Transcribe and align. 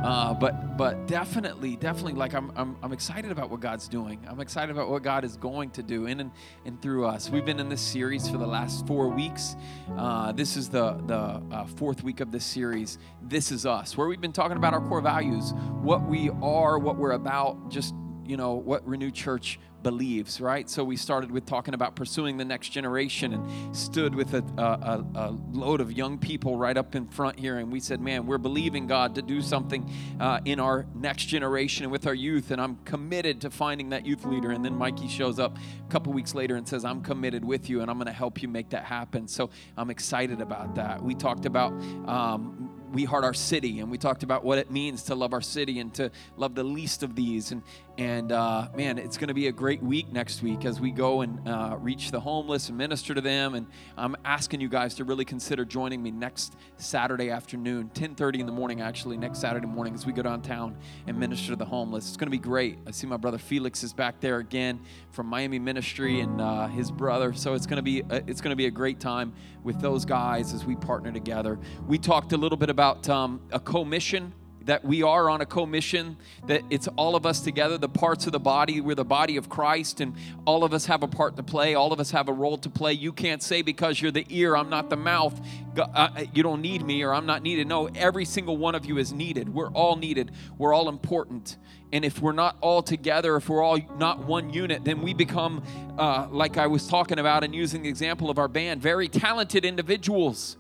Uh, 0.04 0.34
but 0.34 0.78
but 0.78 1.06
definitely, 1.06 1.76
definitely, 1.76 2.14
like 2.14 2.34
I'm, 2.34 2.52
I'm, 2.56 2.76
I'm 2.82 2.92
excited 2.92 3.32
about 3.32 3.52
what 3.52 3.60
God's 3.60 3.88
doing. 3.88 4.26
I'm 4.28 4.40
excited 4.40 4.72
about 4.72 4.90
what 4.90 5.04
God 5.04 5.24
is 5.24 5.38
going 5.38 5.70
to 5.72 5.84
do 5.84 6.08
in 6.08 6.20
and, 6.20 6.32
and 6.66 6.82
through 6.82 7.06
us. 7.06 7.30
We've 7.30 7.46
been 7.46 7.60
in 7.60 7.70
this 7.70 7.82
series 7.82 8.28
for 8.28 8.40
the 8.40 8.48
last 8.48 8.88
four 8.88 9.10
weeks. 9.10 9.56
Uh, 9.96 10.32
this 10.32 10.58
is 10.58 10.70
the 10.70 10.94
the 11.06 11.44
uh, 11.56 11.66
fourth 11.66 12.04
week 12.04 12.20
of 12.20 12.32
this 12.32 12.44
series. 12.44 12.98
This 13.22 13.52
is 13.52 13.68
us, 13.68 13.96
where 13.96 14.08
we've 14.08 14.22
been 14.22 14.34
talking 14.34 14.58
about 14.58 14.74
our 14.74 14.82
core 14.82 15.02
values, 15.02 15.54
what 15.82 16.02
we 16.08 16.32
are, 16.42 16.80
what 16.80 16.98
we're 16.98 17.12
about, 17.12 17.70
just 17.70 17.94
you 18.32 18.38
know 18.38 18.54
what 18.54 18.88
Renew 18.88 19.12
Church 19.12 19.60
believes, 19.84 20.40
right? 20.40 20.70
So 20.70 20.86
we 20.86 20.96
started 20.96 21.32
with 21.32 21.46
talking 21.46 21.74
about 21.74 21.98
pursuing 21.98 22.38
the 22.38 22.46
next 22.46 22.70
generation 22.70 23.34
and 23.34 23.76
stood 23.76 24.16
with 24.16 24.34
a, 24.34 24.44
a, 24.58 25.06
a, 25.20 25.32
load 25.52 25.82
of 25.82 25.92
young 25.92 26.18
people 26.18 26.56
right 26.56 26.78
up 26.78 26.96
in 26.96 27.08
front 27.08 27.38
here. 27.38 27.58
And 27.58 27.70
we 27.74 27.82
said, 27.82 28.00
man, 28.00 28.26
we're 28.26 28.38
believing 28.38 28.88
God 28.88 29.16
to 29.16 29.22
do 29.22 29.42
something 29.42 29.92
uh, 30.22 30.40
in 30.46 30.62
our 30.62 30.86
next 30.96 31.26
generation 31.26 31.84
and 31.84 31.92
with 31.92 32.08
our 32.08 32.14
youth. 32.14 32.52
And 32.52 32.62
I'm 32.62 32.78
committed 32.86 33.42
to 33.42 33.50
finding 33.50 33.90
that 33.90 34.06
youth 34.06 34.24
leader. 34.24 34.52
And 34.52 34.64
then 34.64 34.78
Mikey 34.78 35.10
shows 35.10 35.38
up 35.38 35.58
a 35.58 35.92
couple 35.92 36.14
weeks 36.14 36.34
later 36.34 36.56
and 36.56 36.66
says, 36.66 36.86
I'm 36.86 37.02
committed 37.02 37.44
with 37.44 37.70
you 37.70 37.82
and 37.82 37.92
I'm 37.92 37.98
going 37.98 38.08
to 38.08 38.14
help 38.14 38.42
you 38.42 38.48
make 38.48 38.70
that 38.70 38.86
happen. 38.86 39.28
So 39.28 39.50
I'm 39.76 39.90
excited 39.90 40.40
about 40.40 40.76
that. 40.76 41.04
We 41.04 41.16
talked 41.16 41.46
about 41.46 41.74
um, 42.08 42.72
we 42.92 43.06
heart 43.06 43.24
our 43.24 43.34
city 43.34 43.80
and 43.80 43.90
we 43.90 43.98
talked 43.98 44.24
about 44.24 44.44
what 44.44 44.58
it 44.58 44.70
means 44.70 45.04
to 45.04 45.16
love 45.16 45.34
our 45.34 45.42
city 45.42 45.80
and 45.80 45.94
to 45.94 46.12
love 46.36 46.56
the 46.56 46.64
least 46.64 47.04
of 47.04 47.16
these 47.16 47.52
and 47.52 47.64
and 47.98 48.32
uh, 48.32 48.68
man 48.76 48.98
it's 48.98 49.18
going 49.18 49.30
to 49.30 49.34
be 49.34 49.48
a 49.48 49.52
great 49.52 49.82
week 49.82 50.12
next 50.12 50.44
week 50.44 50.66
as 50.66 50.80
we 50.80 50.92
go 50.92 51.22
and 51.22 51.48
uh, 51.48 51.78
reach 51.80 52.12
the 52.12 52.20
homeless 52.20 52.70
and 52.70 52.78
minister 52.78 53.14
to 53.14 53.22
them. 53.22 53.56
And 53.56 53.68
i'm 53.98 54.16
asking 54.26 54.62
you 54.62 54.70
guys 54.70 54.94
to 54.96 55.04
really 55.06 55.26
consider 55.26 55.66
joining 55.66 56.04
me 56.04 56.12
next 56.12 56.56
saturday 56.78 57.30
afternoon 57.30 57.90
10.30 57.94 58.42
in 58.42 58.46
the 58.46 58.52
morning 58.52 58.82
actually 58.82 59.18
next 59.18 59.40
saturday 59.40 59.68
morning 59.68 59.94
as 59.94 60.06
we 60.06 60.14
go 60.14 60.22
downtown 60.22 60.78
and 61.08 61.18
minister 61.18 61.50
to 61.50 61.56
the 61.56 61.66
homeless. 61.66 62.08
It's 62.08 62.18
going 62.18 62.28
to 62.28 62.32
be 62.32 62.38
great. 62.38 62.78
I 62.86 62.92
see 62.92 63.08
my 63.08 63.18
brother 63.18 63.38
felix 63.38 63.84
is 63.84 63.94
back 63.94 64.20
there 64.20 64.38
again 64.38 64.82
from 65.12 65.28
miami 65.28 65.60
ministry 65.60 66.20
and 66.20 66.40
uh, 66.40 66.68
his 66.68 66.92
brother. 66.92 67.34
So 67.34 67.54
it's 67.54 67.66
going 67.66 67.78
to 67.78 67.84
be 67.84 68.02
a, 68.10 68.22
it's 68.28 68.42
going 68.42 68.52
to 68.52 68.56
be 68.56 68.68
a 68.68 68.72
great 68.72 69.00
time 69.00 69.34
with 69.64 69.80
those 69.80 70.06
guys 70.06 70.54
as 70.54 70.66
we 70.66 70.76
partner 70.76 71.12
together. 71.12 71.60
We 71.88 71.98
talked 71.98 72.34
a 72.34 72.38
little 72.38 72.58
bit 72.58 72.70
about 72.70 72.82
about 72.82 73.10
um, 73.10 73.42
a 73.52 73.60
commission 73.60 74.34
that 74.66 74.84
we 74.84 75.04
are 75.04 75.30
on 75.30 75.42
a 75.42 75.46
commission 75.46 76.18
that 76.48 76.62
it's 76.70 76.88
all 76.96 77.16
of 77.16 77.26
us 77.26 77.42
together 77.42 77.78
the 77.78 77.90
parts 77.90 78.26
of 78.26 78.32
the 78.32 78.40
body 78.40 78.82
we're 78.82 78.96
the 78.96 79.04
body 79.04 79.38
of 79.38 79.50
christ 79.50 80.00
and 80.00 80.16
all 80.46 80.64
of 80.64 80.74
us 80.74 80.86
have 80.86 81.04
a 81.04 81.08
part 81.08 81.36
to 81.36 81.44
play 81.44 81.76
all 81.76 81.92
of 81.92 82.00
us 82.00 82.12
have 82.12 82.30
a 82.30 82.34
role 82.34 82.58
to 82.58 82.70
play. 82.70 82.94
You 82.94 83.14
can't 83.14 83.42
say 83.42 83.62
because 83.62 84.02
you're 84.02 84.12
the 84.12 84.26
ear 84.30 84.56
i'm 84.56 84.70
not 84.70 84.90
the 84.90 84.98
mouth 84.98 85.40
uh, 85.78 86.26
you 86.34 86.44
don't 86.44 86.62
need 86.62 86.86
me 86.86 87.02
or 87.04 87.14
i'm 87.14 87.26
not 87.26 87.44
needed. 87.44 87.68
No 87.68 87.88
every 87.88 88.26
single 88.26 88.58
one 88.58 88.76
of 88.76 88.86
you 88.86 88.98
is 88.98 89.14
needed. 89.14 89.54
We're 89.54 89.72
all 89.72 89.96
needed. 89.96 90.32
We're 90.58 90.74
all 90.74 90.90
important. 90.90 91.58
And 91.94 92.04
if 92.04 92.22
we're 92.22 92.34
not 92.34 92.58
all 92.62 92.82
together 92.82 93.36
if 93.36 93.50
we're 93.50 93.64
all 93.64 93.80
not 93.98 94.26
one 94.26 94.52
unit 94.52 94.84
then 94.84 95.02
we 95.02 95.14
become 95.14 95.64
uh, 95.98 96.28
like 96.32 96.58
i 96.58 96.68
was 96.68 96.88
talking 96.88 97.20
about 97.20 97.44
and 97.44 97.54
using 97.54 97.84
the 97.84 97.90
example 97.90 98.30
of 98.30 98.40
our 98.40 98.48
band 98.48 98.82
very 98.82 99.08
talented 99.08 99.66
individuals 99.66 100.58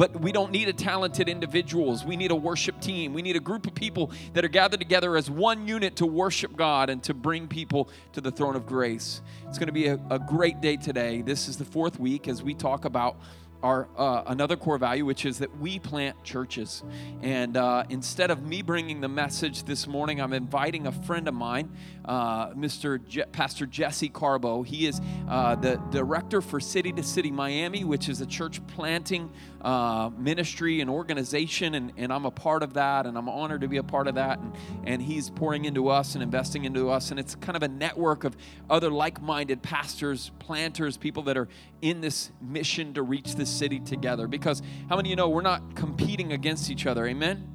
but 0.00 0.18
we 0.18 0.32
don't 0.32 0.50
need 0.50 0.66
a 0.66 0.72
talented 0.72 1.28
individuals. 1.28 2.06
We 2.06 2.16
need 2.16 2.30
a 2.30 2.34
worship 2.34 2.80
team. 2.80 3.12
We 3.12 3.20
need 3.20 3.36
a 3.36 3.40
group 3.40 3.66
of 3.66 3.74
people 3.74 4.12
that 4.32 4.42
are 4.46 4.48
gathered 4.48 4.80
together 4.80 5.14
as 5.14 5.30
one 5.30 5.68
unit 5.68 5.96
to 5.96 6.06
worship 6.06 6.56
God 6.56 6.88
and 6.88 7.02
to 7.02 7.12
bring 7.12 7.46
people 7.46 7.90
to 8.14 8.22
the 8.22 8.30
throne 8.30 8.56
of 8.56 8.64
grace. 8.64 9.20
It's 9.46 9.58
going 9.58 9.66
to 9.66 9.74
be 9.74 9.88
a, 9.88 10.00
a 10.08 10.18
great 10.18 10.62
day 10.62 10.78
today. 10.78 11.20
This 11.20 11.48
is 11.48 11.58
the 11.58 11.66
fourth 11.66 12.00
week 12.00 12.28
as 12.28 12.42
we 12.42 12.54
talk 12.54 12.86
about 12.86 13.16
our 13.62 13.88
uh, 13.98 14.22
another 14.28 14.56
core 14.56 14.78
value, 14.78 15.04
which 15.04 15.26
is 15.26 15.38
that 15.40 15.58
we 15.58 15.78
plant 15.78 16.24
churches. 16.24 16.82
And 17.20 17.58
uh, 17.58 17.84
instead 17.90 18.30
of 18.30 18.42
me 18.42 18.62
bringing 18.62 19.02
the 19.02 19.08
message 19.08 19.64
this 19.64 19.86
morning, 19.86 20.18
I'm 20.18 20.32
inviting 20.32 20.86
a 20.86 20.92
friend 20.92 21.28
of 21.28 21.34
mine, 21.34 21.70
uh, 22.04 22.50
Mr. 22.50 23.04
Je- 23.06 23.24
Pastor 23.32 23.66
Jesse 23.66 24.08
Carbo. 24.08 24.62
He 24.62 24.86
is 24.86 25.00
uh, 25.28 25.56
the 25.56 25.76
director 25.90 26.40
for 26.40 26.60
City 26.60 26.92
to 26.92 27.02
City 27.02 27.30
Miami, 27.30 27.84
which 27.84 28.08
is 28.08 28.20
a 28.20 28.26
church 28.26 28.64
planting 28.68 29.30
uh, 29.62 30.10
ministry 30.16 30.80
and 30.80 30.88
organization, 30.88 31.74
and, 31.74 31.92
and 31.96 32.12
I'm 32.12 32.24
a 32.24 32.30
part 32.30 32.62
of 32.62 32.74
that, 32.74 33.06
and 33.06 33.16
I'm 33.16 33.28
honored 33.28 33.60
to 33.60 33.68
be 33.68 33.76
a 33.76 33.82
part 33.82 34.08
of 34.08 34.14
that. 34.14 34.38
And, 34.38 34.54
and 34.84 35.02
he's 35.02 35.30
pouring 35.30 35.64
into 35.64 35.88
us 35.88 36.14
and 36.14 36.22
investing 36.22 36.64
into 36.64 36.90
us, 36.90 37.10
and 37.10 37.20
it's 37.20 37.34
kind 37.34 37.56
of 37.56 37.62
a 37.62 37.68
network 37.68 38.24
of 38.24 38.36
other 38.68 38.90
like-minded 38.90 39.62
pastors, 39.62 40.30
planters, 40.38 40.96
people 40.96 41.22
that 41.24 41.36
are 41.36 41.48
in 41.82 42.00
this 42.00 42.30
mission 42.40 42.94
to 42.94 43.02
reach 43.02 43.34
this 43.34 43.50
city 43.50 43.80
together. 43.80 44.26
Because 44.26 44.62
how 44.88 44.96
many 44.96 45.08
of 45.08 45.10
you 45.10 45.16
know 45.16 45.28
we're 45.28 45.42
not 45.42 45.74
competing 45.76 46.32
against 46.32 46.70
each 46.70 46.86
other? 46.86 47.06
Amen. 47.06 47.46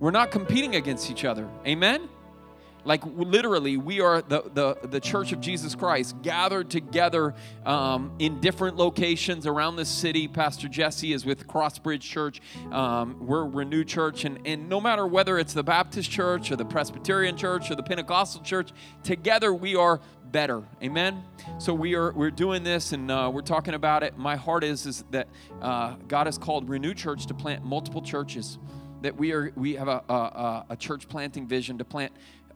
We're 0.00 0.12
not 0.12 0.30
competing 0.30 0.76
against 0.76 1.10
each 1.10 1.24
other. 1.24 1.48
Amen. 1.66 2.08
Like 2.84 3.04
literally, 3.04 3.76
we 3.76 4.00
are 4.00 4.22
the, 4.22 4.42
the, 4.54 4.88
the 4.88 5.00
Church 5.00 5.32
of 5.32 5.40
Jesus 5.40 5.74
Christ 5.74 6.16
gathered 6.22 6.70
together 6.70 7.34
um, 7.66 8.12
in 8.18 8.40
different 8.40 8.76
locations 8.76 9.46
around 9.46 9.76
the 9.76 9.84
city. 9.84 10.28
Pastor 10.28 10.68
Jesse 10.68 11.12
is 11.12 11.24
with 11.24 11.46
Crossbridge 11.46 12.00
Church. 12.00 12.40
Um, 12.70 13.16
we're 13.20 13.44
Renew 13.44 13.84
Church. 13.84 14.24
And, 14.24 14.38
and 14.46 14.68
no 14.68 14.80
matter 14.80 15.06
whether 15.06 15.38
it's 15.38 15.52
the 15.52 15.62
Baptist 15.62 16.10
Church 16.10 16.50
or 16.50 16.56
the 16.56 16.64
Presbyterian 16.64 17.36
Church 17.36 17.70
or 17.70 17.74
the 17.74 17.82
Pentecostal 17.82 18.42
Church, 18.42 18.70
together 19.02 19.52
we 19.52 19.76
are 19.76 20.00
better 20.30 20.62
amen 20.82 21.22
so 21.58 21.72
we 21.72 21.94
are 21.94 22.12
we're 22.12 22.30
doing 22.30 22.62
this 22.62 22.92
and 22.92 23.10
uh, 23.10 23.30
we're 23.32 23.40
talking 23.40 23.72
about 23.72 24.02
it 24.02 24.18
my 24.18 24.36
heart 24.36 24.62
is 24.62 24.84
is 24.84 25.02
that 25.10 25.26
uh, 25.62 25.94
god 26.06 26.26
has 26.26 26.36
called 26.36 26.68
renew 26.68 26.92
church 26.92 27.24
to 27.24 27.32
plant 27.32 27.64
multiple 27.64 28.02
churches 28.02 28.58
that 29.00 29.16
we 29.16 29.32
are 29.32 29.52
we 29.56 29.74
have 29.74 29.88
a, 29.88 30.02
a, 30.08 30.66
a 30.70 30.76
church 30.76 31.08
planting 31.08 31.46
vision 31.46 31.78
to 31.78 31.84
plant 31.84 32.12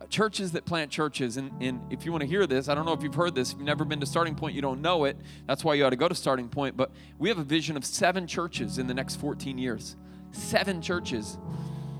churches 0.08 0.52
that 0.52 0.64
plant 0.64 0.90
churches. 0.90 1.36
And, 1.36 1.50
and 1.60 1.80
if 1.90 2.04
you 2.04 2.12
want 2.12 2.22
to 2.22 2.28
hear 2.28 2.46
this, 2.46 2.68
I 2.68 2.74
don't 2.74 2.86
know 2.86 2.92
if 2.92 3.02
you've 3.02 3.14
heard 3.14 3.34
this. 3.34 3.52
If 3.52 3.58
you've 3.58 3.66
never 3.66 3.84
been 3.84 4.00
to 4.00 4.06
Starting 4.06 4.34
Point, 4.34 4.54
you 4.54 4.62
don't 4.62 4.80
know 4.80 5.04
it. 5.04 5.16
That's 5.46 5.64
why 5.64 5.74
you 5.74 5.84
ought 5.84 5.90
to 5.90 5.96
go 5.96 6.08
to 6.08 6.14
Starting 6.14 6.48
Point. 6.48 6.76
But 6.76 6.90
we 7.18 7.28
have 7.28 7.38
a 7.38 7.44
vision 7.44 7.76
of 7.76 7.84
seven 7.84 8.26
churches 8.26 8.78
in 8.78 8.86
the 8.86 8.94
next 8.94 9.16
14 9.16 9.58
years. 9.58 9.96
Seven 10.32 10.80
churches. 10.80 11.38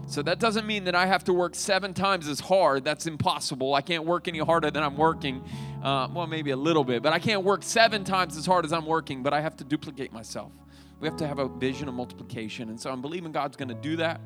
So 0.07 0.23
that 0.23 0.39
doesn't 0.39 0.67
mean 0.67 0.85
that 0.85 0.95
I 0.95 1.07
have 1.07 1.25
to 1.25 1.33
work 1.33 1.55
seven 1.55 1.95
times 1.95 2.29
as 2.29 2.41
hard. 2.41 2.85
That's 2.85 3.07
impossible. 3.07 3.75
I 3.75 3.81
can't 3.81 4.05
work 4.05 4.29
any 4.29 4.41
harder 4.41 4.71
than 4.71 4.83
I'm 4.83 4.97
working. 4.97 5.45
Uh, 5.83 6.09
well, 6.13 6.27
maybe 6.27 6.51
a 6.51 6.57
little 6.57 6.85
bit, 6.85 7.03
but 7.03 7.13
I 7.13 7.19
can't 7.19 7.45
work 7.45 7.63
seven 7.63 8.05
times 8.05 8.37
as 8.37 8.45
hard 8.45 8.65
as 8.65 8.73
I'm 8.73 8.87
working, 8.87 9.23
but 9.23 9.33
I 9.33 9.41
have 9.41 9.57
to 9.57 9.65
duplicate 9.65 10.13
myself. 10.13 10.53
We 11.01 11.09
have 11.09 11.17
to 11.19 11.27
have 11.27 11.39
a 11.39 11.49
vision 11.49 11.89
of 11.89 11.95
multiplication. 11.95 12.69
And 12.69 12.81
so 12.81 12.91
I'm 12.91 13.01
believing 13.01 13.33
God's 13.33 13.57
going 13.57 13.69
to 13.69 13.75
do 13.75 13.97
that 13.97 14.21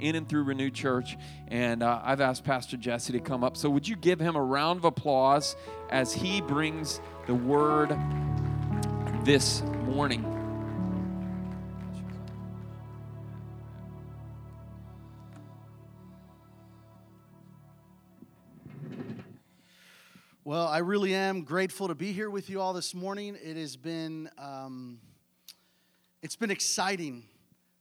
in 0.00 0.16
and 0.16 0.28
through 0.28 0.44
Renew 0.44 0.70
Church. 0.70 1.16
And 1.48 1.82
uh, 1.82 2.00
I've 2.02 2.20
asked 2.20 2.44
Pastor 2.44 2.76
Jesse 2.76 3.12
to 3.12 3.20
come 3.20 3.44
up. 3.44 3.56
So 3.56 3.70
would 3.70 3.86
you 3.86 3.96
give 3.96 4.20
him 4.20 4.36
a 4.36 4.42
round 4.42 4.78
of 4.78 4.84
applause 4.84 5.56
as 5.90 6.12
he 6.12 6.40
brings 6.40 7.00
the 7.26 7.34
word 7.34 7.96
this 9.24 9.62
morning? 9.84 10.24
Well, 20.42 20.66
I 20.66 20.78
really 20.78 21.14
am 21.14 21.42
grateful 21.42 21.86
to 21.88 21.94
be 21.94 22.10
here 22.10 22.28
with 22.28 22.50
you 22.50 22.60
all 22.60 22.72
this 22.72 22.92
morning. 22.92 23.36
It 23.40 23.56
has 23.56 23.76
been, 23.76 24.28
um, 24.36 24.98
it's 26.22 26.34
been 26.34 26.50
exciting 26.50 27.22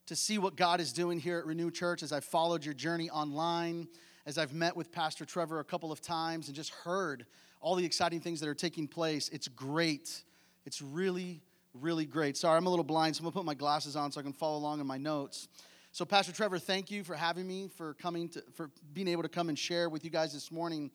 to 0.10 0.16
see 0.16 0.40
what 0.40 0.56
God 0.56 0.82
is 0.82 0.92
doing 0.92 1.20
here 1.20 1.38
at 1.38 1.46
Renew 1.46 1.70
Church 1.70 2.02
as 2.02 2.12
I've 2.12 2.26
followed 2.26 2.66
your 2.66 2.74
journey 2.74 3.12
online, 3.12 3.88
as 4.26 4.40
I've 4.40 4.56
met 4.56 4.76
with 4.76 4.92
Pastor 4.92 5.24
Trevor 5.24 5.60
a 5.60 5.64
couple 5.64 5.92
of 5.92 6.02
times 6.02 6.48
and 6.48 6.56
just 6.56 6.72
heard 6.72 7.28
all 7.62 7.76
the 7.76 7.86
exciting 7.86 8.20
things 8.20 8.40
that 8.40 8.50
are 8.50 8.56
taking 8.56 8.88
place. 8.88 9.30
It's 9.30 9.48
great. 9.48 10.24
It's 10.66 10.82
really, 10.82 11.44
really 11.76 12.08
great. 12.08 12.38
Sorry, 12.38 12.58
I'm 12.58 12.66
a 12.66 12.72
little 12.72 12.84
blind, 12.84 13.18
so 13.18 13.20
I'm 13.20 13.26
gonna 13.26 13.34
put 13.34 13.46
my 13.46 13.54
glasses 13.54 13.96
on 13.96 14.12
so 14.12 14.20
I 14.20 14.24
can 14.24 14.34
follow 14.34 14.58
along 14.58 14.80
in 14.82 14.88
my 14.88 14.98
notes. 14.98 15.48
So, 15.92 16.06
Pastor 16.06 16.32
Trevor, 16.32 16.58
thank 16.58 16.90
you 16.90 17.04
for 17.04 17.14
having 17.14 17.46
me, 17.46 17.70
for 17.78 17.94
coming 17.94 18.30
to, 18.30 18.42
for 18.56 18.72
being 18.94 19.10
able 19.10 19.22
to 19.22 19.30
come 19.30 19.48
and 19.48 19.60
share 19.60 19.90
with 19.90 20.04
you 20.04 20.10
guys 20.10 20.34
this 20.34 20.52
morning. 20.52 20.90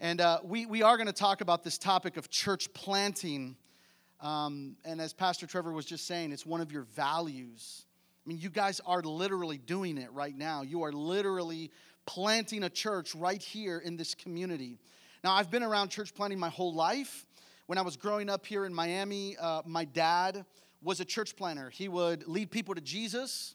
And 0.00 0.20
uh, 0.20 0.40
we, 0.44 0.66
we 0.66 0.82
are 0.82 0.98
going 0.98 1.06
to 1.06 1.14
talk 1.14 1.40
about 1.40 1.64
this 1.64 1.78
topic 1.78 2.18
of 2.18 2.28
church 2.28 2.70
planting. 2.74 3.56
Um, 4.20 4.76
and 4.84 5.00
as 5.00 5.14
Pastor 5.14 5.46
Trevor 5.46 5.72
was 5.72 5.86
just 5.86 6.06
saying, 6.06 6.32
it's 6.32 6.44
one 6.44 6.60
of 6.60 6.70
your 6.70 6.82
values. 6.82 7.86
I 8.28 8.30
mean, 8.30 8.40
you 8.42 8.50
guys 8.50 8.78
are 8.84 9.00
literally 9.00 9.56
doing 9.56 9.96
it 9.96 10.12
right 10.12 10.36
now. 10.36 10.60
You 10.60 10.82
are 10.82 10.92
literally 10.92 11.70
planting 12.04 12.64
a 12.64 12.68
church 12.68 13.14
right 13.14 13.40
here 13.40 13.78
in 13.78 13.96
this 13.96 14.14
community. 14.14 14.76
Now, 15.24 15.32
I've 15.32 15.50
been 15.50 15.62
around 15.62 15.88
church 15.88 16.14
planting 16.14 16.38
my 16.38 16.50
whole 16.50 16.74
life. 16.74 17.24
When 17.68 17.78
I 17.78 17.80
was 17.80 17.96
growing 17.96 18.28
up 18.28 18.44
here 18.44 18.66
in 18.66 18.74
Miami, 18.74 19.38
uh, 19.38 19.62
my 19.64 19.86
dad 19.86 20.44
was 20.82 21.00
a 21.00 21.06
church 21.06 21.36
planter. 21.36 21.70
He 21.70 21.88
would 21.88 22.28
lead 22.28 22.50
people 22.50 22.74
to 22.74 22.82
Jesus. 22.82 23.54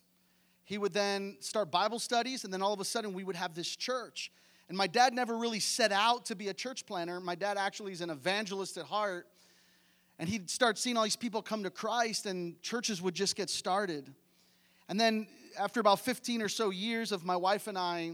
He 0.63 0.79
would 0.79 0.91
then 0.91 1.37
start 1.39 1.69
Bible 1.69 1.99
studies, 1.99 2.43
and 2.43 2.51
then 2.51 2.63
all 2.63 2.73
of 2.73 2.79
a 2.79 2.85
sudden 2.85 3.13
we 3.13 3.23
would 3.23 3.35
have 3.35 3.53
this 3.53 3.75
church. 3.75 4.31
And 4.69 4.75
my 4.75 4.87
dad 4.87 5.13
never 5.13 5.37
really 5.37 5.59
set 5.59 5.91
out 5.91 6.25
to 6.25 6.35
be 6.35 6.47
a 6.47 6.53
church 6.53 6.87
planter. 6.87 7.19
My 7.19 7.35
dad 7.35 7.59
actually 7.59 7.91
is 7.91 8.01
an 8.01 8.09
evangelist 8.09 8.77
at 8.77 8.85
heart. 8.85 9.27
And 10.17 10.27
he'd 10.27 10.49
start 10.49 10.79
seeing 10.79 10.97
all 10.97 11.03
these 11.03 11.15
people 11.15 11.43
come 11.43 11.61
to 11.61 11.69
Christ, 11.69 12.25
and 12.25 12.59
churches 12.63 13.03
would 13.03 13.13
just 13.13 13.35
get 13.35 13.51
started. 13.51 14.11
And 14.93 14.99
then, 14.99 15.25
after 15.57 15.79
about 15.79 16.01
15 16.01 16.43
or 16.43 16.47
so 16.47 16.69
years 16.69 17.11
of 17.11 17.25
my 17.25 17.35
wife 17.35 17.65
and 17.65 17.79
I 17.79 18.11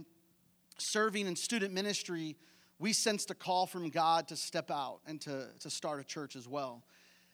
serving 0.78 1.28
in 1.28 1.36
student 1.36 1.74
ministry, 1.74 2.38
we 2.80 2.94
sensed 2.94 3.30
a 3.32 3.36
call 3.36 3.66
from 3.66 3.90
God 3.90 4.30
to 4.30 4.38
step 4.38 4.72
out 4.72 5.02
and 5.06 5.20
to, 5.20 5.48
to 5.60 5.70
start 5.70 6.00
a 6.00 6.06
church 6.06 6.38
as 6.38 6.48
well. 6.48 6.86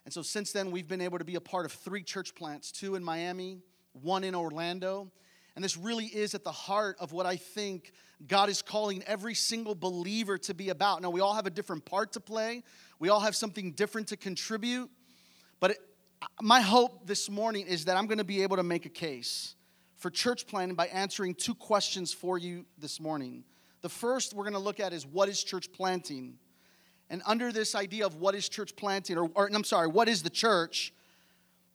And 0.04 0.12
so, 0.12 0.24
since 0.24 0.52
then, 0.52 0.72
we've 0.72 0.88
been 0.88 1.00
able 1.00 1.20
to 1.20 1.24
be 1.24 1.36
a 1.36 1.40
part 1.40 1.68
of 1.68 1.74
three 1.74 2.02
church 2.02 2.34
plants 2.34 2.72
two 2.72 2.96
in 2.96 3.04
Miami, 3.04 3.60
one 3.94 4.24
in 4.24 4.34
Orlando. 4.34 5.12
And 5.56 5.64
this 5.64 5.78
really 5.78 6.08
is 6.08 6.34
at 6.34 6.44
the 6.44 6.52
heart 6.52 6.98
of 7.00 7.12
what 7.12 7.28
I 7.28 7.36
think 7.36 7.92
God 8.26 8.50
is 8.50 8.64
calling 8.64 9.04
every 9.04 9.36
single 9.36 9.76
believer 9.76 10.40
to 10.40 10.56
be 10.56 10.70
about. 10.70 11.04
Now, 11.04 11.12
we 11.12 11.22
all 11.22 11.36
have 11.36 11.46
a 11.46 11.52
different 11.52 11.86
part 11.86 12.14
to 12.14 12.20
play, 12.20 12.64
we 12.98 13.10
all 13.10 13.20
have 13.20 13.36
something 13.36 13.74
different 13.74 14.08
to 14.08 14.18
contribute. 14.18 14.90
But 15.60 15.72
it, 15.72 15.78
my 16.42 16.62
hope 16.62 17.06
this 17.08 17.30
morning 17.30 17.68
is 17.68 17.86
that 17.86 17.98
I'm 17.98 18.08
going 18.08 18.18
to 18.18 18.24
be 18.24 18.44
able 18.44 18.58
to 18.58 18.64
make 18.64 18.86
a 18.86 18.90
case 18.90 19.56
for 19.96 20.10
church 20.10 20.48
planting 20.48 20.76
by 20.76 20.88
answering 20.88 21.34
two 21.34 21.56
questions 21.56 22.14
for 22.14 22.38
you 22.38 22.66
this 22.78 23.00
morning. 23.00 23.44
The 23.82 23.90
first 23.90 24.34
we're 24.34 24.44
going 24.44 24.54
to 24.54 24.60
look 24.60 24.80
at 24.80 24.94
is 24.94 25.06
what 25.06 25.30
is 25.30 25.44
church 25.44 25.72
planting? 25.72 26.38
And 27.10 27.22
under 27.26 27.52
this 27.52 27.76
idea 27.76 28.06
of 28.06 28.16
what 28.16 28.36
is 28.36 28.50
church 28.50 28.76
planting, 28.76 29.18
or, 29.18 29.30
or 29.36 29.50
I'm 29.54 29.64
sorry, 29.64 29.88
what 29.88 30.08
is 30.08 30.24
the 30.24 30.30
church, 30.30 30.94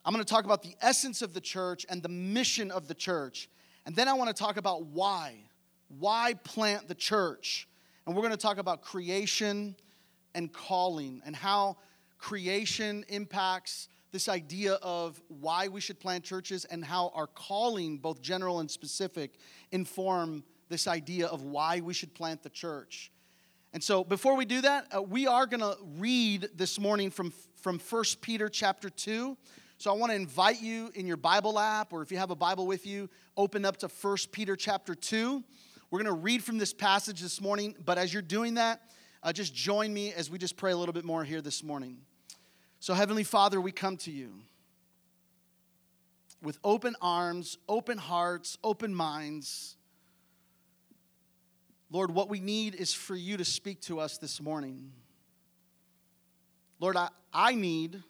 I'm 0.05 0.13
going 0.13 0.25
to 0.25 0.31
talk 0.31 0.45
about 0.45 0.63
the 0.63 0.75
essence 0.81 1.23
of 1.23 1.35
the 1.35 1.41
church 1.41 1.87
and 1.89 2.03
the 2.03 2.09
mission 2.09 2.71
of 2.71 2.89
the 2.89 2.95
church. 2.95 3.49
And 3.87 3.95
then 3.95 4.09
I 4.09 4.15
want 4.15 4.35
to 4.35 4.35
talk 4.35 4.57
about 4.57 4.87
why. 4.87 5.35
Why 5.99 6.35
plant 6.45 6.89
the 6.89 6.95
church? 6.95 7.69
And 8.07 8.15
we're 8.15 8.23
going 8.23 8.33
to 8.33 8.39
talk 8.39 8.59
about 8.59 8.83
creation 8.83 9.77
and 10.35 10.53
calling 10.53 11.23
and 11.25 11.35
how 11.35 11.77
creation 12.19 13.05
impacts 13.09 13.89
this 14.13 14.29
idea 14.29 14.75
of 14.75 15.21
why 15.29 15.69
we 15.69 15.81
should 15.81 16.01
plant 16.01 16.25
churches 16.25 16.65
and 16.65 16.85
how 16.85 17.13
our 17.15 17.27
calling, 17.27 17.99
both 17.99 18.21
general 18.21 18.61
and 18.61 18.71
specific, 18.71 19.39
inform 19.71 20.43
this 20.69 20.87
idea 20.87 21.27
of 21.27 21.43
why 21.43 21.81
we 21.81 21.95
should 21.95 22.15
plant 22.15 22.43
the 22.43 22.51
church. 22.51 23.11
And 23.73 23.83
so 23.83 24.03
before 24.03 24.35
we 24.35 24.45
do 24.45 24.61
that, 24.63 24.87
uh, 24.95 25.03
we 25.03 25.27
are 25.27 25.47
going 25.47 25.61
to 25.61 25.77
read 25.99 26.49
this 26.57 26.81
morning 26.81 27.11
from, 27.11 27.33
from 27.57 27.79
1 27.79 28.05
Peter 28.21 28.49
chapter 28.49 28.91
2. 28.91 29.37
So 29.79 29.91
I 29.91 29.95
want 29.95 30.11
to 30.11 30.17
invite 30.17 30.61
you 30.61 30.91
in 30.95 31.07
your 31.07 31.17
Bible 31.17 31.59
app, 31.59 31.93
or 31.93 32.03
if 32.03 32.11
you 32.11 32.19
have 32.19 32.31
a 32.31 32.37
Bible 32.37 32.67
with 32.67 32.87
you, 32.87 33.09
open 33.37 33.65
up 33.65 33.77
to 33.79 33.89
1 33.89 34.17
Peter 34.33 34.57
chapter 34.57 34.95
2. 34.95 35.43
We're 35.91 35.99
going 36.03 36.15
to 36.15 36.21
read 36.21 36.43
from 36.43 36.59
this 36.59 36.73
passage 36.73 37.21
this 37.21 37.41
morning, 37.41 37.75
but 37.85 37.97
as 37.97 38.13
you're 38.13 38.23
doing 38.23 38.55
that, 38.55 38.83
uh, 39.23 39.33
just 39.33 39.55
join 39.55 39.93
me 39.93 40.13
as 40.13 40.31
we 40.31 40.39
just 40.39 40.57
pray 40.57 40.73
a 40.73 40.77
little 40.77 40.93
bit 40.93 41.05
more 41.05 41.25
here 41.25 41.41
this 41.41 41.63
morning. 41.63 41.99
So, 42.83 42.95
Heavenly 42.95 43.25
Father, 43.25 43.61
we 43.61 43.73
come 43.73 43.99
to 43.99 44.11
you 44.11 44.33
with 46.43 46.59
open 46.65 46.97
arms, 47.03 47.59
open 47.69 47.99
hearts, 47.99 48.57
open 48.65 48.95
minds. 48.95 49.77
Lord, 51.91 52.11
what 52.11 52.31
we 52.31 52.41
need 52.41 52.75
is 52.75 52.95
for 52.95 53.15
you 53.15 53.37
to 53.37 53.45
speak 53.45 53.83
to 53.83 54.01
us 54.01 54.17
this 54.17 54.41
morning. 54.41 54.93
Lord, 56.79 56.97
I, 56.97 57.09
I 57.35 57.55
need 57.55 58.03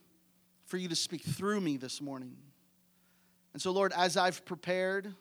for 0.66 0.76
you 0.76 0.88
to 0.88 0.96
speak 0.96 1.22
through 1.22 1.60
me 1.60 1.76
this 1.76 2.00
morning. 2.00 2.36
And 3.52 3.60
so, 3.60 3.72
Lord, 3.72 3.92
as 3.96 4.16
I've 4.16 4.44
prepared, 4.44 5.12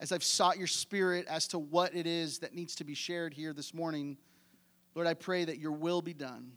as 0.00 0.12
I've 0.12 0.24
sought 0.24 0.56
your 0.56 0.66
spirit 0.66 1.26
as 1.28 1.46
to 1.48 1.58
what 1.58 1.94
it 1.94 2.06
is 2.06 2.38
that 2.38 2.54
needs 2.54 2.74
to 2.76 2.84
be 2.84 2.94
shared 2.94 3.34
here 3.34 3.52
this 3.52 3.74
morning, 3.74 4.16
Lord, 4.94 5.06
I 5.06 5.12
pray 5.12 5.44
that 5.44 5.58
your 5.58 5.72
will 5.72 6.00
be 6.00 6.14
done. 6.14 6.52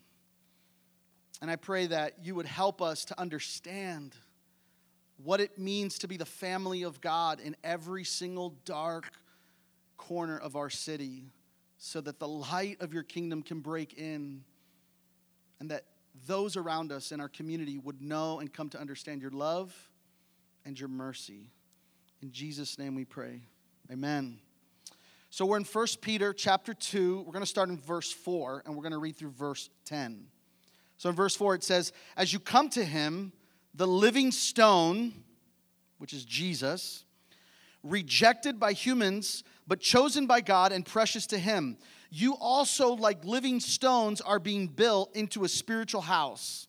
And 1.41 1.51
I 1.51 1.55
pray 1.55 1.87
that 1.87 2.13
you 2.23 2.35
would 2.35 2.45
help 2.45 2.81
us 2.81 3.05
to 3.05 3.19
understand 3.19 4.15
what 5.23 5.39
it 5.39 5.57
means 5.57 5.99
to 5.99 6.07
be 6.07 6.17
the 6.17 6.25
family 6.25 6.83
of 6.83 7.01
God 7.01 7.39
in 7.39 7.55
every 7.63 8.03
single 8.03 8.55
dark 8.65 9.09
corner 9.97 10.37
of 10.37 10.55
our 10.55 10.69
city 10.69 11.31
so 11.77 12.01
that 12.01 12.19
the 12.19 12.27
light 12.27 12.81
of 12.81 12.93
your 12.93 13.03
kingdom 13.03 13.41
can 13.41 13.59
break 13.59 13.93
in 13.93 14.43
and 15.59 15.69
that 15.69 15.85
those 16.25 16.57
around 16.57 16.91
us 16.91 17.11
in 17.11 17.19
our 17.19 17.29
community 17.29 17.77
would 17.77 18.01
know 18.01 18.39
and 18.39 18.51
come 18.51 18.69
to 18.69 18.79
understand 18.79 19.21
your 19.21 19.31
love 19.31 19.75
and 20.65 20.79
your 20.79 20.89
mercy. 20.89 21.51
In 22.21 22.31
Jesus' 22.31 22.79
name 22.79 22.95
we 22.95 23.05
pray. 23.05 23.41
Amen. 23.91 24.39
So 25.29 25.45
we're 25.45 25.57
in 25.57 25.65
1 25.65 25.87
Peter 26.01 26.33
chapter 26.33 26.73
2. 26.73 27.19
We're 27.19 27.31
going 27.31 27.43
to 27.43 27.45
start 27.45 27.69
in 27.69 27.77
verse 27.77 28.11
4 28.11 28.63
and 28.65 28.75
we're 28.75 28.81
going 28.81 28.91
to 28.91 28.97
read 28.97 29.15
through 29.17 29.31
verse 29.31 29.69
10. 29.85 30.25
So 30.97 31.09
in 31.09 31.15
verse 31.15 31.35
4 31.35 31.55
it 31.55 31.63
says, 31.63 31.93
As 32.15 32.33
you 32.33 32.39
come 32.39 32.69
to 32.69 32.83
him, 32.83 33.31
the 33.73 33.87
living 33.87 34.31
stone, 34.31 35.13
which 35.99 36.13
is 36.13 36.25
Jesus, 36.25 37.05
rejected 37.83 38.59
by 38.59 38.73
humans, 38.73 39.43
but 39.67 39.79
chosen 39.79 40.27
by 40.27 40.41
God 40.41 40.71
and 40.71 40.85
precious 40.85 41.27
to 41.27 41.37
Him. 41.37 41.77
You 42.09 42.35
also, 42.35 42.93
like 42.93 43.23
living 43.25 43.59
stones, 43.59 44.21
are 44.21 44.39
being 44.39 44.67
built 44.67 45.15
into 45.15 45.43
a 45.43 45.49
spiritual 45.49 46.01
house 46.01 46.67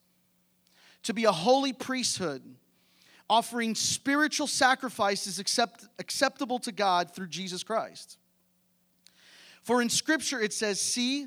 to 1.05 1.15
be 1.15 1.25
a 1.25 1.33
holy 1.33 1.73
priesthood, 1.73 2.43
offering 3.31 3.75
spiritual 3.75 4.47
sacrifices 4.47 5.39
accept, 5.39 5.87
acceptable 5.99 6.59
to 6.61 6.73
God 6.73 7.15
through 7.15 7.29
Jesus 7.29 7.63
Christ. 7.63 8.19
For 9.63 9.81
in 9.81 9.89
Scripture 9.89 10.41
it 10.41 10.53
says, 10.53 10.81
See, 10.81 11.27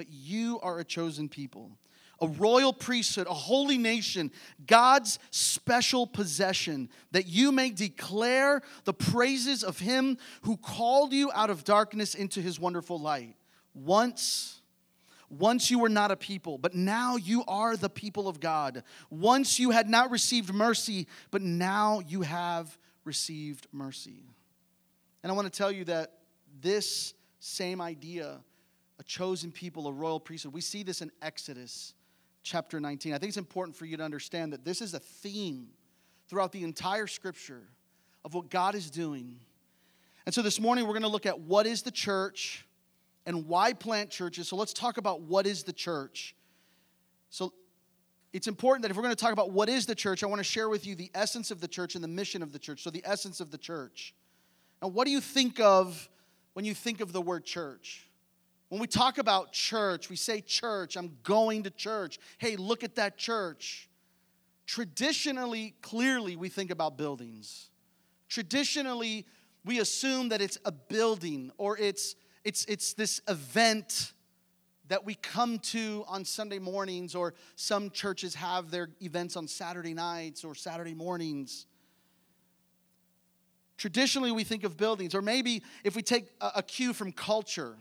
but 0.00 0.10
you 0.10 0.58
are 0.62 0.78
a 0.78 0.84
chosen 0.84 1.28
people 1.28 1.72
a 2.22 2.26
royal 2.26 2.72
priesthood, 2.72 3.26
a 3.26 3.34
holy 3.34 3.76
nation, 3.76 4.30
God's 4.66 5.18
special 5.30 6.06
possession, 6.06 6.88
that 7.12 7.26
you 7.26 7.52
may 7.52 7.70
declare 7.70 8.62
the 8.84 8.94
praises 8.94 9.62
of 9.62 9.78
him 9.78 10.18
who 10.42 10.56
called 10.58 11.12
you 11.12 11.30
out 11.32 11.50
of 11.50 11.64
darkness 11.64 12.14
into 12.14 12.40
his 12.40 12.60
wonderful 12.60 12.98
light. 12.98 13.36
Once, 13.72 14.60
once 15.30 15.70
you 15.70 15.78
were 15.78 15.88
not 15.88 16.10
a 16.10 16.16
people, 16.16 16.58
but 16.58 16.74
now 16.74 17.16
you 17.16 17.42
are 17.46 17.76
the 17.76 17.88
people 17.90 18.28
of 18.28 18.38
God. 18.38 18.82
Once 19.08 19.58
you 19.58 19.70
had 19.70 19.88
not 19.88 20.10
received 20.10 20.52
mercy, 20.52 21.06
but 21.30 21.40
now 21.40 22.00
you 22.06 22.22
have 22.22 22.78
received 23.04 23.66
mercy. 23.72 24.24
And 25.22 25.32
I 25.32 25.34
want 25.34 25.50
to 25.50 25.56
tell 25.56 25.72
you 25.72 25.84
that 25.84 26.12
this 26.60 27.14
same 27.38 27.80
idea, 27.80 28.40
a 29.00 29.02
chosen 29.02 29.50
people, 29.50 29.88
a 29.88 29.92
royal 29.92 30.20
priesthood, 30.20 30.52
we 30.52 30.60
see 30.60 30.82
this 30.82 31.00
in 31.00 31.10
Exodus 31.22 31.94
chapter 32.42 32.78
19. 32.78 33.14
I 33.14 33.18
think 33.18 33.28
it's 33.28 33.38
important 33.38 33.74
for 33.74 33.86
you 33.86 33.96
to 33.96 34.02
understand 34.04 34.52
that 34.52 34.62
this 34.62 34.82
is 34.82 34.92
a 34.92 34.98
theme 34.98 35.68
throughout 36.28 36.52
the 36.52 36.62
entire 36.62 37.06
scripture 37.06 37.62
of 38.26 38.34
what 38.34 38.50
God 38.50 38.74
is 38.74 38.90
doing. 38.90 39.40
And 40.26 40.34
so 40.34 40.42
this 40.42 40.60
morning 40.60 40.84
we're 40.84 40.92
going 40.92 41.02
to 41.02 41.08
look 41.08 41.24
at 41.24 41.40
what 41.40 41.66
is 41.66 41.80
the 41.82 41.90
church 41.90 42.66
and 43.24 43.48
why 43.48 43.72
plant 43.72 44.10
churches. 44.10 44.48
So 44.48 44.56
let's 44.56 44.74
talk 44.74 44.98
about 44.98 45.22
what 45.22 45.46
is 45.46 45.62
the 45.62 45.72
church. 45.72 46.34
So 47.30 47.54
it's 48.34 48.48
important 48.48 48.82
that 48.82 48.90
if 48.90 48.98
we're 48.98 49.02
going 49.02 49.16
to 49.16 49.20
talk 49.20 49.32
about 49.32 49.50
what 49.50 49.70
is 49.70 49.86
the 49.86 49.94
church, 49.94 50.22
I 50.22 50.26
want 50.26 50.40
to 50.40 50.44
share 50.44 50.68
with 50.68 50.86
you 50.86 50.94
the 50.94 51.10
essence 51.14 51.50
of 51.50 51.62
the 51.62 51.68
church 51.68 51.94
and 51.94 52.04
the 52.04 52.08
mission 52.08 52.42
of 52.42 52.52
the 52.52 52.58
church. 52.58 52.82
So 52.82 52.90
the 52.90 53.02
essence 53.06 53.40
of 53.40 53.50
the 53.50 53.58
church. 53.58 54.14
Now, 54.82 54.88
what 54.88 55.06
do 55.06 55.10
you 55.10 55.22
think 55.22 55.58
of 55.58 56.06
when 56.52 56.66
you 56.66 56.74
think 56.74 57.00
of 57.00 57.12
the 57.12 57.22
word 57.22 57.46
church? 57.46 58.06
When 58.70 58.80
we 58.80 58.86
talk 58.86 59.18
about 59.18 59.52
church, 59.52 60.08
we 60.08 60.14
say 60.14 60.40
church, 60.40 60.96
I'm 60.96 61.18
going 61.24 61.64
to 61.64 61.70
church. 61.70 62.20
Hey, 62.38 62.54
look 62.54 62.84
at 62.84 62.94
that 62.94 63.18
church. 63.18 63.88
Traditionally, 64.64 65.74
clearly, 65.82 66.36
we 66.36 66.48
think 66.48 66.70
about 66.70 66.96
buildings. 66.96 67.68
Traditionally, 68.28 69.26
we 69.64 69.80
assume 69.80 70.28
that 70.28 70.40
it's 70.40 70.56
a 70.64 70.70
building 70.70 71.50
or 71.58 71.76
it's, 71.78 72.14
it's, 72.44 72.64
it's 72.66 72.94
this 72.94 73.20
event 73.26 74.12
that 74.86 75.04
we 75.04 75.16
come 75.16 75.58
to 75.58 76.04
on 76.06 76.24
Sunday 76.24 76.58
mornings, 76.60 77.14
or 77.14 77.34
some 77.56 77.90
churches 77.90 78.34
have 78.36 78.70
their 78.70 78.90
events 79.00 79.36
on 79.36 79.48
Saturday 79.48 79.94
nights 79.94 80.44
or 80.44 80.54
Saturday 80.54 80.94
mornings. 80.94 81.66
Traditionally, 83.78 84.30
we 84.30 84.44
think 84.44 84.62
of 84.62 84.76
buildings, 84.76 85.14
or 85.14 85.22
maybe 85.22 85.62
if 85.82 85.96
we 85.96 86.02
take 86.02 86.26
a, 86.40 86.50
a 86.56 86.62
cue 86.62 86.92
from 86.92 87.12
culture, 87.12 87.76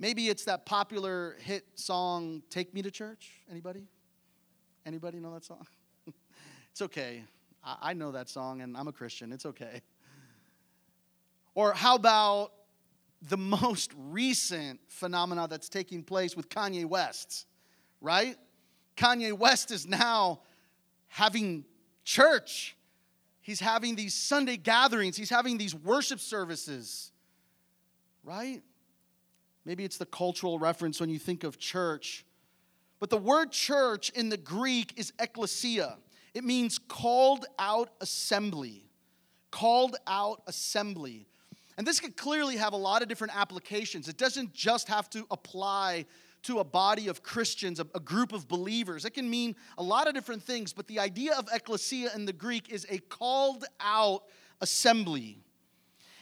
maybe 0.00 0.28
it's 0.28 0.46
that 0.46 0.66
popular 0.66 1.36
hit 1.38 1.64
song, 1.76 2.42
Take 2.50 2.74
Me 2.74 2.82
to 2.82 2.90
Church. 2.90 3.30
Anybody? 3.48 3.86
Anybody 4.84 5.20
know 5.20 5.32
that 5.34 5.44
song? 5.44 5.64
it's 6.72 6.82
okay. 6.82 7.22
I, 7.62 7.76
I 7.82 7.92
know 7.92 8.10
that 8.10 8.28
song 8.28 8.62
and 8.62 8.76
I'm 8.76 8.88
a 8.88 8.92
Christian. 8.92 9.30
It's 9.30 9.46
okay. 9.46 9.82
Or 11.54 11.72
how 11.74 11.94
about 11.94 12.52
the 13.22 13.36
most 13.36 13.92
recent 13.96 14.80
phenomena 14.88 15.46
that's 15.48 15.68
taking 15.68 16.02
place 16.02 16.34
with 16.34 16.48
Kanye 16.48 16.86
West, 16.86 17.46
right? 18.00 18.36
Kanye 18.96 19.34
West 19.34 19.70
is 19.70 19.86
now 19.86 20.40
having 21.08 21.64
church. 22.02 22.76
He's 23.42 23.60
having 23.60 23.94
these 23.94 24.14
Sunday 24.14 24.56
gatherings. 24.56 25.16
He's 25.16 25.28
having 25.28 25.58
these 25.58 25.74
worship 25.74 26.20
services, 26.20 27.12
right? 28.24 28.62
Maybe 29.64 29.84
it's 29.84 29.98
the 29.98 30.06
cultural 30.06 30.58
reference 30.58 31.00
when 31.00 31.10
you 31.10 31.18
think 31.18 31.44
of 31.44 31.58
church. 31.58 32.24
But 32.98 33.10
the 33.10 33.18
word 33.18 33.52
church 33.52 34.10
in 34.10 34.28
the 34.28 34.36
Greek 34.36 34.94
is 34.96 35.12
ecclesia. 35.18 35.96
It 36.34 36.44
means 36.44 36.78
called 36.78 37.46
out 37.58 37.90
assembly. 38.00 38.84
Called 39.50 39.96
out 40.06 40.42
assembly. 40.46 41.26
And 41.76 41.86
this 41.86 41.98
could 41.98 42.16
clearly 42.16 42.56
have 42.56 42.72
a 42.72 42.76
lot 42.76 43.02
of 43.02 43.08
different 43.08 43.34
applications. 43.36 44.08
It 44.08 44.18
doesn't 44.18 44.52
just 44.52 44.88
have 44.88 45.08
to 45.10 45.26
apply 45.30 46.04
to 46.42 46.58
a 46.58 46.64
body 46.64 47.08
of 47.08 47.22
Christians, 47.22 47.80
a, 47.80 47.86
a, 47.94 48.00
group 48.00 48.32
of 48.32 48.48
believers. 48.48 49.04
It 49.04 49.10
can 49.14 49.28
mean 49.28 49.56
a 49.76 49.82
lot 49.82 50.08
of 50.08 50.14
different 50.14 50.42
things, 50.42 50.72
but 50.72 50.86
the 50.88 50.98
idea 50.98 51.34
of 51.34 51.48
ecclesia 51.52 52.10
in 52.14 52.24
the 52.24 52.32
Greek 52.32 52.70
is 52.70 52.86
a 52.88 52.98
called 52.98 53.64
out 53.78 54.24
assembly. 54.60 55.38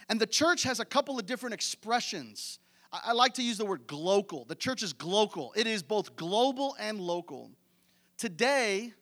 And 0.09 0.19
the 0.19 0.27
church 0.27 0.63
has 0.63 0.79
a 0.79 0.85
couple 0.85 1.19
of 1.19 1.25
different 1.25 1.53
expressions. 1.53 2.59
I, 2.91 3.13
like 3.13 3.35
to 3.35 3.43
use 3.43 3.57
the 3.57 3.65
word 3.65 3.85
global. 3.87 4.45
The 4.45 4.55
church 4.55 4.83
is 4.83 4.93
global, 4.93 5.53
it 5.55 5.67
is 5.67 5.83
both 5.83 6.15
global 6.15 6.75
and 6.79 6.99
local. 6.99 7.51
Today, 8.17 8.93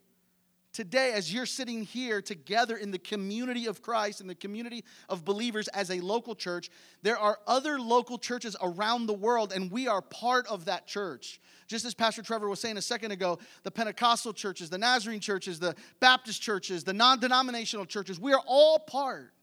today, 0.74 1.13
as 1.13 1.34
you're 1.34 1.48
sitting 1.48 1.84
here 1.84 2.22
together 2.22 2.77
in 2.77 2.91
the 2.91 3.00
community 3.00 3.65
of 3.65 3.82
Christ, 3.82 4.22
in 4.22 4.27
the 4.27 4.36
community 4.36 4.84
of 5.10 5.25
believers 5.25 5.67
as 5.70 5.89
a 5.89 6.00
local 6.01 6.36
church, 6.36 6.70
there 7.01 7.17
are 7.17 7.39
other 7.48 7.79
local 7.79 8.17
churches 8.17 8.56
around 8.62 9.08
the 9.08 9.13
world, 9.13 9.53
and 9.53 9.72
we 9.72 9.88
are 9.88 10.01
part 10.01 10.46
of 10.48 10.65
that 10.65 10.86
church. 10.86 11.39
Just 11.67 11.84
as 11.86 11.94
Pastor 11.94 12.22
Trevor 12.22 12.48
was 12.48 12.60
saying 12.60 12.77
a 12.77 12.82
second 12.82 13.12
ago, 13.12 13.39
the 13.63 13.72
Pentecostal 13.72 14.34
churches, 14.34 14.70
the 14.70 14.77
Nazarene 14.77 15.20
churches, 15.20 15.60
the 15.60 15.75
Baptist 16.00 16.41
churches, 16.41 16.84
the 16.84 16.94
non 16.94 17.20
denominational 17.20 17.86
churches, 17.86 18.20
we 18.20 18.34
are 18.34 18.44
all 18.46 18.79
part 18.79 19.34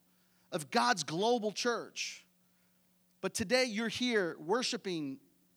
of 0.52 0.70
God's 0.70 1.02
global 1.02 1.50
church. 1.50 2.23
But 3.24 3.32
today 3.32 3.64
you're 3.64 3.88
here 3.88 4.36
worshiping, 4.38 5.16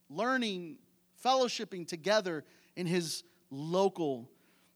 learning, 0.09 0.77
fellowshipping 1.21 1.85
together 1.85 2.45
in 2.77 2.87
His 2.87 3.25
local 3.51 4.29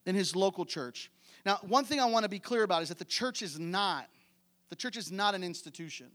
in 0.06 0.14
his 0.14 0.36
local 0.36 0.66
church. 0.66 1.10
Now, 1.46 1.60
one 1.62 1.86
thing 1.86 2.02
I 2.02 2.06
want 2.06 2.24
to 2.24 2.30
be 2.30 2.40
clear 2.40 2.64
about 2.64 2.82
is 2.82 2.90
that 2.90 2.98
the 2.98 3.06
church 3.06 3.42
is 3.42 3.58
not, 3.58 4.10
the 4.70 4.76
church 4.76 4.98
is 4.98 5.10
not 5.10 5.36
an 5.36 5.44
institution. 5.44 6.08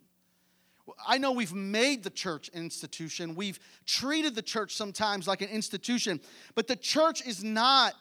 I 1.06 1.16
know 1.16 1.32
we've 1.32 1.54
made 1.54 2.04
the 2.04 2.10
church 2.10 2.50
an 2.52 2.60
institution. 2.60 3.36
We've 3.36 3.58
treated 3.86 4.34
the 4.34 4.42
church 4.42 4.74
sometimes 4.74 5.26
like 5.26 5.40
an 5.40 5.48
institution, 5.48 6.20
but 6.54 6.66
the 6.66 6.76
church 6.76 7.26
is 7.26 7.42
not 7.42 7.94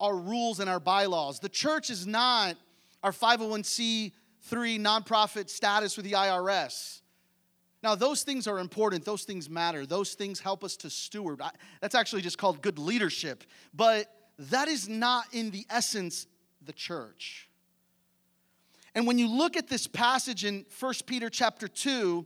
our 0.00 0.16
rules 0.16 0.60
and 0.60 0.70
our 0.70 0.80
bylaws. 0.80 1.40
The 1.40 1.50
church 1.50 1.90
is 1.90 2.06
not 2.06 2.56
our 3.02 3.12
501c3 3.12 4.12
nonprofit 4.50 5.50
status 5.50 5.98
with 5.98 6.06
the 6.06 6.12
IRS. 6.12 7.02
Now, 7.84 7.94
those 7.94 8.22
things 8.22 8.46
are 8.46 8.60
important. 8.60 9.04
Those 9.04 9.24
things 9.24 9.50
matter. 9.50 9.84
Those 9.84 10.14
things 10.14 10.40
help 10.40 10.64
us 10.64 10.74
to 10.78 10.88
steward. 10.88 11.42
that's 11.82 11.94
actually 11.94 12.22
just 12.22 12.38
called 12.38 12.62
good 12.62 12.78
leadership. 12.78 13.44
But 13.74 14.10
that 14.38 14.68
is 14.68 14.88
not 14.88 15.26
in 15.32 15.50
the 15.50 15.66
essence 15.68 16.26
the 16.64 16.72
church. 16.72 17.46
And 18.94 19.06
when 19.06 19.18
you 19.18 19.28
look 19.28 19.58
at 19.58 19.68
this 19.68 19.86
passage 19.86 20.46
in 20.46 20.64
1 20.80 20.94
Peter 21.04 21.28
chapter 21.28 21.68
2, 21.68 22.24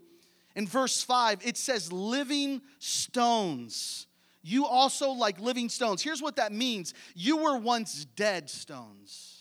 in 0.55 0.69
verse 0.69 1.03
5, 1.03 1.41
it 1.45 1.57
says, 1.57 1.93
living 1.93 2.63
stones. 2.79 4.07
You 4.43 4.65
also 4.65 5.11
like 5.11 5.41
living 5.41 5.71
stones. 5.71 6.03
Here's 6.03 6.23
what 6.23 6.37
that 6.37 6.53
means 6.53 6.95
you 7.17 7.39
were 7.39 7.59
once 7.59 8.05
dead 8.05 8.49
stones 8.49 9.38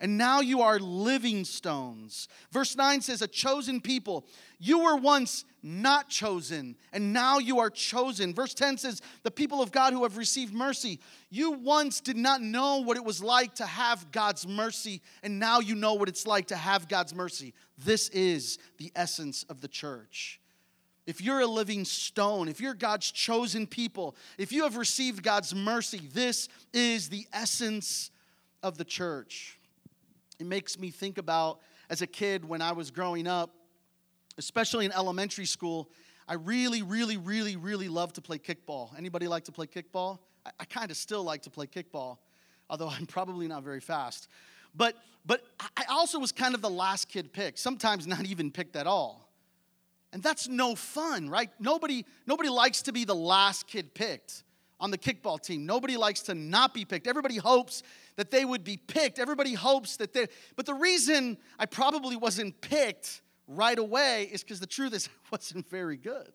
and 0.00 0.18
now 0.18 0.40
you 0.40 0.60
are 0.60 0.78
living 0.78 1.44
stones. 1.44 2.28
Verse 2.50 2.76
9 2.76 3.00
says, 3.00 3.22
A 3.22 3.28
chosen 3.28 3.80
people. 3.80 4.26
You 4.58 4.80
were 4.80 4.96
once 4.96 5.44
not 5.62 6.08
chosen, 6.08 6.76
and 6.92 7.12
now 7.12 7.38
you 7.38 7.58
are 7.58 7.70
chosen. 7.70 8.34
Verse 8.34 8.54
10 8.54 8.78
says, 8.78 9.02
The 9.22 9.30
people 9.30 9.62
of 9.62 9.72
God 9.72 9.92
who 9.92 10.02
have 10.02 10.16
received 10.16 10.54
mercy. 10.54 11.00
You 11.30 11.52
once 11.52 12.00
did 12.00 12.16
not 12.16 12.42
know 12.42 12.78
what 12.78 12.96
it 12.96 13.04
was 13.04 13.22
like 13.22 13.54
to 13.56 13.66
have 13.66 14.12
God's 14.12 14.46
mercy, 14.46 15.02
and 15.22 15.38
now 15.38 15.60
you 15.60 15.74
know 15.74 15.94
what 15.94 16.08
it's 16.08 16.26
like 16.26 16.48
to 16.48 16.56
have 16.56 16.88
God's 16.88 17.14
mercy. 17.14 17.54
This 17.78 18.08
is 18.10 18.58
the 18.78 18.92
essence 18.94 19.44
of 19.44 19.60
the 19.60 19.68
church. 19.68 20.40
If 21.06 21.20
you're 21.20 21.40
a 21.40 21.46
living 21.46 21.84
stone, 21.84 22.48
if 22.48 22.60
you're 22.60 22.74
God's 22.74 23.10
chosen 23.12 23.66
people, 23.66 24.16
if 24.38 24.52
you 24.52 24.64
have 24.64 24.76
received 24.76 25.22
God's 25.22 25.54
mercy, 25.54 26.08
this 26.12 26.48
is 26.72 27.08
the 27.08 27.26
essence 27.32 28.10
of 28.62 28.76
the 28.76 28.84
church. 28.84 29.55
It 30.38 30.46
makes 30.46 30.78
me 30.78 30.90
think 30.90 31.18
about 31.18 31.60
as 31.88 32.02
a 32.02 32.06
kid 32.06 32.44
when 32.44 32.62
I 32.62 32.72
was 32.72 32.90
growing 32.90 33.26
up, 33.26 33.54
especially 34.38 34.84
in 34.84 34.92
elementary 34.92 35.46
school, 35.46 35.90
I 36.28 36.34
really, 36.34 36.82
really, 36.82 37.16
really, 37.16 37.56
really 37.56 37.88
love 37.88 38.12
to 38.14 38.20
play 38.20 38.38
kickball. 38.38 38.96
Anybody 38.98 39.28
like 39.28 39.44
to 39.44 39.52
play 39.52 39.66
kickball? 39.66 40.18
I, 40.44 40.50
I 40.60 40.64
kind 40.64 40.90
of 40.90 40.96
still 40.96 41.22
like 41.22 41.42
to 41.42 41.50
play 41.50 41.66
kickball, 41.66 42.18
although 42.68 42.88
I'm 42.98 43.06
probably 43.06 43.46
not 43.46 43.62
very 43.62 43.80
fast. 43.80 44.28
But 44.74 44.96
but 45.24 45.42
I 45.76 45.84
also 45.88 46.20
was 46.20 46.30
kind 46.30 46.54
of 46.54 46.62
the 46.62 46.70
last 46.70 47.08
kid 47.08 47.32
picked, 47.32 47.58
sometimes 47.58 48.06
not 48.06 48.24
even 48.26 48.52
picked 48.52 48.76
at 48.76 48.86
all. 48.86 49.28
And 50.12 50.22
that's 50.22 50.46
no 50.46 50.76
fun, 50.76 51.28
right? 51.28 51.50
Nobody 51.58 52.04
nobody 52.26 52.48
likes 52.48 52.82
to 52.82 52.92
be 52.92 53.04
the 53.04 53.14
last 53.14 53.66
kid 53.66 53.94
picked 53.94 54.44
on 54.78 54.90
the 54.90 54.98
kickball 54.98 55.40
team. 55.40 55.64
Nobody 55.66 55.96
likes 55.96 56.20
to 56.22 56.34
not 56.34 56.74
be 56.74 56.84
picked. 56.84 57.06
Everybody 57.06 57.36
hopes 57.36 57.82
that 58.16 58.30
they 58.30 58.44
would 58.44 58.64
be 58.64 58.76
picked. 58.76 59.18
Everybody 59.18 59.54
hopes 59.54 59.96
that 59.96 60.12
they, 60.12 60.26
but 60.54 60.66
the 60.66 60.74
reason 60.74 61.38
I 61.58 61.66
probably 61.66 62.16
wasn't 62.16 62.60
picked 62.60 63.22
right 63.48 63.78
away 63.78 64.28
is 64.30 64.42
because 64.42 64.60
the 64.60 64.66
truth 64.66 64.94
is 64.94 65.08
I 65.26 65.28
wasn't 65.32 65.68
very 65.68 65.96
good. 65.96 66.32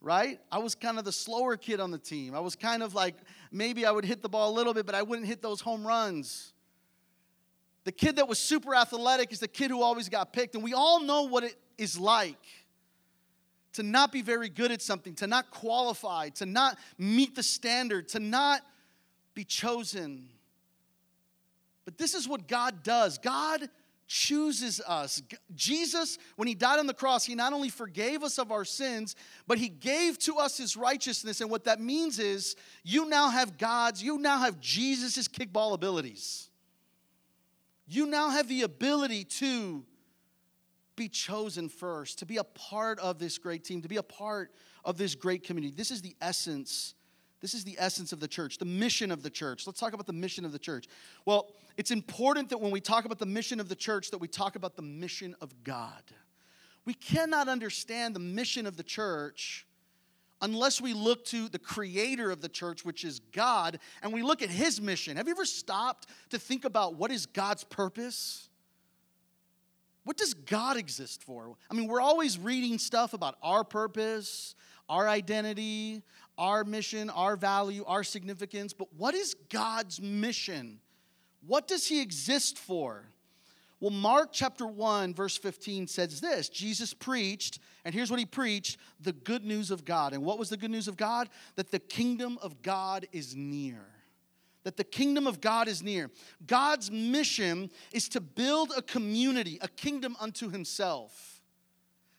Right? 0.00 0.38
I 0.52 0.58
was 0.58 0.76
kind 0.76 0.96
of 0.98 1.04
the 1.04 1.12
slower 1.12 1.56
kid 1.56 1.80
on 1.80 1.90
the 1.90 1.98
team. 1.98 2.34
I 2.34 2.38
was 2.38 2.54
kind 2.54 2.84
of 2.84 2.94
like 2.94 3.16
maybe 3.50 3.84
I 3.84 3.90
would 3.90 4.04
hit 4.04 4.22
the 4.22 4.28
ball 4.28 4.50
a 4.50 4.54
little 4.54 4.72
bit, 4.72 4.86
but 4.86 4.94
I 4.94 5.02
wouldn't 5.02 5.26
hit 5.26 5.42
those 5.42 5.60
home 5.60 5.84
runs. 5.84 6.52
The 7.82 7.90
kid 7.90 8.16
that 8.16 8.28
was 8.28 8.38
super 8.38 8.76
athletic 8.76 9.32
is 9.32 9.40
the 9.40 9.48
kid 9.48 9.70
who 9.72 9.82
always 9.82 10.08
got 10.08 10.32
picked. 10.32 10.54
And 10.54 10.62
we 10.62 10.72
all 10.72 11.00
know 11.00 11.22
what 11.22 11.42
it 11.42 11.56
is 11.78 11.98
like 11.98 12.36
to 13.78 13.84
not 13.84 14.10
be 14.10 14.22
very 14.22 14.48
good 14.48 14.72
at 14.72 14.82
something, 14.82 15.14
to 15.14 15.28
not 15.28 15.52
qualify, 15.52 16.30
to 16.30 16.44
not 16.44 16.76
meet 16.98 17.36
the 17.36 17.44
standard, 17.44 18.08
to 18.08 18.18
not 18.18 18.60
be 19.34 19.44
chosen. 19.44 20.28
But 21.84 21.96
this 21.96 22.12
is 22.12 22.26
what 22.26 22.48
God 22.48 22.82
does 22.82 23.18
God 23.18 23.70
chooses 24.08 24.80
us. 24.80 25.22
Jesus, 25.54 26.18
when 26.34 26.48
he 26.48 26.56
died 26.56 26.80
on 26.80 26.88
the 26.88 26.94
cross, 26.94 27.24
he 27.24 27.36
not 27.36 27.52
only 27.52 27.68
forgave 27.68 28.24
us 28.24 28.36
of 28.38 28.50
our 28.50 28.64
sins, 28.64 29.14
but 29.46 29.58
he 29.58 29.68
gave 29.68 30.18
to 30.20 30.38
us 30.38 30.58
his 30.58 30.76
righteousness. 30.76 31.40
And 31.40 31.48
what 31.48 31.62
that 31.66 31.80
means 31.80 32.18
is 32.18 32.56
you 32.82 33.08
now 33.08 33.30
have 33.30 33.58
God's, 33.58 34.02
you 34.02 34.18
now 34.18 34.38
have 34.38 34.58
Jesus' 34.58 35.28
kickball 35.28 35.72
abilities. 35.72 36.48
You 37.86 38.06
now 38.06 38.30
have 38.30 38.48
the 38.48 38.62
ability 38.62 39.22
to 39.24 39.84
be 40.98 41.08
chosen 41.08 41.68
first, 41.68 42.18
to 42.18 42.26
be 42.26 42.36
a 42.36 42.44
part 42.44 42.98
of 42.98 43.18
this 43.18 43.38
great 43.38 43.64
team, 43.64 43.80
to 43.82 43.88
be 43.88 43.96
a 43.96 44.02
part 44.02 44.52
of 44.84 44.98
this 44.98 45.14
great 45.14 45.44
community. 45.44 45.72
This 45.74 45.90
is 45.90 46.02
the 46.02 46.14
essence. 46.20 46.94
This 47.40 47.54
is 47.54 47.64
the 47.64 47.76
essence 47.78 48.12
of 48.12 48.20
the 48.20 48.28
church, 48.28 48.58
the 48.58 48.64
mission 48.64 49.10
of 49.10 49.22
the 49.22 49.30
church. 49.30 49.66
Let's 49.66 49.78
talk 49.78 49.92
about 49.92 50.06
the 50.06 50.12
mission 50.12 50.44
of 50.44 50.52
the 50.52 50.58
church. 50.58 50.86
Well, 51.24 51.52
it's 51.76 51.92
important 51.92 52.50
that 52.50 52.58
when 52.58 52.72
we 52.72 52.80
talk 52.80 53.04
about 53.04 53.18
the 53.18 53.26
mission 53.26 53.60
of 53.60 53.68
the 53.68 53.76
church 53.76 54.10
that 54.10 54.18
we 54.18 54.28
talk 54.28 54.56
about 54.56 54.76
the 54.76 54.82
mission 54.82 55.36
of 55.40 55.62
God. 55.62 56.02
We 56.84 56.94
cannot 56.94 57.48
understand 57.48 58.16
the 58.16 58.20
mission 58.20 58.66
of 58.66 58.76
the 58.76 58.82
church 58.82 59.66
unless 60.40 60.80
we 60.80 60.92
look 60.92 61.24
to 61.26 61.48
the 61.48 61.58
creator 61.58 62.30
of 62.30 62.40
the 62.40 62.48
church, 62.48 62.84
which 62.84 63.04
is 63.04 63.20
God, 63.20 63.78
and 64.02 64.12
we 64.12 64.22
look 64.22 64.42
at 64.42 64.50
his 64.50 64.80
mission. 64.80 65.16
Have 65.16 65.26
you 65.26 65.34
ever 65.34 65.44
stopped 65.44 66.06
to 66.30 66.38
think 66.38 66.64
about 66.64 66.96
what 66.96 67.10
is 67.10 67.26
God's 67.26 67.64
purpose? 67.64 68.47
What 70.08 70.16
does 70.16 70.32
God 70.32 70.78
exist 70.78 71.22
for? 71.22 71.54
I 71.70 71.74
mean, 71.74 71.86
we're 71.86 72.00
always 72.00 72.38
reading 72.38 72.78
stuff 72.78 73.12
about 73.12 73.36
our 73.42 73.62
purpose, 73.62 74.54
our 74.88 75.06
identity, 75.06 76.02
our 76.38 76.64
mission, 76.64 77.10
our 77.10 77.36
value, 77.36 77.84
our 77.86 78.02
significance, 78.02 78.72
but 78.72 78.88
what 78.94 79.14
is 79.14 79.34
God's 79.50 80.00
mission? 80.00 80.80
What 81.46 81.68
does 81.68 81.86
he 81.86 82.00
exist 82.00 82.56
for? 82.56 83.04
Well, 83.80 83.90
Mark 83.90 84.30
chapter 84.32 84.66
1, 84.66 85.12
verse 85.12 85.36
15 85.36 85.86
says 85.88 86.22
this 86.22 86.48
Jesus 86.48 86.94
preached, 86.94 87.58
and 87.84 87.94
here's 87.94 88.10
what 88.10 88.18
he 88.18 88.24
preached 88.24 88.78
the 88.98 89.12
good 89.12 89.44
news 89.44 89.70
of 89.70 89.84
God. 89.84 90.14
And 90.14 90.24
what 90.24 90.38
was 90.38 90.48
the 90.48 90.56
good 90.56 90.70
news 90.70 90.88
of 90.88 90.96
God? 90.96 91.28
That 91.56 91.70
the 91.70 91.80
kingdom 91.80 92.38
of 92.40 92.62
God 92.62 93.06
is 93.12 93.36
near. 93.36 93.84
That 94.68 94.76
the 94.76 94.84
kingdom 94.84 95.26
of 95.26 95.40
God 95.40 95.66
is 95.66 95.82
near. 95.82 96.10
God's 96.46 96.90
mission 96.90 97.70
is 97.90 98.06
to 98.10 98.20
build 98.20 98.70
a 98.76 98.82
community, 98.82 99.58
a 99.62 99.68
kingdom 99.68 100.14
unto 100.20 100.50
himself. 100.50 101.40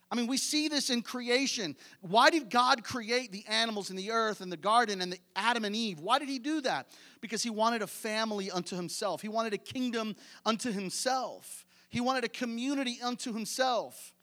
I 0.09 0.15
mean, 0.15 0.25
we 0.25 0.37
see 0.37 0.67
this 0.67 0.89
in 0.89 1.03
creation. 1.03 1.75
Why 2.01 2.31
did 2.31 2.49
God 2.49 2.83
create 2.83 3.31
the 3.31 3.45
animals 3.47 3.91
in 3.91 3.95
the 3.95 4.09
earth 4.09 4.41
and 4.41 4.51
the 4.51 4.57
garden 4.57 4.99
and 4.99 5.13
the 5.13 5.19
Adam 5.35 5.63
and 5.63 5.75
Eve? 5.75 5.99
Why 5.99 6.17
did 6.17 6.27
he 6.27 6.39
do 6.39 6.59
that? 6.61 6.87
Because 7.21 7.43
he 7.43 7.51
wanted 7.51 7.83
a 7.83 7.87
family 7.87 8.49
unto 8.49 8.75
himself. 8.75 9.21
He 9.21 9.29
wanted 9.29 9.53
a 9.53 9.59
kingdom 9.59 10.15
unto 10.43 10.71
himself. 10.71 11.67
He 11.91 12.01
wanted 12.01 12.23
a 12.23 12.29
community 12.29 12.97
unto 12.99 13.31
himself. 13.31 14.15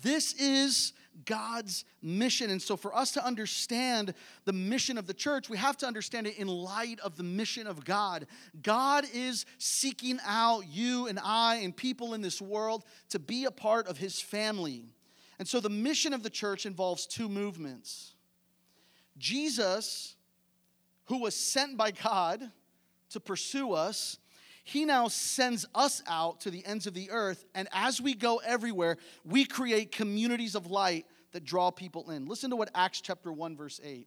This 0.00 0.32
is 0.34 0.92
God's 1.24 1.84
mission. 2.00 2.50
And 2.50 2.60
so, 2.60 2.76
for 2.76 2.94
us 2.94 3.12
to 3.12 3.24
understand 3.24 4.14
the 4.44 4.52
mission 4.52 4.98
of 4.98 5.06
the 5.06 5.14
church, 5.14 5.48
we 5.48 5.56
have 5.56 5.76
to 5.78 5.86
understand 5.86 6.26
it 6.26 6.38
in 6.38 6.48
light 6.48 7.00
of 7.00 7.16
the 7.16 7.22
mission 7.22 7.66
of 7.66 7.84
God. 7.84 8.26
God 8.62 9.04
is 9.12 9.46
seeking 9.58 10.18
out 10.26 10.62
you 10.68 11.06
and 11.06 11.18
I 11.22 11.56
and 11.56 11.76
people 11.76 12.14
in 12.14 12.20
this 12.20 12.40
world 12.40 12.84
to 13.10 13.18
be 13.18 13.44
a 13.44 13.50
part 13.50 13.86
of 13.86 13.98
his 13.98 14.20
family. 14.20 14.84
And 15.38 15.46
so, 15.46 15.60
the 15.60 15.70
mission 15.70 16.12
of 16.12 16.22
the 16.22 16.30
church 16.30 16.66
involves 16.66 17.06
two 17.06 17.28
movements 17.28 18.14
Jesus, 19.18 20.16
who 21.06 21.18
was 21.18 21.34
sent 21.34 21.76
by 21.76 21.90
God 21.90 22.50
to 23.10 23.20
pursue 23.20 23.72
us, 23.72 24.18
he 24.64 24.84
now 24.84 25.08
sends 25.08 25.66
us 25.74 26.02
out 26.06 26.40
to 26.40 26.50
the 26.50 26.64
ends 26.64 26.86
of 26.86 26.94
the 26.94 27.10
earth. 27.10 27.44
And 27.54 27.68
as 27.72 28.00
we 28.00 28.14
go 28.14 28.36
everywhere, 28.38 28.96
we 29.24 29.44
create 29.44 29.90
communities 29.90 30.54
of 30.54 30.66
light 30.70 31.06
that 31.32 31.44
draw 31.44 31.70
people 31.70 32.10
in. 32.10 32.26
Listen 32.26 32.50
to 32.50 32.56
what 32.56 32.70
Acts 32.74 33.00
chapter 33.00 33.32
1, 33.32 33.56
verse 33.56 33.80
8. 33.82 34.06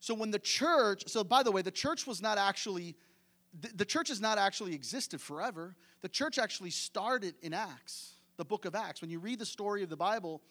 So 0.00 0.14
when 0.14 0.30
the 0.30 0.38
church, 0.38 1.04
so 1.06 1.24
by 1.24 1.42
the 1.42 1.50
way, 1.50 1.62
the 1.62 1.70
church 1.70 2.06
was 2.06 2.20
not 2.20 2.38
actually, 2.38 2.96
the 3.74 3.84
church 3.84 4.08
has 4.08 4.20
not 4.20 4.38
actually 4.38 4.74
existed 4.74 5.20
forever. 5.20 5.74
The 6.02 6.08
church 6.08 6.38
actually 6.38 6.70
started 6.70 7.34
in 7.42 7.54
Acts, 7.54 8.12
the 8.36 8.44
book 8.44 8.64
of 8.64 8.74
Acts. 8.74 9.00
When 9.00 9.10
you 9.10 9.18
read 9.18 9.38
the 9.38 9.46
story 9.46 9.82
of 9.82 9.88
the 9.88 9.96
Bible, 9.96 10.42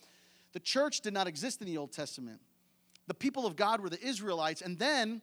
the 0.54 0.60
church 0.60 1.02
did 1.02 1.14
not 1.14 1.28
exist 1.28 1.62
in 1.62 1.68
the 1.68 1.78
Old 1.78 1.92
Testament. 1.92 2.42
The 3.06 3.14
people 3.14 3.46
of 3.46 3.56
God 3.56 3.82
were 3.82 3.90
the 3.90 4.04
Israelites. 4.04 4.62
And 4.62 4.80
then 4.80 5.22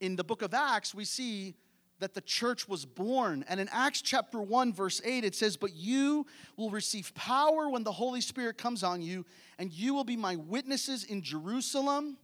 in 0.00 0.16
the 0.16 0.24
book 0.24 0.42
of 0.42 0.54
Acts, 0.54 0.94
we 0.94 1.04
see 1.04 1.54
that 2.00 2.14
the 2.14 2.20
church 2.20 2.68
was 2.68 2.84
born. 2.84 3.44
And 3.48 3.60
in 3.60 3.68
Acts 3.72 4.02
chapter 4.02 4.40
1, 4.40 4.72
verse 4.72 5.00
8, 5.04 5.24
it 5.24 5.34
says, 5.34 5.56
But 5.56 5.74
you 5.74 6.26
will 6.56 6.70
receive 6.70 7.14
power 7.14 7.68
when 7.68 7.84
the 7.84 7.92
Holy 7.92 8.20
Spirit 8.20 8.58
comes 8.58 8.82
on 8.82 9.02
you, 9.02 9.26
and 9.58 9.72
you 9.72 9.94
will 9.94 10.04
be 10.04 10.16
my 10.16 10.36
witnesses 10.36 11.04
in 11.04 11.22
Jerusalem 11.22 12.16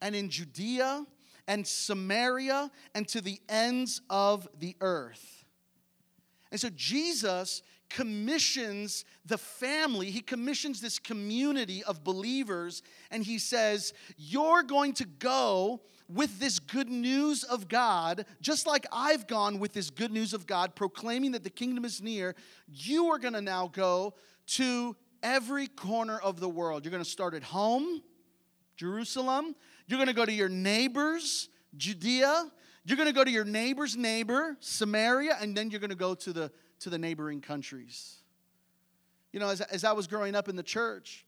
and 0.00 0.14
in 0.14 0.30
Judea 0.30 1.04
and 1.46 1.66
Samaria 1.66 2.70
and 2.94 3.08
to 3.08 3.20
the 3.20 3.40
ends 3.48 4.00
of 4.08 4.48
the 4.58 4.76
earth. 4.80 5.44
And 6.50 6.60
so 6.60 6.68
Jesus 6.74 7.62
commissions 7.90 9.04
the 9.24 9.38
family, 9.38 10.10
he 10.10 10.20
commissions 10.20 10.80
this 10.80 10.98
community 10.98 11.82
of 11.84 12.04
believers, 12.04 12.82
and 13.10 13.24
he 13.24 13.38
says, 13.38 13.92
You're 14.16 14.62
going 14.62 14.92
to 14.94 15.04
go 15.06 15.80
with 16.08 16.38
this 16.38 16.58
good 16.58 16.88
news 16.88 17.44
of 17.44 17.68
God, 17.68 18.24
just 18.40 18.66
like 18.66 18.86
I've 18.90 19.26
gone 19.26 19.58
with 19.58 19.72
this 19.72 19.90
good 19.90 20.10
news 20.10 20.32
of 20.32 20.46
God, 20.46 20.74
proclaiming 20.74 21.32
that 21.32 21.44
the 21.44 21.50
kingdom 21.50 21.84
is 21.84 22.00
near, 22.00 22.34
you 22.66 23.06
are 23.08 23.18
going 23.18 23.34
to 23.34 23.42
now 23.42 23.68
go 23.68 24.14
to 24.46 24.96
every 25.22 25.66
corner 25.66 26.18
of 26.18 26.40
the 26.40 26.48
world. 26.48 26.84
You're 26.84 26.92
going 26.92 27.04
to 27.04 27.08
start 27.08 27.34
at 27.34 27.42
home, 27.42 28.02
Jerusalem. 28.76 29.54
You're 29.86 29.98
going 29.98 30.08
to 30.08 30.14
go 30.14 30.24
to 30.24 30.32
your 30.32 30.48
neighbors, 30.48 31.48
Judea. 31.76 32.50
You're 32.84 32.96
going 32.96 33.08
to 33.08 33.14
go 33.14 33.24
to 33.24 33.30
your 33.30 33.44
neighbor's 33.44 33.96
neighbor, 33.96 34.56
Samaria, 34.60 35.36
and 35.40 35.54
then 35.54 35.70
you're 35.70 35.80
going 35.80 35.90
to 35.90 35.96
go 35.96 36.14
to 36.14 36.32
the, 36.32 36.50
to 36.80 36.90
the 36.90 36.98
neighboring 36.98 37.42
countries. 37.42 38.16
You 39.32 39.40
know, 39.40 39.50
as, 39.50 39.60
as 39.60 39.84
I 39.84 39.92
was 39.92 40.06
growing 40.06 40.34
up 40.34 40.48
in 40.48 40.56
the 40.56 40.62
church, 40.62 41.26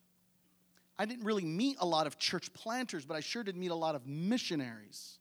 I 1.01 1.07
didn't 1.07 1.25
really 1.25 1.47
meet 1.47 1.79
a 1.81 1.87
lot 1.87 2.07
of 2.07 2.19
church 2.19 2.53
planters, 2.53 3.07
but 3.07 3.17
I 3.17 3.21
sure 3.21 3.43
did 3.43 3.57
meet 3.57 3.71
a 3.71 3.75
lot 3.75 3.95
of 3.95 4.07
missionaries. 4.07 5.19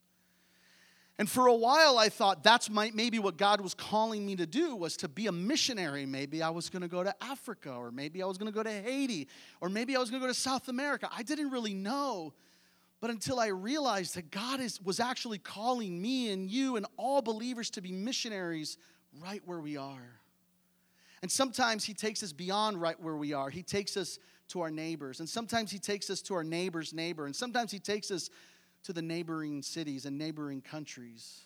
And 1.18 1.30
for 1.30 1.48
a 1.48 1.54
while, 1.54 1.98
I 1.98 2.10
thought 2.10 2.44
that's 2.44 2.70
my, 2.70 2.92
maybe 2.94 3.18
what 3.18 3.38
God 3.38 3.62
was 3.62 3.74
calling 3.76 4.26
me 4.26 4.36
to 4.36 4.46
do 4.46 4.76
was 4.76 4.98
to 4.98 5.08
be 5.08 5.28
a 5.28 5.32
missionary. 5.32 6.06
Maybe 6.06 6.44
I 6.44 6.50
was 6.50 6.70
going 6.70 6.82
to 6.82 6.90
go 6.90 7.02
to 7.02 7.16
Africa, 7.24 7.72
or 7.72 7.92
maybe 7.92 8.22
I 8.22 8.26
was 8.26 8.38
going 8.38 8.52
to 8.52 8.54
go 8.54 8.62
to 8.62 8.70
Haiti, 8.70 9.30
or 9.62 9.70
maybe 9.70 9.96
I 9.96 10.00
was 10.00 10.10
going 10.10 10.22
to 10.22 10.28
go 10.28 10.34
to 10.34 10.38
South 10.38 10.68
America. 10.68 11.08
I 11.18 11.24
didn't 11.24 11.50
really 11.50 11.74
know. 11.74 12.34
But 13.00 13.10
until 13.10 13.40
I 13.40 13.48
realized 13.48 14.16
that 14.16 14.32
God 14.32 14.60
is, 14.60 14.82
was 14.82 15.00
actually 15.00 15.38
calling 15.38 16.02
me 16.02 16.30
and 16.34 16.52
you 16.52 16.76
and 16.76 16.88
all 16.98 17.22
believers 17.22 17.70
to 17.70 17.82
be 17.82 17.94
missionaries 17.94 18.78
right 19.24 19.42
where 19.46 19.62
we 19.62 19.78
are. 19.78 20.19
And 21.22 21.32
sometimes 21.32 21.84
He 21.84 21.94
takes 21.94 22.24
us 22.24 22.32
beyond 22.34 22.82
right 22.82 23.00
where 23.00 23.16
we 23.16 23.34
are. 23.34 23.50
He 23.50 23.64
takes 23.64 23.98
us 23.98 24.20
to 24.50 24.62
our 24.62 24.72
neighbors. 24.72 25.20
And 25.20 25.30
sometimes 25.30 25.72
He 25.72 25.80
takes 25.80 26.10
us 26.10 26.22
to 26.24 26.36
our 26.36 26.44
neighbor's 26.44 26.94
neighbor. 26.94 27.26
And 27.26 27.36
sometimes 27.36 27.72
He 27.72 27.80
takes 27.80 28.12
us 28.12 28.30
to 28.84 28.94
the 28.94 29.02
neighboring 29.02 29.62
cities 29.62 30.06
and 30.06 30.18
neighboring 30.18 30.62
countries. 30.62 31.42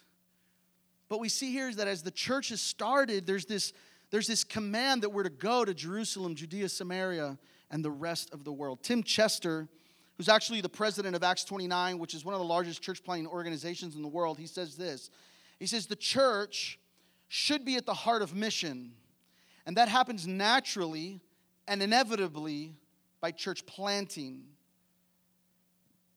But 1.09 1.19
we 1.19 1.29
see 1.29 1.51
here 1.51 1.69
is 1.69 1.75
that 1.77 1.87
as 1.87 2.01
the 2.01 2.11
church 2.11 2.49
has 2.49 2.61
started, 2.61 3.25
there's 3.25 3.45
this, 3.45 3.73
there's 4.11 4.27
this 4.27 4.43
command 4.43 5.03
that 5.03 5.09
we're 5.09 5.23
to 5.23 5.29
go 5.29 5.65
to 5.65 5.73
Jerusalem, 5.73 6.35
Judea, 6.35 6.69
Samaria, 6.69 7.37
and 7.69 7.83
the 7.83 7.91
rest 7.91 8.33
of 8.33 8.43
the 8.43 8.51
world. 8.51 8.79
Tim 8.83 9.03
Chester, 9.03 9.67
who's 10.17 10.29
actually 10.29 10.61
the 10.61 10.69
president 10.69 11.15
of 11.15 11.23
Acts 11.23 11.43
29, 11.43 11.99
which 11.99 12.13
is 12.13 12.23
one 12.23 12.33
of 12.33 12.39
the 12.39 12.45
largest 12.45 12.81
church 12.81 13.03
planting 13.03 13.27
organizations 13.27 13.95
in 13.95 14.01
the 14.01 14.07
world, 14.07 14.37
he 14.37 14.47
says 14.47 14.75
this. 14.75 15.09
He 15.59 15.65
says, 15.65 15.87
The 15.87 15.95
church 15.95 16.79
should 17.27 17.65
be 17.65 17.75
at 17.75 17.85
the 17.85 17.93
heart 17.93 18.21
of 18.21 18.35
mission, 18.35 18.93
and 19.65 19.77
that 19.77 19.89
happens 19.89 20.27
naturally 20.27 21.21
and 21.67 21.81
inevitably 21.81 22.75
by 23.21 23.31
church 23.31 23.65
planting. 23.65 24.43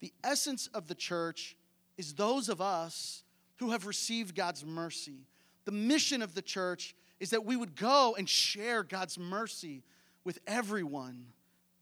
The 0.00 0.12
essence 0.24 0.68
of 0.74 0.88
the 0.88 0.94
church 0.94 1.56
is 1.96 2.14
those 2.14 2.48
of 2.48 2.60
us 2.60 3.22
who 3.56 3.70
have 3.70 3.86
received 3.86 4.34
God's 4.34 4.64
mercy. 4.64 5.26
The 5.64 5.72
mission 5.72 6.22
of 6.22 6.34
the 6.34 6.42
church 6.42 6.94
is 7.20 7.30
that 7.30 7.44
we 7.44 7.56
would 7.56 7.76
go 7.76 8.14
and 8.18 8.28
share 8.28 8.82
God's 8.82 9.18
mercy 9.18 9.82
with 10.24 10.38
everyone. 10.46 11.26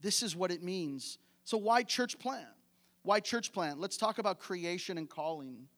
This 0.01 0.23
is 0.23 0.37
what 0.37 0.51
it 0.51 0.63
means. 0.63 1.19
So, 1.45 1.57
why 1.59 1.83
church 1.83 2.19
plant? 2.19 2.47
Why 3.03 3.21
church 3.21 3.53
plant? 3.53 3.81
Let's 3.81 3.97
talk 3.97 4.19
about 4.19 4.39
creation 4.39 4.97
and 4.97 5.09
calling. 5.09 5.69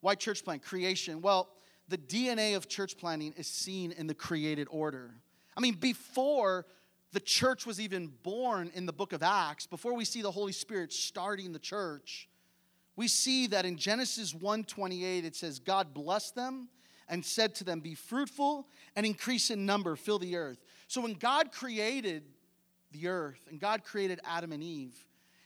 Why 0.00 0.14
church 0.14 0.44
plant? 0.44 0.62
Creation. 0.62 1.20
Well, 1.20 1.48
the 1.90 1.98
DNA 1.98 2.56
of 2.56 2.68
church 2.68 2.96
planting 2.96 3.34
is 3.36 3.46
seen 3.46 3.92
in 3.92 4.06
the 4.06 4.14
created 4.14 4.68
order. 4.70 5.10
I 5.56 5.60
mean, 5.60 5.74
before 5.74 6.64
the 7.12 7.20
church 7.20 7.66
was 7.66 7.80
even 7.80 8.12
born 8.22 8.70
in 8.74 8.86
the 8.86 8.92
book 8.92 9.12
of 9.12 9.22
Acts, 9.22 9.66
before 9.66 9.94
we 9.94 10.04
see 10.04 10.22
the 10.22 10.30
Holy 10.30 10.52
Spirit 10.52 10.92
starting 10.92 11.52
the 11.52 11.58
church, 11.58 12.28
we 12.94 13.08
see 13.08 13.48
that 13.48 13.64
in 13.64 13.76
Genesis 13.76 14.32
1:28 14.32 15.24
it 15.24 15.34
says 15.34 15.58
God 15.58 15.92
blessed 15.92 16.36
them 16.36 16.68
and 17.08 17.24
said 17.24 17.56
to 17.56 17.64
them 17.64 17.80
be 17.80 17.94
fruitful 17.94 18.68
and 18.94 19.04
increase 19.04 19.50
in 19.50 19.66
number 19.66 19.96
fill 19.96 20.20
the 20.20 20.36
earth. 20.36 20.62
So 20.86 21.00
when 21.00 21.14
God 21.14 21.50
created 21.50 22.22
the 22.92 23.08
earth 23.08 23.40
and 23.50 23.58
God 23.58 23.82
created 23.82 24.20
Adam 24.24 24.52
and 24.52 24.62
Eve, 24.62 24.94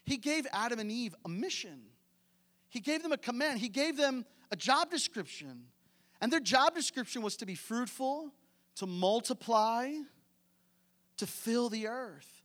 he 0.05 0.19
gave 0.19 0.47
Adam 0.53 0.79
and 0.79 0.93
Eve 0.93 1.15
a 1.25 1.29
mission. 1.29 1.81
He 2.69 2.81
gave 2.81 3.03
them 3.03 3.13
a 3.13 3.17
command. 3.17 3.61
He 3.61 3.71
gave 3.71 3.97
them 3.97 4.27
a 4.51 4.57
job 4.57 4.91
description. 4.91 5.65
And 6.21 6.33
their 6.33 6.41
job 6.41 6.75
description 6.75 7.23
was 7.23 7.37
to 7.37 7.47
be 7.47 7.55
fruitful, 7.55 8.33
to 8.77 8.87
multiply, 8.87 9.93
to 11.17 11.27
fill 11.27 11.69
the 11.69 11.87
earth. 11.89 12.43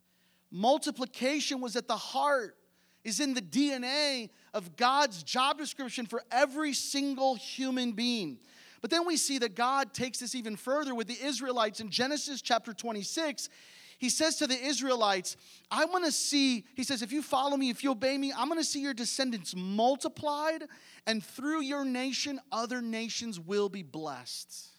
Multiplication 0.51 1.61
was 1.61 1.75
at 1.75 1.87
the 1.87 1.97
heart, 1.97 2.55
is 3.03 3.19
in 3.19 3.33
the 3.33 3.41
DNA 3.41 4.29
of 4.53 4.75
God's 4.75 5.23
job 5.23 5.57
description 5.57 6.05
for 6.05 6.23
every 6.31 6.73
single 6.73 7.35
human 7.35 7.93
being. 7.93 8.39
But 8.81 8.89
then 8.89 9.05
we 9.05 9.17
see 9.17 9.37
that 9.39 9.55
God 9.55 9.93
takes 9.93 10.19
this 10.19 10.35
even 10.35 10.55
further 10.55 10.95
with 10.95 11.07
the 11.07 11.17
Israelites 11.21 11.79
in 11.79 11.89
Genesis 11.89 12.41
chapter 12.41 12.73
26. 12.73 13.49
He 13.99 14.09
says 14.09 14.37
to 14.37 14.47
the 14.47 14.55
Israelites, 14.55 15.35
I 15.69 15.83
want 15.85 16.05
to 16.05 16.11
see, 16.11 16.65
he 16.73 16.83
says, 16.83 17.01
if 17.01 17.11
you 17.11 17.21
follow 17.21 17.57
me, 17.57 17.69
if 17.69 17.83
you 17.83 17.91
obey 17.91 18.17
me, 18.17 18.31
I'm 18.35 18.47
going 18.47 18.59
to 18.59 18.65
see 18.65 18.81
your 18.81 18.93
descendants 18.93 19.53
multiplied, 19.55 20.63
and 21.05 21.23
through 21.23 21.61
your 21.61 21.83
nation, 21.83 22.39
other 22.49 22.81
nations 22.81 23.39
will 23.39 23.67
be 23.67 23.83
blessed. 23.83 24.69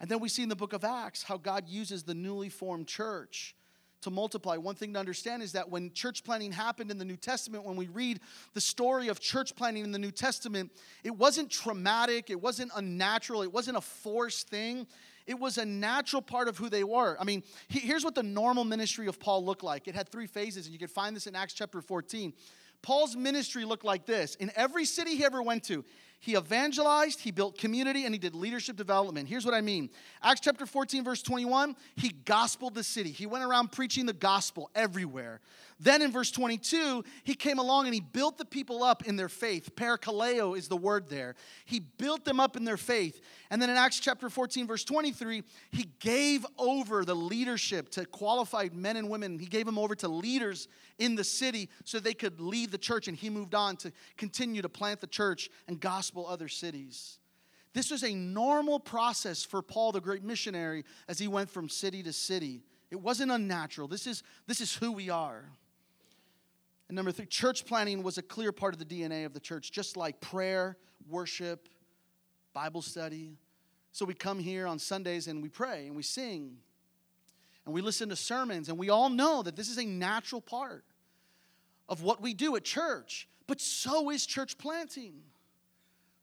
And 0.00 0.08
then 0.08 0.20
we 0.20 0.28
see 0.28 0.44
in 0.44 0.48
the 0.48 0.56
book 0.56 0.72
of 0.72 0.84
Acts 0.84 1.24
how 1.24 1.38
God 1.38 1.68
uses 1.68 2.04
the 2.04 2.14
newly 2.14 2.48
formed 2.48 2.86
church 2.86 3.56
to 4.02 4.10
multiply. 4.10 4.56
One 4.56 4.74
thing 4.76 4.92
to 4.92 5.00
understand 5.00 5.42
is 5.42 5.52
that 5.52 5.70
when 5.70 5.92
church 5.92 6.22
planting 6.22 6.52
happened 6.52 6.92
in 6.92 6.98
the 6.98 7.04
New 7.04 7.16
Testament, 7.16 7.64
when 7.64 7.76
we 7.76 7.88
read 7.88 8.20
the 8.54 8.60
story 8.60 9.08
of 9.08 9.18
church 9.18 9.56
planting 9.56 9.84
in 9.84 9.92
the 9.92 9.98
New 9.98 10.10
Testament, 10.12 10.70
it 11.02 11.16
wasn't 11.16 11.50
traumatic, 11.50 12.30
it 12.30 12.40
wasn't 12.40 12.70
unnatural, 12.76 13.42
it 13.42 13.52
wasn't 13.52 13.76
a 13.76 13.80
forced 13.80 14.48
thing. 14.48 14.86
It 15.26 15.38
was 15.38 15.58
a 15.58 15.64
natural 15.64 16.22
part 16.22 16.48
of 16.48 16.58
who 16.58 16.68
they 16.68 16.84
were. 16.84 17.16
I 17.20 17.24
mean, 17.24 17.42
here's 17.68 18.04
what 18.04 18.14
the 18.14 18.22
normal 18.22 18.64
ministry 18.64 19.06
of 19.06 19.20
Paul 19.20 19.44
looked 19.44 19.62
like. 19.62 19.88
It 19.88 19.94
had 19.94 20.08
three 20.08 20.26
phases, 20.26 20.66
and 20.66 20.72
you 20.72 20.78
can 20.78 20.88
find 20.88 21.14
this 21.14 21.26
in 21.26 21.36
Acts 21.36 21.54
chapter 21.54 21.80
14. 21.80 22.32
Paul's 22.82 23.16
ministry 23.16 23.64
looked 23.64 23.84
like 23.84 24.06
this. 24.06 24.34
In 24.36 24.50
every 24.56 24.84
city 24.84 25.16
he 25.16 25.24
ever 25.24 25.40
went 25.40 25.64
to, 25.64 25.84
he 26.22 26.36
evangelized, 26.36 27.20
he 27.20 27.32
built 27.32 27.58
community, 27.58 28.04
and 28.04 28.14
he 28.14 28.18
did 28.18 28.34
leadership 28.34 28.76
development. 28.76 29.28
Here's 29.28 29.44
what 29.44 29.54
I 29.54 29.60
mean 29.60 29.90
Acts 30.22 30.40
chapter 30.40 30.66
14, 30.66 31.02
verse 31.02 31.22
21, 31.22 31.74
he 31.96 32.10
gospeled 32.10 32.74
the 32.74 32.84
city. 32.84 33.10
He 33.10 33.26
went 33.26 33.44
around 33.44 33.72
preaching 33.72 34.06
the 34.06 34.12
gospel 34.12 34.70
everywhere. 34.74 35.40
Then 35.82 36.00
in 36.00 36.12
verse 36.12 36.30
22, 36.30 37.02
he 37.24 37.34
came 37.34 37.58
along 37.58 37.86
and 37.86 37.94
he 37.94 38.00
built 38.00 38.38
the 38.38 38.44
people 38.44 38.84
up 38.84 39.04
in 39.04 39.16
their 39.16 39.28
faith. 39.28 39.74
Parakaleo 39.74 40.56
is 40.56 40.68
the 40.68 40.76
word 40.76 41.08
there. 41.08 41.34
He 41.64 41.80
built 41.80 42.24
them 42.24 42.38
up 42.38 42.56
in 42.56 42.62
their 42.62 42.76
faith. 42.76 43.20
And 43.50 43.60
then 43.60 43.68
in 43.68 43.76
Acts 43.76 43.98
chapter 43.98 44.30
14, 44.30 44.68
verse 44.68 44.84
23, 44.84 45.42
he 45.72 45.88
gave 45.98 46.46
over 46.56 47.04
the 47.04 47.16
leadership 47.16 47.88
to 47.90 48.06
qualified 48.06 48.74
men 48.76 48.96
and 48.96 49.10
women. 49.10 49.40
He 49.40 49.46
gave 49.46 49.66
them 49.66 49.76
over 49.76 49.96
to 49.96 50.06
leaders 50.08 50.68
in 51.00 51.16
the 51.16 51.24
city 51.24 51.68
so 51.82 51.98
they 51.98 52.14
could 52.14 52.40
lead 52.40 52.70
the 52.70 52.78
church. 52.78 53.08
And 53.08 53.16
he 53.16 53.28
moved 53.28 53.56
on 53.56 53.76
to 53.78 53.90
continue 54.16 54.62
to 54.62 54.68
plant 54.68 55.00
the 55.00 55.08
church 55.08 55.50
and 55.66 55.80
gospel 55.80 56.28
other 56.28 56.46
cities. 56.46 57.18
This 57.74 57.90
was 57.90 58.04
a 58.04 58.14
normal 58.14 58.78
process 58.78 59.42
for 59.42 59.62
Paul, 59.62 59.90
the 59.90 60.00
great 60.00 60.22
missionary, 60.22 60.84
as 61.08 61.18
he 61.18 61.26
went 61.26 61.50
from 61.50 61.68
city 61.68 62.04
to 62.04 62.12
city. 62.12 62.62
It 62.92 63.00
wasn't 63.00 63.32
unnatural. 63.32 63.88
This 63.88 64.06
is, 64.06 64.22
this 64.46 64.60
is 64.60 64.76
who 64.76 64.92
we 64.92 65.10
are. 65.10 65.46
And 66.92 66.96
number 66.96 67.10
three, 67.10 67.24
church 67.24 67.64
planting 67.64 68.02
was 68.02 68.18
a 68.18 68.22
clear 68.22 68.52
part 68.52 68.74
of 68.74 68.78
the 68.78 68.84
DNA 68.84 69.24
of 69.24 69.32
the 69.32 69.40
church, 69.40 69.72
just 69.72 69.96
like 69.96 70.20
prayer, 70.20 70.76
worship, 71.08 71.70
Bible 72.52 72.82
study. 72.82 73.38
So 73.92 74.04
we 74.04 74.12
come 74.12 74.38
here 74.38 74.66
on 74.66 74.78
Sundays 74.78 75.26
and 75.26 75.42
we 75.42 75.48
pray 75.48 75.86
and 75.86 75.96
we 75.96 76.02
sing 76.02 76.58
and 77.64 77.74
we 77.74 77.80
listen 77.80 78.10
to 78.10 78.16
sermons, 78.16 78.68
and 78.68 78.76
we 78.76 78.90
all 78.90 79.08
know 79.08 79.42
that 79.42 79.56
this 79.56 79.70
is 79.70 79.78
a 79.78 79.86
natural 79.86 80.42
part 80.42 80.84
of 81.88 82.02
what 82.02 82.20
we 82.20 82.34
do 82.34 82.56
at 82.56 82.64
church. 82.64 83.26
But 83.46 83.58
so 83.58 84.10
is 84.10 84.26
church 84.26 84.58
planting. 84.58 85.14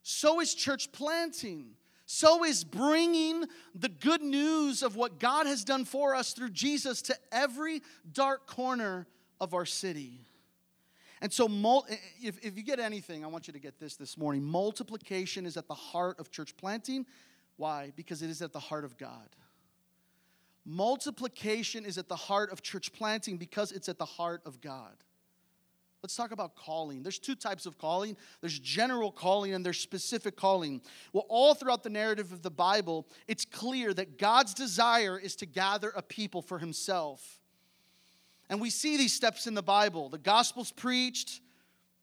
So 0.03 0.39
is 0.39 0.53
church 0.53 0.91
planting. 0.91 1.71
So 2.05 2.43
is 2.43 2.63
bringing 2.63 3.45
the 3.73 3.89
good 3.89 4.21
news 4.21 4.83
of 4.83 4.95
what 4.95 5.19
God 5.19 5.47
has 5.47 5.63
done 5.63 5.83
for 5.83 6.13
us 6.13 6.33
through 6.33 6.51
Jesus 6.51 7.01
to 7.03 7.15
every 7.31 7.81
dark 8.13 8.45
corner 8.45 9.07
of 9.41 9.55
our 9.55 9.65
city. 9.65 10.27
And 11.21 11.31
so, 11.33 11.47
if, 12.21 12.43
if 12.43 12.55
you 12.55 12.63
get 12.63 12.79
anything, 12.79 13.25
I 13.25 13.27
want 13.27 13.47
you 13.47 13.53
to 13.53 13.59
get 13.59 13.79
this 13.79 13.95
this 13.95 14.17
morning. 14.17 14.43
Multiplication 14.43 15.45
is 15.45 15.57
at 15.57 15.67
the 15.67 15.73
heart 15.73 16.19
of 16.19 16.31
church 16.31 16.55
planting. 16.55 17.05
Why? 17.57 17.91
Because 17.95 18.21
it 18.21 18.29
is 18.29 18.41
at 18.41 18.53
the 18.53 18.59
heart 18.59 18.85
of 18.85 18.97
God. 18.97 19.27
Multiplication 20.65 21.83
is 21.83 21.97
at 21.97 22.07
the 22.07 22.15
heart 22.15 22.51
of 22.51 22.61
church 22.61 22.93
planting 22.93 23.37
because 23.37 23.71
it's 23.71 23.89
at 23.89 23.97
the 23.97 24.05
heart 24.05 24.41
of 24.45 24.61
God. 24.61 24.95
Let's 26.01 26.15
talk 26.15 26.31
about 26.31 26.55
calling. 26.55 27.03
There's 27.03 27.19
two 27.19 27.35
types 27.35 27.65
of 27.65 27.77
calling 27.77 28.15
there's 28.39 28.57
general 28.57 29.11
calling 29.11 29.53
and 29.53 29.65
there's 29.65 29.79
specific 29.79 30.37
calling. 30.37 30.81
Well, 31.11 31.25
all 31.27 31.53
throughout 31.53 31.83
the 31.83 31.89
narrative 31.89 32.31
of 32.31 32.41
the 32.41 32.51
Bible, 32.51 33.07
it's 33.27 33.43
clear 33.43 33.93
that 33.93 34.17
God's 34.17 34.53
desire 34.53 35.19
is 35.19 35.35
to 35.37 35.45
gather 35.45 35.89
a 35.89 36.01
people 36.01 36.41
for 36.41 36.59
himself. 36.59 37.38
And 38.49 38.59
we 38.59 38.69
see 38.69 38.97
these 38.97 39.13
steps 39.13 39.45
in 39.45 39.53
the 39.53 39.61
Bible. 39.61 40.09
The 40.09 40.17
gospel's 40.17 40.71
preached, 40.71 41.41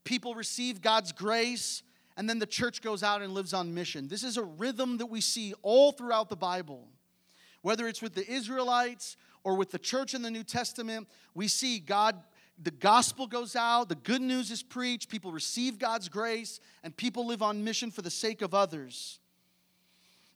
people 0.05 0.35
receive 0.35 0.81
God's 0.81 1.13
grace, 1.13 1.83
and 2.17 2.31
then 2.31 2.39
the 2.39 2.47
church 2.47 2.83
goes 2.83 3.03
out 3.03 3.21
and 3.21 3.35
lives 3.35 3.53
on 3.53 3.75
mission. 3.75 4.09
This 4.09 4.23
is 4.23 4.37
a 4.37 4.45
rhythm 4.45 4.99
that 4.99 5.07
we 5.07 5.21
see 5.21 5.55
all 5.63 5.93
throughout 5.93 6.29
the 6.29 6.37
Bible. 6.37 6.89
Whether 7.63 7.89
it's 7.89 8.01
with 8.01 8.15
the 8.15 8.31
Israelites 8.31 9.17
or 9.45 9.57
with 9.57 9.71
the 9.71 9.79
church 9.79 10.15
in 10.15 10.23
the 10.23 10.31
New 10.31 10.45
Testament, 10.45 11.09
we 11.35 11.49
see 11.49 11.79
God, 11.79 12.17
the 12.63 12.71
gospel 12.71 13.27
goes 13.27 13.57
out, 13.57 13.89
the 13.89 13.97
good 13.97 14.23
news 14.23 14.51
is 14.51 14.63
preached, 14.63 15.09
people 15.11 15.33
receive 15.33 15.79
God's 15.79 16.09
grace, 16.09 16.61
and 16.85 16.97
people 16.97 17.27
live 17.27 17.43
on 17.43 17.65
mission 17.65 17.91
for 17.91 18.03
the 18.03 18.11
sake 18.11 18.41
of 18.41 18.55
others. 18.55 19.19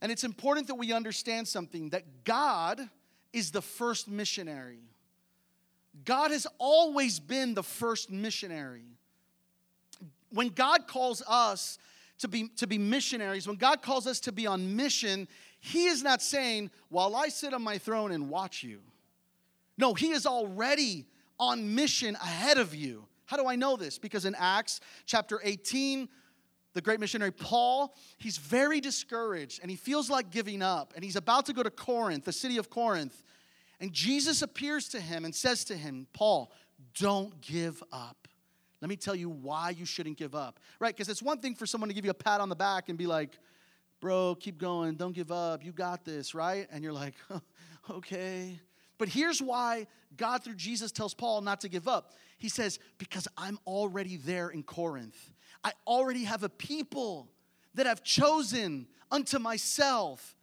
And 0.03 0.11
it's 0.11 0.25
important 0.25 0.67
that 0.67 0.75
we 0.75 0.93
understand 0.93 1.47
something 1.47 1.91
that 1.91 2.25
God 2.25 2.81
is 3.33 3.53
the 3.53 3.63
first 3.63 4.09
missionary. 4.09 4.81
God 6.05 6.31
has 6.31 6.47
always 6.59 7.21
been 7.21 7.55
the 7.55 7.63
first 7.63 8.11
missionary. 8.11 8.85
When 10.31 10.49
God 10.49 10.87
calls 10.87 11.23
us 11.27 11.79
to 12.19 12.29
be, 12.29 12.49
to 12.57 12.67
be 12.67 12.79
missionaries, 12.79 13.47
when 13.47 13.57
God 13.57 13.83
calls 13.83 14.07
us 14.07 14.21
to 14.21 14.33
be 14.33 14.47
on 14.47 14.77
mission, 14.77 15.27
He 15.59 15.87
is 15.87 16.03
not 16.03 16.23
saying, 16.23 16.71
While 16.89 17.17
I 17.17 17.29
sit 17.29 17.53
on 17.53 17.63
my 17.63 17.79
throne 17.79 18.13
and 18.13 18.31
watch 18.31 18.63
you. 18.63 18.81
No, 19.77 19.95
He 19.95 20.11
is 20.11 20.27
already 20.27 21.07
on 21.39 21.75
mission 21.75 22.15
ahead 22.17 22.59
of 22.59 22.75
you. 22.75 23.07
How 23.27 23.37
do 23.37 23.47
I 23.47 23.57
know 23.57 23.77
this? 23.77 23.99
Because 23.99 24.25
in 24.25 24.35
Acts 24.37 24.81
chapter 25.07 25.41
18, 25.43 26.09
the 26.73 26.81
great 26.81 27.01
missionary 27.01 27.33
Paul, 27.33 27.95
he's 28.19 28.37
very 28.39 28.81
discouraged 28.81 29.61
and 29.63 29.71
he 29.71 29.77
feels 29.77 30.11
like 30.11 30.31
giving 30.31 30.63
up. 30.63 30.93
And 30.95 31.05
he's 31.05 31.17
about 31.17 31.47
to 31.47 31.53
go 31.53 31.63
to 31.63 31.71
Corinth, 31.71 32.25
the 32.25 32.33
city 32.33 32.59
of 32.59 32.71
Corinth. 32.71 33.23
And 33.81 33.93
Jesus 33.93 34.43
appears 34.43 34.89
to 34.91 35.01
him 35.01 35.25
and 35.25 35.35
says 35.35 35.65
to 35.65 35.77
him, 35.77 36.07
Paul, 36.13 36.53
don't 36.99 37.41
give 37.41 37.83
up. 37.93 38.29
Let 38.81 38.89
me 38.89 38.97
tell 38.97 39.15
you 39.15 39.29
why 39.29 39.71
you 39.71 39.85
shouldn't 39.85 40.17
give 40.17 40.35
up. 40.35 40.61
Right? 40.79 40.95
Because 40.95 41.09
it's 41.09 41.23
one 41.23 41.39
thing 41.39 41.55
for 41.55 41.67
someone 41.67 41.89
to 41.89 41.95
give 41.95 42.05
you 42.05 42.11
a 42.11 42.15
pat 42.15 42.41
on 42.41 42.49
the 42.49 42.57
back 42.57 42.89
and 42.89 42.97
be 42.97 43.07
like, 43.07 43.39
bro, 44.01 44.35
keep 44.39 44.59
going, 44.59 44.95
don't 44.95 45.15
give 45.15 45.31
up, 45.31 45.65
you 45.65 45.73
got 45.73 46.05
this, 46.05 46.35
right? 46.35 46.67
And 46.71 46.83
you're 46.83 46.93
like, 46.93 47.15
okay. 47.91 48.59
But 48.99 49.09
here's 49.09 49.41
why 49.41 49.87
God, 50.17 50.43
through 50.43 50.57
Jesus, 50.57 50.93
tells 50.93 51.15
Paul 51.15 51.41
not 51.41 51.61
to 51.63 51.69
give 51.69 51.89
up. 51.89 52.13
He 52.37 52.49
says, 52.49 52.79
Because 52.99 53.29
I'm 53.37 53.59
already 53.67 54.17
there 54.17 54.49
in 54.49 54.63
Corinth. 54.63 55.33
I 55.63 55.73
already 55.87 56.25
have 56.25 56.43
a 56.43 56.49
people 56.49 57.31
that 57.75 57.87
I've 57.87 58.03
chosen 58.03 58.89
unto 59.11 59.39
myself 59.39 60.37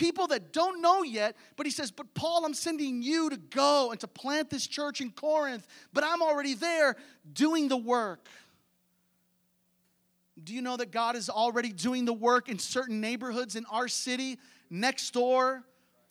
people 0.00 0.26
that 0.28 0.50
don't 0.50 0.80
know 0.80 1.02
yet, 1.02 1.36
but 1.56 1.66
he 1.66 1.70
says, 1.70 1.90
But 1.90 2.14
Paul, 2.14 2.46
I'm 2.46 2.54
sending 2.54 3.02
you 3.02 3.28
to 3.28 3.36
go 3.36 3.90
and 3.90 4.00
to 4.00 4.08
plant 4.08 4.48
this 4.48 4.66
church 4.66 5.02
in 5.02 5.10
Corinth, 5.10 5.66
but 5.92 6.02
I'm 6.02 6.22
already 6.22 6.54
there 6.54 6.96
doing 7.30 7.68
the 7.68 7.76
work. 7.76 8.26
Do 10.42 10.54
you 10.54 10.62
know 10.62 10.78
that 10.78 10.90
God 10.90 11.16
is 11.16 11.28
already 11.28 11.70
doing 11.70 12.06
the 12.06 12.14
work 12.14 12.48
in 12.48 12.58
certain 12.58 13.02
neighborhoods 13.02 13.56
in 13.56 13.66
our 13.66 13.88
city, 13.88 14.38
next 14.70 15.12
door, 15.12 15.62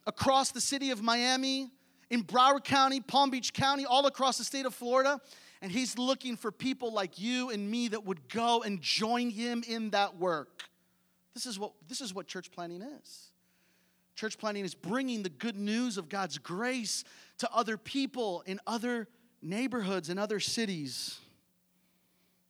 across 0.06 0.52
the 0.52 0.62
city 0.62 0.91
of 0.91 1.02
Miami, 1.02 1.71
in 2.12 2.23
Broward 2.23 2.63
County, 2.63 2.99
Palm 2.99 3.32
Beach 3.32 3.54
County, 3.54 3.88
all 3.88 4.06
across 4.06 4.38
the 4.38 4.43
state 4.43 4.67
of 4.67 4.75
Florida? 4.75 5.19
And 5.63 5.71
He's 5.71 5.97
looking 5.97 6.38
for 6.38 6.52
people 6.52 6.93
like 6.93 7.17
you 7.17 7.49
and 7.49 7.69
me 7.69 7.88
that 7.88 8.06
would 8.06 8.30
go 8.30 8.62
and 8.62 8.80
join 8.82 9.32
Him 9.32 9.63
in 9.67 9.89
that 9.89 10.15
work. 10.17 10.62
This 11.34 11.47
is 11.47 11.58
what, 11.58 11.71
this 11.88 12.02
is 12.02 12.13
what 12.13 12.28
church 12.28 12.52
planting 12.52 12.84
is. 12.84 13.30
Church 14.19 14.38
planting 14.38 14.65
is 14.65 14.75
bringing 14.75 15.23
the 15.23 15.29
good 15.29 15.55
news 15.55 15.97
of 15.97 16.10
God's 16.10 16.38
grace 16.38 17.05
to 17.38 17.49
other 17.53 17.77
people 17.77 18.43
in 18.45 18.60
other 18.67 19.08
neighborhoods 19.41 20.10
and 20.10 20.19
other 20.19 20.41
cities. 20.41 21.21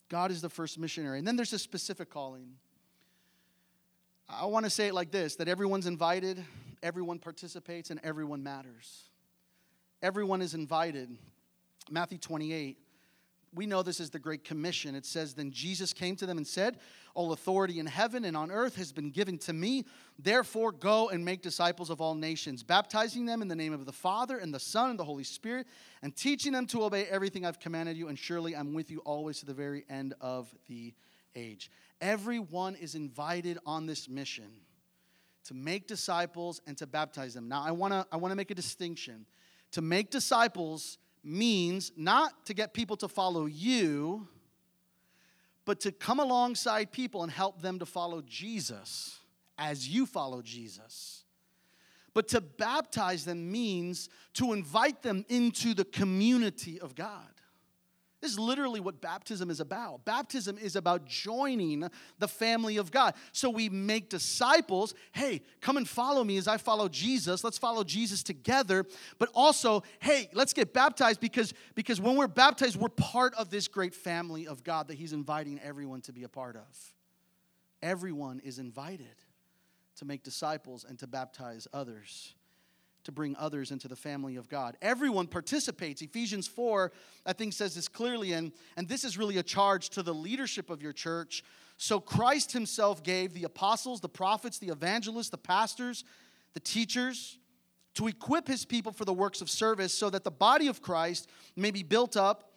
God 0.10 0.32
is 0.32 0.42
the 0.42 0.50
first 0.50 0.80
missionary. 0.80 1.20
And 1.20 1.28
then 1.28 1.36
there's 1.36 1.54
a 1.54 1.60
specific 1.60 2.10
calling. 2.10 2.54
I 4.28 4.48
want 4.48 4.66
to 4.66 4.72
say 4.72 4.88
it 4.88 4.96
like 4.96 5.12
this 5.12 5.36
that 5.36 5.48
everyone's 5.48 5.86
invited, 5.86 6.44
everyone 6.82 7.20
participates, 7.20 7.92
and 7.92 8.00
everyone 8.04 8.42
matters. 8.42 9.04
Everyone 10.02 10.42
is 10.42 10.56
invited. 10.56 11.16
Matthew 11.92 12.18
28 12.18 12.80
we 13.54 13.66
know 13.66 13.82
this 13.82 14.00
is 14.00 14.10
the 14.10 14.20
Great 14.20 14.44
Commission. 14.44 14.96
It 14.96 15.06
says, 15.06 15.34
Then 15.34 15.52
Jesus 15.52 15.94
came 15.94 16.16
to 16.18 16.26
them 16.26 16.38
and 16.38 16.46
said, 16.46 16.78
All 17.14 17.32
authority 17.32 17.80
in 17.80 17.86
heaven 17.86 18.26
and 18.26 18.38
on 18.38 18.52
earth 18.52 18.76
has 18.76 18.92
been 18.92 19.10
given 19.10 19.38
to 19.40 19.54
me. 19.54 19.86
Therefore, 20.18 20.72
go 20.72 21.10
and 21.10 21.24
make 21.24 21.42
disciples 21.42 21.90
of 21.90 22.02
all 22.02 22.16
nations, 22.16 22.64
baptizing 22.64 23.26
them 23.26 23.42
in 23.42 23.48
the 23.48 23.56
name 23.56 23.74
of 23.74 23.86
the 23.86 23.92
Father 23.92 24.38
and 24.38 24.54
the 24.54 24.60
Son 24.60 24.90
and 24.90 25.00
the 25.00 25.04
Holy 25.04 25.24
Spirit, 25.24 25.68
and 26.02 26.16
teaching 26.16 26.54
them 26.54 26.66
to 26.68 26.84
obey 26.84 27.06
everything 27.06 27.46
I've 27.46 27.60
commanded 27.60 27.98
you. 27.98 28.08
And 28.08 28.18
surely 28.18 28.56
I'm 28.56 28.74
with 28.74 28.92
you 28.92 29.00
always 29.00 29.40
to 29.40 29.46
the 29.46 29.54
very 29.54 29.86
end 29.90 30.14
of 30.22 30.54
the 30.68 30.94
age. 31.36 31.72
Everyone 32.02 32.76
is 32.76 32.96
invited 32.96 33.58
on 33.66 33.86
this 33.86 34.08
mission 34.08 34.52
to 35.46 35.54
make 35.54 35.88
disciples 35.88 36.62
and 36.68 36.78
to 36.78 36.86
baptize 36.86 37.34
them. 37.34 37.48
Now, 37.48 37.64
I 37.64 37.72
want 37.72 37.94
to 37.94 38.06
I 38.12 38.18
want 38.18 38.32
to 38.32 38.36
make 38.36 38.52
a 38.52 38.56
distinction. 38.56 39.26
To 39.74 39.82
make 39.82 40.10
disciples 40.10 40.98
means 41.24 41.92
not 41.96 42.46
to 42.46 42.54
get 42.54 42.74
people 42.74 42.98
to 42.98 43.08
follow 43.08 43.46
you, 43.46 44.28
but 45.66 45.80
to 45.82 45.92
come 45.92 46.20
alongside 46.20 46.92
people 46.92 47.24
and 47.24 47.32
help 47.32 47.62
them 47.62 47.80
to 47.80 47.86
follow 47.86 48.22
Jesus 48.22 49.20
as 49.58 49.88
you 49.88 50.06
follow 50.06 50.42
Jesus. 50.42 51.24
But 52.14 52.28
to 52.30 52.42
baptize 52.42 53.26
them 53.26 53.52
means 53.52 54.10
to 54.34 54.54
invite 54.54 55.04
them 55.04 55.26
into 55.30 55.74
the 55.74 55.86
community 55.86 56.80
of 56.80 56.96
God. 56.96 57.39
This 58.22 58.32
is 58.34 58.40
literally 58.40 58.82
what 58.82 59.00
baptism 59.00 59.50
is 59.50 59.62
about. 59.62 60.04
Baptism 60.04 60.58
is 60.58 60.76
about 60.76 61.06
joining 61.06 61.90
the 62.18 62.28
family 62.28 62.76
of 62.76 62.92
God. 62.92 63.14
So 63.32 63.50
we 63.50 63.70
make 63.70 64.10
disciples. 64.10 64.94
Hey, 65.14 65.42
come 65.62 65.78
and 65.78 65.88
follow 65.88 66.24
me 66.26 66.38
as 66.38 66.48
I 66.48 66.58
follow 66.58 66.90
Jesus. 66.90 67.46
Let's 67.46 67.58
follow 67.58 67.86
Jesus 67.86 68.22
together. 68.22 68.86
But 69.20 69.30
also, 69.34 69.84
hey, 70.00 70.30
let's 70.34 70.52
get 70.52 70.74
baptized 70.74 71.22
because, 71.22 71.54
because 71.76 72.02
when 72.02 72.18
we're 72.18 72.28
baptized, 72.28 72.76
we're 72.76 72.90
part 72.90 73.34
of 73.36 73.50
this 73.50 73.70
great 73.70 73.96
family 73.96 74.48
of 74.48 74.66
God 74.66 74.90
that 74.90 74.96
He's 74.96 75.14
inviting 75.14 75.60
everyone 75.64 76.02
to 76.02 76.12
be 76.12 76.24
a 76.24 76.30
part 76.30 76.58
of. 76.58 76.94
Everyone 77.82 78.42
is 78.44 78.60
invited 78.60 79.08
to 79.96 80.06
make 80.06 80.24
disciples 80.24 80.84
and 80.84 81.00
to 81.00 81.08
baptize 81.08 81.70
others 81.72 82.34
to 83.10 83.14
bring 83.14 83.36
others 83.38 83.72
into 83.72 83.88
the 83.88 83.96
family 83.96 84.36
of 84.36 84.48
God. 84.48 84.78
Everyone 84.82 85.26
participates. 85.26 86.02
Ephesians 86.02 86.48
4, 86.48 86.92
I 87.26 87.34
think, 87.34 87.54
says 87.54 87.74
this 87.74 87.88
clearly, 87.88 88.34
and, 88.34 88.52
and 88.78 88.88
this 88.88 89.04
is 89.04 89.18
really 89.18 89.38
a 89.38 89.44
charge 89.44 89.90
to 89.90 90.04
the 90.04 90.14
leadership 90.14 90.70
of 90.70 90.82
your 90.82 90.94
church. 90.94 91.44
So 91.78 92.00
Christ 92.00 92.52
himself 92.52 93.04
gave 93.04 93.34
the 93.34 93.46
apostles, 93.46 94.00
the 94.00 94.10
prophets, 94.10 94.60
the 94.60 94.70
evangelists, 94.70 95.30
the 95.30 95.38
pastors, 95.38 96.04
the 96.54 96.60
teachers 96.60 97.40
to 97.96 98.08
equip 98.08 98.48
his 98.48 98.64
people 98.64 98.92
for 98.92 99.06
the 99.06 99.14
works 99.14 99.42
of 99.42 99.50
service 99.50 99.94
so 99.94 100.10
that 100.12 100.24
the 100.24 100.32
body 100.32 100.68
of 100.68 100.82
Christ 100.82 101.28
may 101.56 101.72
be 101.72 101.84
built 101.84 102.16
up 102.16 102.49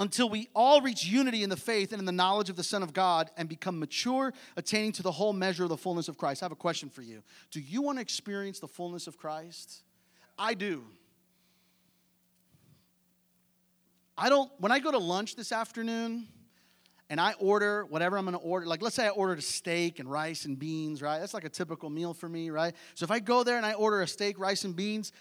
until 0.00 0.30
we 0.30 0.48
all 0.54 0.80
reach 0.80 1.04
unity 1.04 1.42
in 1.42 1.50
the 1.50 1.56
faith 1.56 1.92
and 1.92 2.00
in 2.00 2.06
the 2.06 2.10
knowledge 2.10 2.48
of 2.48 2.56
the 2.56 2.64
Son 2.64 2.82
of 2.82 2.94
God 2.94 3.30
and 3.36 3.48
become 3.48 3.78
mature, 3.78 4.32
attaining 4.56 4.92
to 4.92 5.02
the 5.02 5.12
whole 5.12 5.34
measure 5.34 5.64
of 5.64 5.68
the 5.68 5.76
fullness 5.76 6.08
of 6.08 6.16
Christ. 6.16 6.42
I 6.42 6.46
have 6.46 6.52
a 6.52 6.56
question 6.56 6.88
for 6.88 7.02
you. 7.02 7.22
Do 7.50 7.60
you 7.60 7.82
want 7.82 7.98
to 7.98 8.02
experience 8.02 8.58
the 8.60 8.66
fullness 8.66 9.06
of 9.06 9.18
Christ? 9.18 9.82
I 10.38 10.54
do. 10.54 10.82
I 14.16 14.30
don't, 14.30 14.50
when 14.58 14.72
I 14.72 14.78
go 14.78 14.90
to 14.90 14.98
lunch 14.98 15.36
this 15.36 15.52
afternoon, 15.52 16.26
and 17.10 17.20
I 17.20 17.34
order 17.40 17.84
whatever 17.86 18.16
I'm 18.16 18.24
gonna 18.24 18.38
order, 18.38 18.66
like 18.66 18.82
let's 18.82 18.94
say 18.94 19.04
I 19.04 19.10
ordered 19.10 19.40
a 19.40 19.42
steak 19.42 19.98
and 19.98 20.08
rice 20.08 20.44
and 20.44 20.56
beans, 20.56 21.02
right? 21.02 21.18
That's 21.18 21.34
like 21.34 21.44
a 21.44 21.48
typical 21.48 21.90
meal 21.90 22.14
for 22.14 22.28
me, 22.28 22.50
right? 22.50 22.72
So 22.94 23.02
if 23.02 23.10
I 23.10 23.18
go 23.18 23.42
there 23.42 23.56
and 23.56 23.66
I 23.66 23.72
order 23.72 24.00
a 24.00 24.06
steak, 24.06 24.38
rice, 24.38 24.62
and 24.64 24.76
beans, 24.76 25.12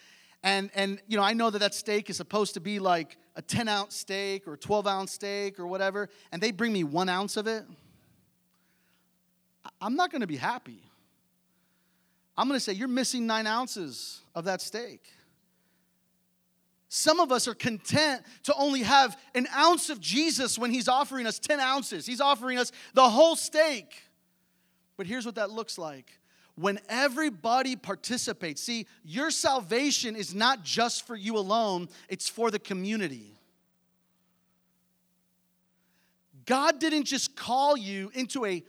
and, 0.43 0.69
and 0.73 1.01
you 1.07 1.17
know, 1.17 1.23
I 1.23 1.33
know 1.33 1.49
that 1.49 1.59
that 1.59 1.73
steak 1.73 2.09
is 2.09 2.17
supposed 2.17 2.53
to 2.53 2.59
be 2.59 2.79
like 2.79 3.17
a 3.39 3.41
10 3.41 3.69
ounce 3.69 3.95
steak 3.95 4.49
or 4.49 4.57
12 4.57 4.85
ounce 4.85 5.13
steak 5.13 5.59
or 5.59 5.65
whatever, 5.65 6.09
and 6.33 6.43
they 6.43 6.51
bring 6.51 6.73
me 6.73 6.83
one 6.83 7.07
ounce 7.07 7.37
of 7.37 7.47
it. 7.47 7.63
I'm 9.79 9.95
not 9.95 10.11
going 10.11 10.19
to 10.19 10.27
be 10.27 10.35
happy. 10.35 10.83
I'm 12.37 12.49
going 12.49 12.57
to 12.57 12.63
say, 12.63 12.73
You're 12.73 12.89
missing 12.89 13.25
nine 13.25 13.47
ounces 13.47 14.19
of 14.35 14.43
that 14.43 14.61
steak. 14.61 15.07
Some 16.89 17.21
of 17.21 17.31
us 17.31 17.47
are 17.47 17.53
content 17.53 18.23
to 18.43 18.53
only 18.55 18.81
have 18.81 19.17
an 19.33 19.47
ounce 19.55 19.89
of 19.89 20.01
Jesus 20.01 20.59
when 20.59 20.71
He's 20.71 20.89
offering 20.89 21.25
us 21.25 21.39
10 21.39 21.61
ounces. 21.61 22.05
He's 22.05 22.19
offering 22.19 22.57
us 22.57 22.73
the 22.93 23.09
whole 23.09 23.37
steak. 23.37 24.03
But 24.97 25.07
here's 25.07 25.25
what 25.25 25.35
that 25.35 25.49
looks 25.49 25.77
like 25.77 26.18
when 26.59 26.77
everybody 26.89 27.77
participates. 27.77 28.61
See, 28.61 28.85
your 29.05 29.31
salvation 29.31 30.17
is 30.17 30.35
not 30.35 30.63
just 30.63 31.07
for 31.07 31.15
you 31.15 31.37
alone, 31.37 31.87
it's 32.09 32.27
for 32.27 32.51
the 32.51 32.59
community. 32.59 33.39
God 36.45 36.79
didn't 36.79 37.05
just 37.05 37.37
call 37.37 37.77
you 37.77 38.11
into 38.13 38.45
a 38.45 38.61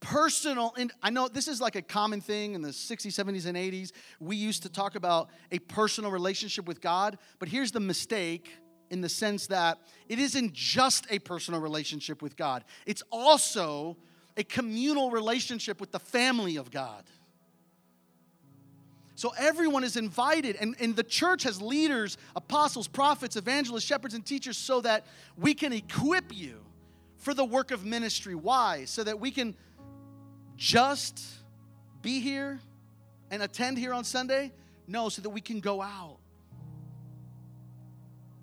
personal 0.00 0.72
and 0.78 0.90
i 1.02 1.10
know 1.10 1.28
this 1.28 1.46
is 1.46 1.60
like 1.60 1.76
a 1.76 1.82
common 1.82 2.22
thing 2.22 2.54
in 2.54 2.62
the 2.62 2.70
60s 2.70 3.08
70s 3.08 3.44
and 3.44 3.54
80s 3.54 3.92
we 4.18 4.34
used 4.34 4.62
to 4.62 4.70
talk 4.70 4.94
about 4.94 5.28
a 5.52 5.58
personal 5.58 6.10
relationship 6.10 6.66
with 6.66 6.80
god 6.80 7.18
but 7.38 7.50
here's 7.50 7.70
the 7.70 7.80
mistake 7.80 8.50
in 8.88 9.02
the 9.02 9.10
sense 9.10 9.46
that 9.48 9.76
it 10.08 10.18
isn't 10.18 10.54
just 10.54 11.06
a 11.10 11.18
personal 11.18 11.60
relationship 11.60 12.22
with 12.22 12.34
god 12.34 12.64
it's 12.86 13.02
also 13.12 13.94
a 14.38 14.44
communal 14.44 15.10
relationship 15.10 15.82
with 15.82 15.92
the 15.92 16.00
family 16.00 16.56
of 16.56 16.70
god 16.70 17.04
so 19.20 19.34
everyone 19.36 19.84
is 19.84 19.98
invited, 19.98 20.56
and, 20.56 20.74
and 20.80 20.96
the 20.96 21.02
church 21.02 21.42
has 21.42 21.60
leaders, 21.60 22.16
apostles, 22.34 22.88
prophets, 22.88 23.36
evangelists, 23.36 23.84
shepherds, 23.84 24.14
and 24.14 24.24
teachers 24.24 24.56
so 24.56 24.80
that 24.80 25.04
we 25.36 25.52
can 25.52 25.74
equip 25.74 26.34
you 26.34 26.56
for 27.18 27.34
the 27.34 27.44
work 27.44 27.70
of 27.70 27.84
ministry. 27.84 28.34
Why? 28.34 28.86
So 28.86 29.04
that 29.04 29.20
we 29.20 29.30
can 29.30 29.54
just 30.56 31.22
be 32.00 32.20
here 32.20 32.60
and 33.30 33.42
attend 33.42 33.76
here 33.76 33.92
on 33.92 34.04
Sunday? 34.04 34.52
No, 34.86 35.10
so 35.10 35.20
that 35.20 35.28
we 35.28 35.42
can 35.42 35.60
go 35.60 35.82
out. 35.82 36.16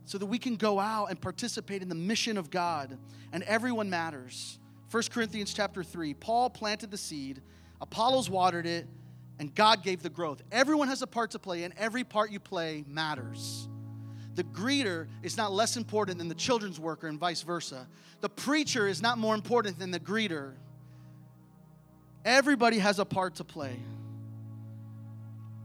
So 0.06 0.20
that 0.20 0.28
we 0.28 0.38
can 0.38 0.58
go 0.58 0.80
out 0.80 1.08
and 1.08 1.20
participate 1.20 1.82
in 1.82 1.90
the 1.90 1.96
mission 1.96 2.38
of 2.38 2.52
God, 2.52 3.00
and 3.34 3.42
everyone 3.46 3.90
matters. 3.90 4.60
1 4.92 5.04
Corinthians 5.10 5.56
chapter 5.56 5.84
3 5.84 6.13
Paul 6.13 6.52
planted 6.52 6.92
the 6.92 6.98
seed, 7.00 7.42
Apollos 7.82 8.30
watered 8.30 8.68
it, 8.68 8.86
and 9.39 9.54
God 9.54 9.84
gave 9.84 10.02
the 10.02 10.10
growth. 10.10 10.41
Everyone 10.52 10.88
has 10.88 11.02
a 11.02 11.08
part 11.08 11.32
to 11.32 11.39
play, 11.39 11.63
and 11.63 11.73
every 11.78 12.04
part 12.04 12.32
you 12.32 12.39
play 12.39 12.84
matters. 12.88 13.67
The 14.36 14.43
greeter 14.43 15.08
is 15.23 15.38
not 15.38 15.52
less 15.52 15.78
important 15.78 16.17
than 16.17 16.28
the 16.28 16.36
children's 16.36 16.80
worker, 16.80 17.08
and 17.08 17.19
vice 17.19 17.41
versa. 17.41 17.88
The 18.21 18.30
preacher 18.30 18.88
is 18.88 19.02
not 19.02 19.17
more 19.17 19.36
important 19.36 19.80
than 19.80 19.91
the 19.91 20.00
greeter. 20.00 20.54
Everybody 22.26 22.80
has 22.80 23.00
a 23.00 23.06
part 23.06 23.36
to 23.36 23.43
play. 23.43 23.80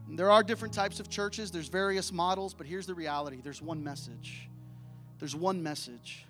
There 0.09 0.31
are 0.31 0.43
different 0.43 0.75
types 0.75 1.01
of 1.01 1.09
churches, 1.09 1.51
there's 1.51 1.69
various 1.69 2.13
models, 2.13 2.53
but 2.53 2.67
here's 2.67 2.87
the 2.87 2.95
reality 2.95 3.41
there's 3.43 3.63
one 3.63 3.83
message. 3.83 4.49
There's 5.19 5.35
one 5.35 5.63
message. 5.63 6.27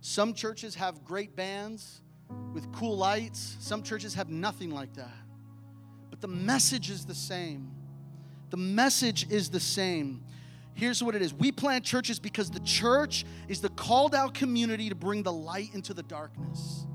Some 0.00 0.32
churches 0.32 0.74
have 0.76 1.04
great 1.04 1.36
bands 1.36 2.00
with 2.54 2.72
cool 2.72 2.96
lights, 2.96 3.56
some 3.60 3.82
churches 3.82 4.14
have 4.14 4.30
nothing 4.30 4.70
like 4.70 4.94
that. 4.94 5.25
But 6.16 6.30
the 6.30 6.34
message 6.34 6.90
is 6.90 7.04
the 7.04 7.14
same. 7.14 7.70
The 8.48 8.56
message 8.56 9.30
is 9.30 9.50
the 9.50 9.60
same. 9.60 10.22
Here's 10.72 11.02
what 11.02 11.14
it 11.14 11.22
is 11.22 11.34
we 11.34 11.52
plant 11.52 11.84
churches 11.84 12.18
because 12.18 12.50
the 12.50 12.60
church 12.60 13.26
is 13.48 13.60
the 13.60 13.68
called 13.70 14.14
out 14.14 14.32
community 14.32 14.88
to 14.88 14.94
bring 14.94 15.22
the 15.22 15.32
light 15.32 15.74
into 15.74 15.92
the 15.92 16.02
darkness. 16.02 16.86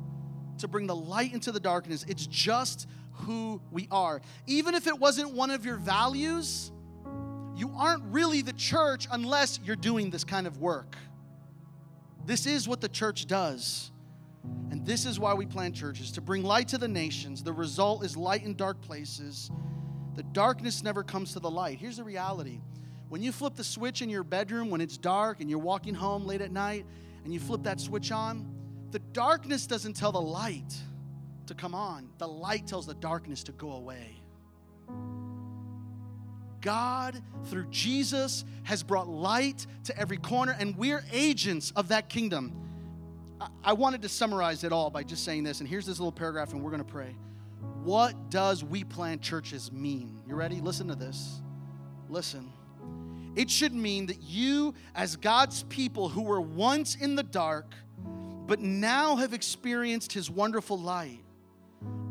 To 0.59 0.67
bring 0.67 0.87
the 0.87 0.95
light 0.95 1.33
into 1.33 1.51
the 1.51 1.59
darkness. 1.59 2.03
It's 2.07 2.25
just 2.25 2.87
who 3.13 3.61
we 3.71 3.87
are. 3.91 4.21
Even 4.47 4.73
if 4.73 4.87
it 4.87 4.97
wasn't 4.97 5.33
one 5.33 5.51
of 5.51 5.65
your 5.65 5.77
values, 5.77 6.71
you 7.55 7.71
aren't 7.77 8.03
really 8.05 8.41
the 8.41 8.53
church 8.53 9.07
unless 9.11 9.59
you're 9.63 9.75
doing 9.75 10.09
this 10.09 10.23
kind 10.23 10.47
of 10.47 10.57
work. 10.57 10.95
This 12.25 12.47
is 12.47 12.67
what 12.67 12.81
the 12.81 12.89
church 12.89 13.27
does. 13.27 13.91
And 14.43 14.85
this 14.85 15.05
is 15.05 15.19
why 15.19 15.33
we 15.33 15.45
plant 15.45 15.75
churches 15.75 16.11
to 16.13 16.21
bring 16.21 16.43
light 16.43 16.67
to 16.69 16.77
the 16.77 16.87
nations. 16.87 17.43
The 17.43 17.53
result 17.53 18.03
is 18.03 18.17
light 18.17 18.43
in 18.43 18.55
dark 18.55 18.81
places. 18.81 19.51
The 20.15 20.23
darkness 20.23 20.83
never 20.83 21.03
comes 21.03 21.33
to 21.33 21.39
the 21.39 21.49
light. 21.49 21.77
Here's 21.79 21.97
the 21.97 22.03
reality 22.03 22.61
when 23.09 23.21
you 23.21 23.33
flip 23.33 23.55
the 23.55 23.63
switch 23.63 24.01
in 24.01 24.09
your 24.09 24.23
bedroom 24.23 24.69
when 24.69 24.79
it's 24.79 24.97
dark 24.97 25.41
and 25.41 25.49
you're 25.49 25.59
walking 25.59 25.93
home 25.93 26.25
late 26.25 26.39
at 26.39 26.51
night 26.51 26.85
and 27.25 27.33
you 27.33 27.41
flip 27.41 27.63
that 27.63 27.81
switch 27.81 28.09
on, 28.09 28.49
the 28.91 28.99
darkness 28.99 29.67
doesn't 29.67 29.97
tell 29.97 30.13
the 30.13 30.21
light 30.21 30.73
to 31.47 31.53
come 31.53 31.75
on, 31.75 32.09
the 32.19 32.27
light 32.27 32.67
tells 32.67 32.87
the 32.87 32.93
darkness 32.93 33.43
to 33.43 33.51
go 33.51 33.73
away. 33.73 34.23
God, 36.61 37.21
through 37.47 37.65
Jesus, 37.69 38.45
has 38.63 38.83
brought 38.83 39.09
light 39.09 39.65
to 39.85 39.97
every 39.97 40.17
corner, 40.17 40.55
and 40.57 40.77
we're 40.77 41.03
agents 41.11 41.73
of 41.75 41.89
that 41.89 42.07
kingdom. 42.07 42.53
I 43.63 43.73
wanted 43.73 44.01
to 44.03 44.09
summarize 44.09 44.63
it 44.63 44.71
all 44.71 44.89
by 44.89 45.03
just 45.03 45.23
saying 45.23 45.43
this, 45.43 45.59
and 45.59 45.69
here's 45.69 45.85
this 45.85 45.99
little 45.99 46.11
paragraph, 46.11 46.53
and 46.53 46.63
we're 46.63 46.71
going 46.71 46.83
to 46.83 46.91
pray. 46.91 47.15
What 47.83 48.29
does 48.29 48.63
we 48.63 48.83
plant 48.83 49.21
churches 49.21 49.71
mean? 49.71 50.21
You 50.27 50.35
ready? 50.35 50.61
Listen 50.61 50.87
to 50.89 50.95
this. 50.95 51.41
Listen. 52.09 52.51
It 53.35 53.49
should 53.49 53.73
mean 53.73 54.07
that 54.07 54.21
you, 54.21 54.73
as 54.93 55.15
God's 55.15 55.63
people 55.63 56.09
who 56.09 56.23
were 56.23 56.41
once 56.41 56.95
in 56.95 57.15
the 57.15 57.23
dark, 57.23 57.73
but 58.45 58.59
now 58.59 59.15
have 59.15 59.33
experienced 59.33 60.11
His 60.11 60.29
wonderful 60.29 60.77
light, 60.77 61.23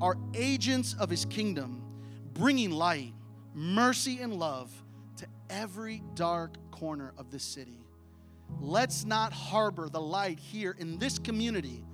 are 0.00 0.16
agents 0.34 0.96
of 0.98 1.10
His 1.10 1.26
kingdom, 1.26 1.82
bringing 2.32 2.70
light, 2.70 3.12
mercy, 3.54 4.20
and 4.20 4.34
love 4.34 4.72
to 5.18 5.26
every 5.50 6.02
dark 6.14 6.56
corner 6.70 7.12
of 7.18 7.30
this 7.30 7.44
city. 7.44 7.84
Let's 8.60 9.04
not 9.04 9.32
harbor 9.32 9.88
the 9.88 10.00
light 10.00 10.38
here 10.38 10.74
in 10.78 10.98
this 10.98 11.18
community. 11.18 11.84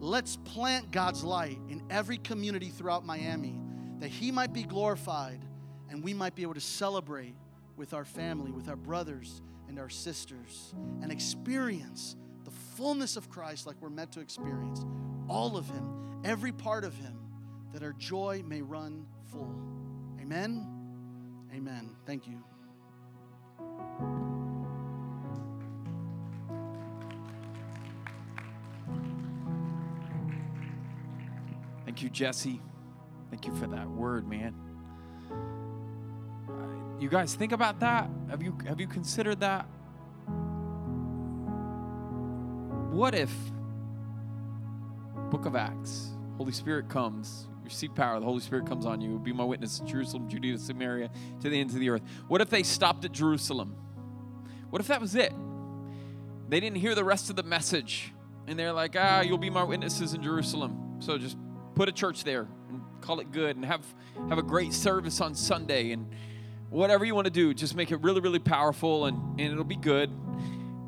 Let's 0.00 0.36
plant 0.36 0.90
God's 0.90 1.24
light 1.24 1.58
in 1.68 1.82
every 1.90 2.18
community 2.18 2.68
throughout 2.68 3.04
Miami 3.04 3.58
that 4.00 4.08
He 4.08 4.30
might 4.30 4.52
be 4.52 4.64
glorified 4.64 5.40
and 5.88 6.02
we 6.02 6.12
might 6.12 6.34
be 6.34 6.42
able 6.42 6.54
to 6.54 6.60
celebrate 6.60 7.34
with 7.76 7.94
our 7.94 8.04
family, 8.04 8.50
with 8.50 8.68
our 8.68 8.76
brothers 8.76 9.40
and 9.68 9.78
our 9.78 9.88
sisters, 9.88 10.74
and 11.02 11.10
experience 11.10 12.16
the 12.44 12.50
fullness 12.50 13.16
of 13.16 13.30
Christ 13.30 13.66
like 13.66 13.76
we're 13.80 13.90
meant 13.90 14.12
to 14.12 14.20
experience. 14.20 14.84
All 15.28 15.56
of 15.56 15.66
Him, 15.68 16.20
every 16.24 16.52
part 16.52 16.84
of 16.84 16.94
Him, 16.96 17.18
that 17.72 17.82
our 17.82 17.92
joy 17.94 18.42
may 18.46 18.62
run 18.62 19.06
full. 19.30 19.54
Amen. 20.20 20.66
Amen. 21.54 21.90
Thank 22.06 22.26
you. 22.26 22.42
Thank 31.84 32.02
you, 32.02 32.10
Jesse. 32.10 32.60
Thank 33.30 33.46
you 33.46 33.54
for 33.54 33.66
that 33.66 33.88
word, 33.88 34.28
man. 34.28 34.54
You 37.00 37.08
guys 37.08 37.34
think 37.34 37.52
about 37.52 37.80
that? 37.80 38.08
Have 38.30 38.42
you 38.42 38.56
have 38.66 38.80
you 38.80 38.86
considered 38.86 39.40
that? 39.40 39.66
What 42.90 43.14
if 43.14 43.32
Book 45.30 45.46
of 45.46 45.56
Acts, 45.56 46.10
Holy 46.36 46.52
Spirit 46.52 46.88
comes, 46.88 47.48
you 47.58 47.64
receive 47.64 47.94
power, 47.94 48.20
the 48.20 48.24
Holy 48.24 48.40
Spirit 48.40 48.66
comes 48.66 48.86
on 48.86 49.00
you, 49.00 49.18
be 49.18 49.32
my 49.32 49.42
witness 49.42 49.80
in 49.80 49.86
Jerusalem, 49.86 50.28
Judea, 50.28 50.58
Samaria, 50.58 51.10
to 51.40 51.48
the 51.48 51.60
ends 51.60 51.74
of 51.74 51.80
the 51.80 51.90
earth. 51.90 52.02
What 52.28 52.40
if 52.40 52.50
they 52.50 52.62
stopped 52.62 53.04
at 53.04 53.12
Jerusalem? 53.12 53.74
What 54.70 54.80
if 54.80 54.86
that 54.88 55.00
was 55.00 55.14
it? 55.16 55.32
They 56.48 56.60
didn't 56.60 56.76
hear 56.76 56.94
the 56.94 57.04
rest 57.04 57.30
of 57.30 57.36
the 57.36 57.42
message. 57.42 58.12
And 58.46 58.58
they're 58.58 58.72
like, 58.72 58.94
ah, 58.98 59.22
you'll 59.22 59.38
be 59.38 59.50
my 59.50 59.64
witnesses 59.64 60.14
in 60.14 60.22
Jerusalem. 60.22 60.96
So 61.00 61.18
just 61.18 61.36
put 61.74 61.88
a 61.88 61.92
church 61.92 62.24
there 62.24 62.46
and 62.68 62.80
call 63.00 63.20
it 63.20 63.32
good 63.32 63.56
and 63.56 63.64
have, 63.64 63.84
have 64.28 64.38
a 64.38 64.42
great 64.42 64.72
service 64.72 65.20
on 65.20 65.34
Sunday 65.34 65.92
and 65.92 66.08
whatever 66.70 67.04
you 67.04 67.14
want 67.14 67.26
to 67.26 67.30
do, 67.30 67.54
just 67.54 67.74
make 67.74 67.90
it 67.90 67.96
really, 68.02 68.20
really 68.20 68.38
powerful 68.38 69.06
and, 69.06 69.40
and 69.40 69.52
it'll 69.52 69.64
be 69.64 69.76
good. 69.76 70.10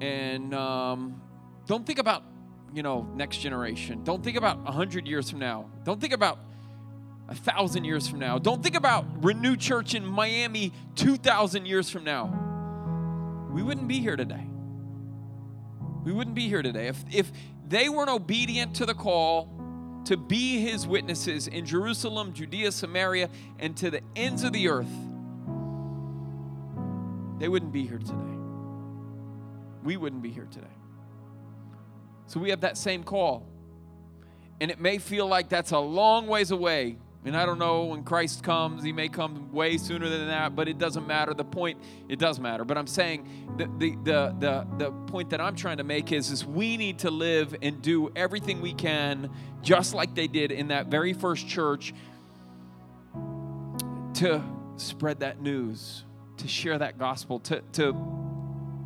And 0.01 0.55
um, 0.55 1.21
don't 1.67 1.87
think 1.87 1.99
about, 1.99 2.23
you 2.75 2.83
know, 2.83 3.09
next 3.15 3.39
generation. 3.39 4.05
Don't 4.05 4.23
think 4.23 4.37
about 4.37 4.61
a 4.67 4.73
hundred 4.73 5.07
years 5.07 5.31
from 5.31 5.39
now. 5.39 5.71
Don't 5.85 6.01
think 6.01 6.13
about 6.13 6.39
a 7.29 7.35
thousand 7.35 7.85
years 7.85 8.07
from 8.07 8.19
now. 8.19 8.39
Don't 8.39 8.63
think 8.63 8.77
about 8.77 9.25
Renew 9.25 9.57
Church 9.57 9.95
in 9.95 10.05
Miami 10.05 10.73
2,000 10.97 11.67
years 11.67 11.91
from 11.91 12.05
now. 12.05 13.49
We 13.51 13.63
wouldn't 13.63 13.89
be 13.89 13.99
here 13.99 14.17
today. 14.17 14.47
We 16.05 16.13
wouldn't 16.13 16.37
be 16.37 16.49
here 16.49 16.63
today. 16.63 16.87
If, 16.87 17.05
if 17.13 17.33
they 17.67 17.89
weren't 17.89 18.11
obedient 18.11 18.77
to 18.77 18.87
the 18.87 18.95
call 18.95 19.56
to 20.07 20.17
be 20.17 20.61
his 20.61 20.87
witnesses 20.87 21.49
in 21.49 21.67
Jerusalem, 21.67 22.33
Judea, 22.33 22.73
Samaria, 22.73 23.29
and 23.59 23.77
to 23.77 23.91
the 23.91 24.01
ends 24.15 24.45
of 24.45 24.53
the 24.53 24.69
earth, 24.69 24.87
they 27.39 27.49
wouldn't 27.49 27.73
be 27.73 27.87
here 27.87 27.99
today. 27.99 28.15
We 29.83 29.97
wouldn't 29.97 30.23
be 30.23 30.31
here 30.31 30.49
today. 30.51 30.67
So 32.27 32.41
we 32.41 32.51
have 32.51 32.61
that 32.63 32.77
same 32.77 33.05
call. 33.05 33.47
And 34.61 34.71
it 34.71 34.81
may 34.81 34.99
feel 34.99 35.27
like 35.27 35.49
that's 35.49 35.73
a 35.73 35.79
long 35.79 36.27
ways 36.29 36.51
away. 36.51 36.99
And 37.27 37.37
I 37.37 37.45
don't 37.45 37.59
know 37.59 37.85
when 37.85 38.05
Christ 38.05 38.43
comes, 38.43 38.83
he 38.83 38.93
may 38.93 39.09
come 39.09 39.53
way 39.53 39.77
sooner 39.77 40.09
than 40.09 40.29
that, 40.29 40.57
but 40.57 40.69
it 40.69 40.79
doesn't 40.79 41.07
matter. 41.07 41.35
The 41.35 41.45
point, 41.45 41.79
it 42.09 42.19
does 42.19 42.41
matter. 42.41 42.65
But 42.65 42.79
I'm 42.79 42.87
saying 42.87 43.27
the, 43.57 43.67
the, 43.79 43.97
the, 44.05 44.37
the, 44.39 44.67
the 44.79 44.93
point 45.09 45.31
that 45.31 45.41
I'm 45.41 45.57
trying 45.57 45.79
to 45.79 45.85
make 45.85 46.13
is, 46.13 46.31
is 46.31 46.47
we 46.47 46.77
need 46.77 47.01
to 47.01 47.11
live 47.11 47.55
and 47.61 47.83
do 47.83 48.11
everything 48.17 48.63
we 48.63 48.73
can, 48.73 49.31
just 49.61 49.93
like 49.93 50.15
they 50.15 50.29
did 50.29 50.53
in 50.53 50.69
that 50.69 50.87
very 50.87 51.13
first 51.13 51.49
church, 51.49 51.93
to 54.15 54.43
spread 54.77 55.21
that 55.21 55.43
news 55.43 56.05
to 56.39 56.49
share 56.49 56.79
that 56.79 56.99
gospel, 56.99 57.41
to, 57.41 57.63
to 57.73 57.93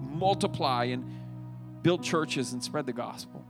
multiply 0.00 0.85
and 0.85 1.05
build 1.83 2.03
churches 2.03 2.53
and 2.53 2.62
spread 2.62 2.87
the 2.87 2.92
gospel. 2.92 3.44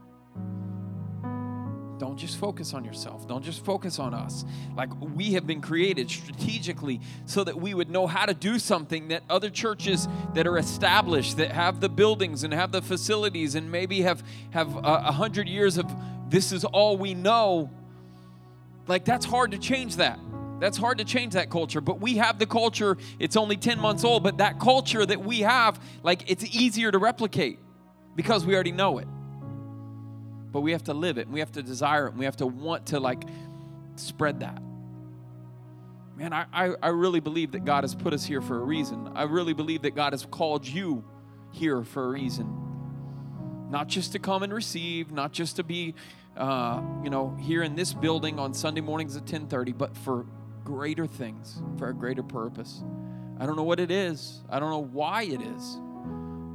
Don't 2.01 2.17
just 2.17 2.39
focus 2.39 2.73
on 2.73 2.83
yourself. 2.83 3.27
Don't 3.27 3.45
just 3.45 3.63
focus 3.63 3.99
on 3.99 4.15
us. 4.15 4.43
Like 4.75 4.89
we 4.99 5.33
have 5.33 5.45
been 5.45 5.61
created 5.61 6.09
strategically 6.09 6.99
so 7.27 7.43
that 7.43 7.61
we 7.61 7.75
would 7.75 7.91
know 7.91 8.07
how 8.07 8.25
to 8.25 8.33
do 8.33 8.57
something 8.57 9.09
that 9.09 9.21
other 9.29 9.51
churches 9.51 10.07
that 10.33 10.47
are 10.47 10.57
established, 10.57 11.37
that 11.37 11.51
have 11.51 11.79
the 11.79 11.89
buildings 11.89 12.43
and 12.43 12.55
have 12.55 12.71
the 12.71 12.81
facilities 12.81 13.53
and 13.53 13.71
maybe 13.71 14.01
have 14.01 14.23
have 14.49 14.75
a, 14.77 15.11
hundred 15.11 15.47
years 15.47 15.77
of 15.77 15.85
this 16.27 16.51
is 16.51 16.65
all 16.65 16.97
we 16.97 17.13
know. 17.13 17.69
Like 18.87 19.05
that's 19.05 19.27
hard 19.27 19.51
to 19.51 19.59
change 19.59 19.97
that. 19.97 20.17
That's 20.59 20.79
hard 20.79 20.97
to 20.97 21.05
change 21.05 21.33
that 21.33 21.51
culture, 21.51 21.81
but 21.81 22.01
we 22.01 22.15
have 22.15 22.39
the 22.39 22.47
culture. 22.47 22.97
It's 23.19 23.37
only 23.37 23.57
10 23.57 23.79
months 23.79 24.03
old, 24.03 24.23
but 24.23 24.39
that 24.39 24.59
culture 24.59 25.05
that 25.05 25.21
we 25.21 25.41
have, 25.41 25.79
like, 26.01 26.31
it's 26.31 26.43
easier 26.43 26.91
to 26.91 26.97
replicate 26.97 27.59
because 28.15 28.43
we 28.43 28.55
already 28.55 28.71
know 28.71 28.97
it. 28.97 29.07
But 30.51 30.61
we 30.61 30.71
have 30.71 30.83
to 30.85 30.93
live 30.93 31.17
it, 31.17 31.27
and 31.27 31.33
we 31.33 31.39
have 31.39 31.51
to 31.53 31.63
desire 31.63 32.07
it, 32.07 32.11
and 32.11 32.19
we 32.19 32.25
have 32.25 32.37
to 32.37 32.47
want 32.47 32.87
to, 32.87 32.99
like, 32.99 33.23
spread 33.95 34.41
that. 34.41 34.61
Man, 36.17 36.33
I, 36.33 36.45
I, 36.53 36.73
I 36.83 36.87
really 36.89 37.19
believe 37.19 37.51
that 37.51 37.65
God 37.65 37.83
has 37.83 37.95
put 37.95 38.13
us 38.13 38.25
here 38.25 38.41
for 38.41 38.57
a 38.57 38.63
reason. 38.63 39.11
I 39.15 39.23
really 39.23 39.53
believe 39.53 39.83
that 39.83 39.95
God 39.95 40.13
has 40.13 40.25
called 40.25 40.67
you 40.67 41.03
here 41.51 41.83
for 41.83 42.05
a 42.05 42.09
reason. 42.09 43.67
Not 43.69 43.87
just 43.87 44.11
to 44.11 44.19
come 44.19 44.43
and 44.43 44.53
receive, 44.53 45.11
not 45.11 45.31
just 45.31 45.55
to 45.55 45.63
be, 45.63 45.95
uh, 46.35 46.81
you 47.03 47.09
know, 47.09 47.35
here 47.39 47.63
in 47.63 47.75
this 47.75 47.93
building 47.93 48.39
on 48.39 48.53
Sunday 48.53 48.81
mornings 48.81 49.15
at 49.15 49.23
1030, 49.23 49.71
but 49.71 49.97
for 49.97 50.25
greater 50.63 51.07
things, 51.07 51.61
for 51.77 51.89
a 51.89 51.93
greater 51.93 52.23
purpose. 52.23 52.83
I 53.39 53.45
don't 53.45 53.55
know 53.55 53.63
what 53.63 53.79
it 53.79 53.89
is, 53.89 54.41
I 54.49 54.59
don't 54.59 54.69
know 54.69 54.83
why 54.83 55.23
it 55.23 55.41
is, 55.41 55.77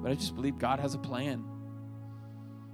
but 0.02 0.12
I 0.12 0.14
just 0.14 0.34
believe 0.36 0.58
God 0.58 0.78
has 0.78 0.94
a 0.94 0.98
plan. 0.98 1.44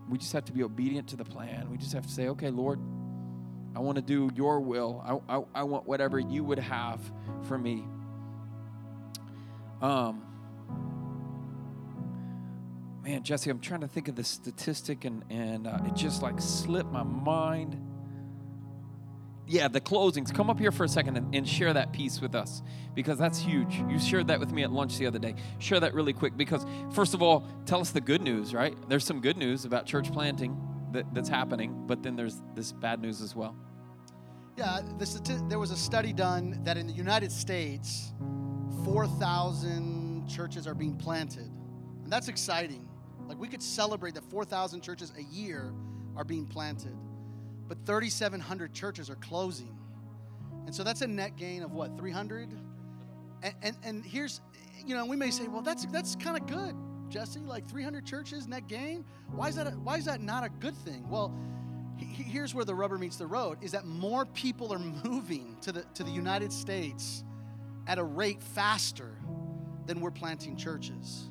We 0.08 0.18
just 0.18 0.32
have 0.32 0.44
to 0.46 0.52
be 0.52 0.62
obedient 0.62 1.08
to 1.08 1.16
the 1.16 1.24
plan. 1.24 1.70
We 1.70 1.78
just 1.78 1.92
have 1.92 2.06
to 2.06 2.12
say, 2.12 2.28
okay, 2.28 2.50
Lord, 2.50 2.78
I 3.74 3.80
want 3.80 3.96
to 3.96 4.02
do 4.02 4.30
your 4.34 4.60
will. 4.60 5.02
I, 5.28 5.36
I, 5.36 5.42
I 5.54 5.62
want 5.64 5.86
whatever 5.86 6.18
you 6.18 6.44
would 6.44 6.58
have 6.58 7.00
for 7.42 7.56
me. 7.56 7.84
Um, 9.80 10.22
man, 13.02 13.22
Jesse, 13.22 13.50
I'm 13.50 13.60
trying 13.60 13.80
to 13.80 13.88
think 13.88 14.08
of 14.08 14.14
the 14.14 14.24
statistic 14.24 15.04
and, 15.04 15.24
and 15.30 15.66
uh, 15.66 15.78
it 15.86 15.94
just 15.94 16.22
like 16.22 16.40
slipped 16.40 16.92
my 16.92 17.02
mind 17.02 17.76
yeah, 19.46 19.68
the 19.68 19.80
closings. 19.80 20.32
Come 20.32 20.50
up 20.50 20.58
here 20.58 20.70
for 20.70 20.84
a 20.84 20.88
second 20.88 21.16
and, 21.16 21.34
and, 21.34 21.48
share 21.48 21.72
that 21.72 21.92
piece 21.92 22.20
with 22.20 22.34
us 22.34 22.62
because 22.94 23.18
that's 23.18 23.38
huge. 23.38 23.74
You 23.88 23.98
shared 23.98 24.28
that 24.28 24.38
with 24.38 24.52
me 24.52 24.62
at 24.62 24.70
lunch 24.70 24.98
the 24.98 25.06
other 25.06 25.18
day. 25.18 25.34
Share 25.58 25.80
that 25.80 25.94
really 25.94 26.12
quick 26.12 26.36
because, 26.36 26.64
first 26.92 27.12
of 27.14 27.22
all, 27.22 27.46
tell 27.66 27.80
us 27.80 27.90
the 27.90 28.00
good 28.00 28.22
news, 28.22 28.54
right? 28.54 28.76
There's 28.88 29.04
some 29.04 29.20
good 29.20 29.36
news 29.36 29.64
about 29.64 29.86
church 29.86 30.12
planting 30.12 30.56
that, 30.92 31.12
that's 31.12 31.28
happening, 31.28 31.86
but 31.86 32.02
then 32.02 32.16
there's 32.16 32.40
this 32.54 32.72
bad 32.72 33.00
news 33.00 33.20
as 33.20 33.34
well. 33.34 33.56
Yeah, 34.56 34.80
this, 34.98 35.14
there 35.48 35.58
was 35.58 35.70
a 35.70 35.76
study 35.76 36.12
done 36.12 36.60
that 36.62 36.76
in 36.76 36.86
the 36.86 36.92
United 36.92 37.32
States, 37.32 38.12
4,000 38.84 40.28
churches 40.28 40.66
are 40.66 40.74
being 40.74 40.94
planted. 40.94 41.50
And 42.04 42.12
that's 42.12 42.28
exciting. 42.28 42.88
Like, 43.26 43.38
we 43.38 43.48
could 43.48 43.62
celebrate 43.62 44.14
that 44.14 44.24
4,000 44.30 44.82
churches 44.82 45.12
a 45.16 45.22
year 45.22 45.72
are 46.16 46.24
being 46.24 46.46
planted 46.46 46.96
but 47.72 47.86
3,700 47.86 48.74
churches 48.74 49.08
are 49.08 49.14
closing. 49.14 49.74
And 50.66 50.74
so 50.74 50.84
that's 50.84 51.00
a 51.00 51.06
net 51.06 51.36
gain 51.36 51.62
of 51.62 51.72
what, 51.72 51.96
300? 51.96 52.50
And, 53.42 53.54
and, 53.62 53.76
and 53.82 54.04
here's, 54.04 54.42
you 54.86 54.94
know, 54.94 55.06
we 55.06 55.16
may 55.16 55.30
say, 55.30 55.48
well, 55.48 55.62
that's, 55.62 55.86
that's 55.86 56.14
kind 56.16 56.36
of 56.36 56.46
good, 56.46 56.76
Jesse, 57.08 57.40
like 57.40 57.66
300 57.66 58.04
churches 58.04 58.46
net 58.46 58.66
gain. 58.68 59.06
Why 59.30 59.48
is 59.48 59.56
that, 59.56 59.68
a, 59.68 59.70
why 59.70 59.96
is 59.96 60.04
that 60.04 60.20
not 60.20 60.44
a 60.44 60.50
good 60.50 60.76
thing? 60.84 61.08
Well, 61.08 61.34
here's 61.96 62.54
where 62.54 62.66
the 62.66 62.74
rubber 62.74 62.98
meets 62.98 63.16
the 63.16 63.26
road 63.26 63.56
is 63.62 63.72
that 63.72 63.86
more 63.86 64.26
people 64.26 64.70
are 64.70 64.78
moving 65.04 65.56
to 65.62 65.72
the, 65.72 65.86
to 65.94 66.04
the 66.04 66.12
United 66.12 66.52
States 66.52 67.24
at 67.86 67.98
a 67.98 68.04
rate 68.04 68.42
faster 68.42 69.16
than 69.86 70.02
we're 70.02 70.10
planting 70.10 70.58
churches. 70.58 71.30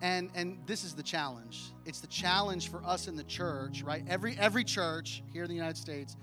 And 0.00 0.30
and 0.34 0.58
this 0.66 0.84
is 0.84 0.94
the 0.94 1.02
challenge. 1.02 1.72
It's 1.84 2.00
the 2.00 2.06
challenge 2.06 2.70
for 2.70 2.82
us 2.84 3.08
in 3.08 3.16
the 3.16 3.24
church, 3.24 3.82
right? 3.82 4.04
Every 4.08 4.36
every 4.38 4.64
church 4.64 5.22
here 5.32 5.42
in 5.42 5.48
the 5.48 5.56
United 5.56 5.76
States 5.76 6.16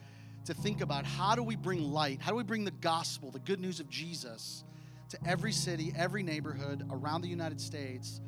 to 0.45 0.53
think 0.53 0.82
about 0.82 1.05
how 1.05 1.36
do 1.36 1.43
we 1.43 1.55
bring 1.55 1.91
light? 1.91 2.21
How 2.21 2.32
do 2.32 2.38
we 2.38 2.43
bring 2.43 2.63
the 2.63 2.71
gospel, 2.71 3.32
the 3.32 3.39
good 3.39 3.59
news 3.59 3.80
of 3.80 3.89
Jesus 3.89 4.63
to 5.09 5.17
every 5.28 5.51
city, 5.51 5.91
every 5.95 6.23
neighborhood 6.23 6.88
around 6.91 7.21
the 7.21 7.28
United 7.28 7.59
States? 7.59 8.21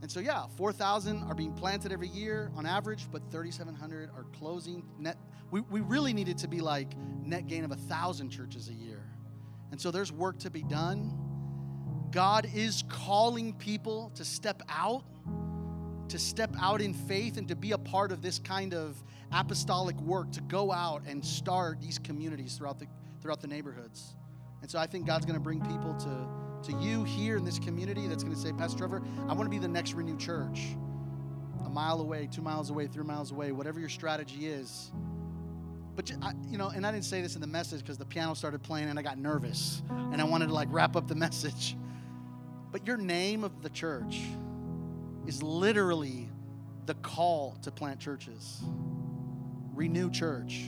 And 0.00 0.10
so 0.10 0.20
yeah, 0.20 0.46
4,000 0.56 1.22
are 1.24 1.34
being 1.34 1.54
planted 1.54 1.90
every 1.90 2.08
year 2.08 2.50
on 2.56 2.66
average, 2.66 3.06
but 3.10 3.22
3,700 3.30 4.10
are 4.10 4.26
closing 4.38 4.84
net 4.98 5.16
we, 5.50 5.60
we 5.60 5.80
really 5.80 6.12
needed 6.12 6.36
to 6.38 6.48
be 6.48 6.60
like 6.60 6.88
net 7.22 7.46
gain 7.46 7.64
of 7.64 7.70
a 7.70 7.76
thousand 7.76 8.30
churches 8.30 8.68
a 8.68 8.72
year. 8.72 9.02
And 9.70 9.80
so 9.80 9.90
there's 9.90 10.10
work 10.10 10.38
to 10.40 10.50
be 10.50 10.62
done. 10.62 11.12
God 12.14 12.48
is 12.54 12.84
calling 12.88 13.54
people 13.54 14.12
to 14.14 14.24
step 14.24 14.62
out, 14.68 15.02
to 16.08 16.16
step 16.16 16.54
out 16.60 16.80
in 16.80 16.94
faith, 16.94 17.38
and 17.38 17.48
to 17.48 17.56
be 17.56 17.72
a 17.72 17.78
part 17.78 18.12
of 18.12 18.22
this 18.22 18.38
kind 18.38 18.72
of 18.72 19.02
apostolic 19.32 20.00
work, 20.00 20.30
to 20.30 20.40
go 20.42 20.70
out 20.70 21.02
and 21.08 21.24
start 21.24 21.80
these 21.80 21.98
communities 21.98 22.56
throughout 22.56 22.78
the, 22.78 22.86
throughout 23.20 23.40
the 23.40 23.48
neighborhoods. 23.48 24.14
And 24.62 24.70
so 24.70 24.78
I 24.78 24.86
think 24.86 25.08
God's 25.08 25.26
going 25.26 25.34
to 25.34 25.42
bring 25.42 25.60
people 25.60 25.92
to, 25.92 26.70
to 26.70 26.78
you 26.78 27.02
here 27.02 27.36
in 27.36 27.44
this 27.44 27.58
community 27.58 28.06
that's 28.06 28.22
going 28.22 28.34
to 28.34 28.40
say, 28.40 28.52
Pastor 28.52 28.78
Trevor, 28.78 29.02
I 29.22 29.32
want 29.32 29.42
to 29.42 29.50
be 29.50 29.58
the 29.58 29.66
next 29.66 29.94
Renew 29.94 30.16
Church. 30.16 30.60
A 31.66 31.68
mile 31.68 32.00
away, 32.00 32.28
two 32.30 32.42
miles 32.42 32.70
away, 32.70 32.86
three 32.86 33.02
miles 33.02 33.32
away, 33.32 33.50
whatever 33.50 33.80
your 33.80 33.88
strategy 33.88 34.46
is. 34.46 34.92
But 35.96 36.10
you 36.48 36.58
know, 36.58 36.68
and 36.68 36.86
I 36.86 36.92
didn't 36.92 37.06
say 37.06 37.22
this 37.22 37.34
in 37.34 37.40
the 37.40 37.48
message 37.48 37.80
because 37.80 37.98
the 37.98 38.06
piano 38.06 38.34
started 38.34 38.62
playing 38.62 38.88
and 38.88 39.00
I 39.00 39.02
got 39.02 39.18
nervous 39.18 39.82
and 39.90 40.20
I 40.20 40.24
wanted 40.24 40.46
to 40.46 40.54
like 40.54 40.68
wrap 40.70 40.94
up 40.94 41.08
the 41.08 41.14
message. 41.16 41.76
But 42.74 42.88
your 42.88 42.96
name 42.96 43.44
of 43.44 43.62
the 43.62 43.70
church 43.70 44.20
is 45.28 45.44
literally 45.44 46.28
the 46.86 46.94
call 46.94 47.56
to 47.62 47.70
plant 47.70 48.00
churches. 48.00 48.64
Renew 49.74 50.10
church. 50.10 50.64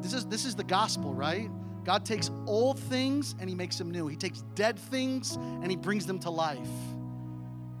This 0.00 0.12
is 0.12 0.24
this 0.26 0.44
is 0.44 0.54
the 0.54 0.62
gospel, 0.62 1.12
right? 1.12 1.50
God 1.82 2.04
takes 2.04 2.30
old 2.46 2.78
things 2.78 3.34
and 3.40 3.50
he 3.50 3.56
makes 3.56 3.76
them 3.76 3.90
new. 3.90 4.06
He 4.06 4.14
takes 4.14 4.42
dead 4.54 4.78
things 4.78 5.34
and 5.34 5.68
he 5.68 5.76
brings 5.76 6.06
them 6.06 6.20
to 6.20 6.30
life. 6.30 6.70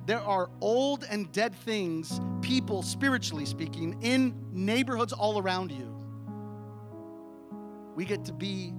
There 0.04 0.20
are 0.20 0.50
old 0.60 1.04
and 1.08 1.30
dead 1.30 1.54
things, 1.54 2.20
people 2.42 2.82
spiritually 2.82 3.46
speaking, 3.46 4.02
in 4.02 4.34
neighborhoods 4.50 5.12
all 5.12 5.38
around 5.38 5.70
you. 5.70 5.94
We 7.94 8.04
get 8.04 8.24
to 8.24 8.32
be 8.32 8.72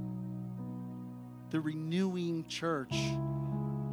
the 1.51 1.61
renewing 1.61 2.43
church 2.49 2.93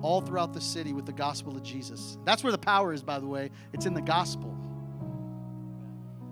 all 0.03 0.21
throughout 0.21 0.53
the 0.53 0.61
city 0.61 0.93
with 0.93 1.07
the 1.07 1.13
gospel 1.13 1.57
of 1.57 1.63
Jesus. 1.63 2.19
That's 2.25 2.43
where 2.43 2.53
the 2.53 2.59
power 2.59 2.93
is, 2.93 3.03
by 3.03 3.19
the 3.19 3.27
way. 3.27 3.51
It's 3.73 3.87
in 3.87 3.95
the 3.95 4.03
gospel. 4.03 4.57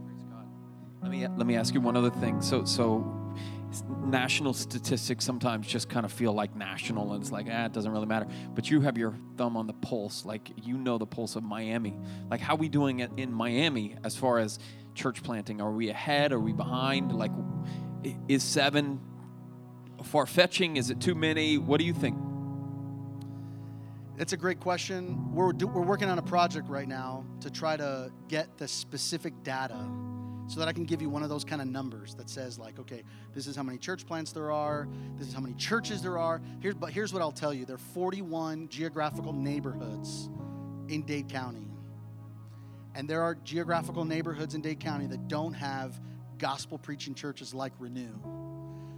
Praise 0.04 0.22
God. 0.24 0.46
Let 1.02 1.10
me 1.10 1.26
let 1.26 1.46
me 1.46 1.56
ask 1.56 1.72
you 1.74 1.80
one 1.80 1.96
other 1.96 2.10
thing. 2.10 2.42
So 2.42 2.64
so 2.64 3.16
national 4.04 4.52
statistics 4.52 5.24
sometimes 5.24 5.66
just 5.66 5.88
kind 5.88 6.04
of 6.04 6.12
feel 6.12 6.32
like 6.32 6.56
national 6.56 7.12
and 7.12 7.22
it's 7.22 7.30
like 7.30 7.46
ah 7.48 7.66
it 7.66 7.72
doesn't 7.72 7.92
really 7.92 8.06
matter 8.06 8.26
but 8.52 8.68
you 8.68 8.80
have 8.80 8.98
your 8.98 9.14
thumb 9.36 9.56
on 9.56 9.68
the 9.68 9.72
pulse 9.74 10.24
like 10.24 10.50
you 10.56 10.76
know 10.76 10.98
the 10.98 11.06
pulse 11.06 11.36
of 11.36 11.44
miami 11.44 11.96
like 12.30 12.40
how 12.40 12.56
we 12.56 12.68
doing 12.68 12.98
it 12.98 13.10
in 13.16 13.32
miami 13.32 13.94
as 14.02 14.16
far 14.16 14.38
as 14.38 14.58
church 14.96 15.22
planting 15.22 15.60
are 15.60 15.70
we 15.70 15.88
ahead 15.88 16.32
are 16.32 16.40
we 16.40 16.52
behind 16.52 17.12
like 17.12 17.30
is 18.26 18.42
seven 18.42 19.00
far-fetching 20.02 20.76
is 20.76 20.90
it 20.90 21.00
too 21.00 21.14
many 21.14 21.56
what 21.56 21.78
do 21.78 21.84
you 21.84 21.94
think 21.94 22.16
it's 24.20 24.34
a 24.34 24.36
great 24.36 24.60
question. 24.60 25.32
We're, 25.34 25.54
do, 25.54 25.66
we're 25.66 25.80
working 25.80 26.10
on 26.10 26.18
a 26.18 26.22
project 26.22 26.68
right 26.68 26.86
now 26.86 27.24
to 27.40 27.50
try 27.50 27.78
to 27.78 28.12
get 28.28 28.58
the 28.58 28.68
specific 28.68 29.32
data 29.42 29.82
so 30.46 30.60
that 30.60 30.68
I 30.68 30.74
can 30.74 30.84
give 30.84 31.00
you 31.00 31.08
one 31.08 31.22
of 31.22 31.30
those 31.30 31.42
kind 31.42 31.62
of 31.62 31.68
numbers 31.68 32.14
that 32.16 32.28
says, 32.28 32.58
like, 32.58 32.78
okay, 32.78 33.02
this 33.32 33.46
is 33.46 33.56
how 33.56 33.62
many 33.62 33.78
church 33.78 34.06
plants 34.06 34.32
there 34.32 34.52
are, 34.52 34.86
this 35.16 35.26
is 35.26 35.32
how 35.32 35.40
many 35.40 35.54
churches 35.54 36.02
there 36.02 36.18
are. 36.18 36.42
Here's, 36.60 36.74
but 36.74 36.90
here's 36.92 37.14
what 37.14 37.22
I'll 37.22 37.32
tell 37.32 37.54
you 37.54 37.64
there 37.64 37.76
are 37.76 37.78
41 37.94 38.68
geographical 38.68 39.32
neighborhoods 39.32 40.28
in 40.88 41.00
Dade 41.06 41.30
County. 41.30 41.70
And 42.94 43.08
there 43.08 43.22
are 43.22 43.36
geographical 43.36 44.04
neighborhoods 44.04 44.54
in 44.54 44.60
Dade 44.60 44.80
County 44.80 45.06
that 45.06 45.28
don't 45.28 45.54
have 45.54 45.98
gospel 46.36 46.76
preaching 46.76 47.14
churches 47.14 47.54
like 47.54 47.72
Renew. 47.78 48.12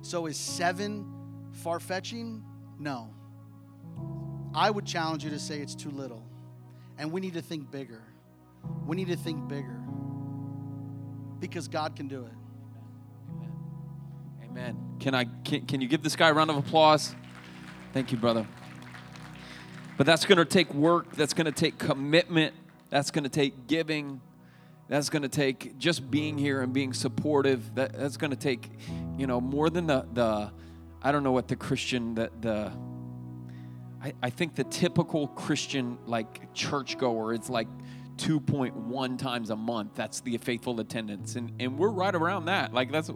So 0.01 0.27
is 0.27 0.37
seven 0.37 1.07
far 1.53 1.79
fetching? 1.79 2.43
No. 2.81 3.15
I 4.55 4.71
would 4.71 4.87
challenge 4.87 5.25
you 5.25 5.31
to 5.31 5.39
say 5.39 5.61
it's 5.61 5.75
too 5.75 5.91
little. 5.91 6.23
And 6.99 7.11
we 7.11 7.21
need 7.21 7.35
to 7.35 7.43
think 7.43 7.71
bigger. 7.71 8.03
We 8.87 8.97
need 8.97 9.09
to 9.09 9.17
think 9.17 9.49
bigger 9.49 9.81
because 11.41 11.69
God 11.69 11.97
can 11.97 12.07
do 12.07 12.27
it. 12.27 12.33
Amen. 13.31 13.53
Amen. 14.45 14.97
Can 15.01 15.15
I 15.15 15.25
can, 15.45 15.67
can 15.67 15.81
you 15.81 15.89
give 15.89 16.03
this 16.03 16.15
guy 16.15 16.29
a 16.29 16.35
round 16.35 16.51
of 16.51 16.57
applause? 16.57 17.15
Thank 17.93 18.13
you, 18.13 18.19
brother. 18.19 18.47
But 19.97 20.07
that's 20.07 20.25
going 20.25 20.39
to 20.39 20.45
take 20.45 20.73
work, 20.75 21.13
that's 21.13 21.35
going 21.35 21.47
to 21.47 21.53
take 21.53 21.79
commitment, 21.79 22.55
that's 22.91 23.11
going 23.11 23.25
to 23.25 23.31
take 23.31 23.67
giving. 23.67 24.21
That's 24.89 25.09
going 25.09 25.23
to 25.23 25.29
take 25.29 25.79
just 25.79 26.11
being 26.11 26.37
here 26.37 26.61
and 26.61 26.71
being 26.71 26.93
supportive. 26.93 27.75
That, 27.77 27.95
that's 27.95 28.19
going 28.19 28.33
to 28.33 28.37
take, 28.37 28.69
you 29.17 29.27
know, 29.27 29.41
more 29.41 29.71
than 29.71 29.87
the 29.87 30.07
the 30.13 30.51
I 31.01 31.13
don't 31.13 31.23
know 31.23 31.33
what 31.33 31.49
the 31.49 31.57
Christian 31.57 32.15
the 32.15 32.31
the 32.41 32.73
I, 34.03 34.13
I 34.23 34.31
think 34.31 34.55
the 34.55 34.65
typical 34.65 35.29
Christian 35.29 35.99
like 36.07 36.53
churchgoer 36.55 37.35
is 37.35 37.49
like 37.49 37.69
2.1 38.17 39.19
times 39.19 39.51
a 39.51 39.57
month. 39.57 39.95
That's 39.95 40.21
the 40.21 40.37
faithful 40.39 40.79
attendance. 40.81 41.37
And 41.37 41.53
and 41.61 41.79
we're 41.79 41.91
right 41.91 42.15
around 42.15 42.47
that. 42.47 42.75
Like 42.75 42.93
that's 42.93 43.11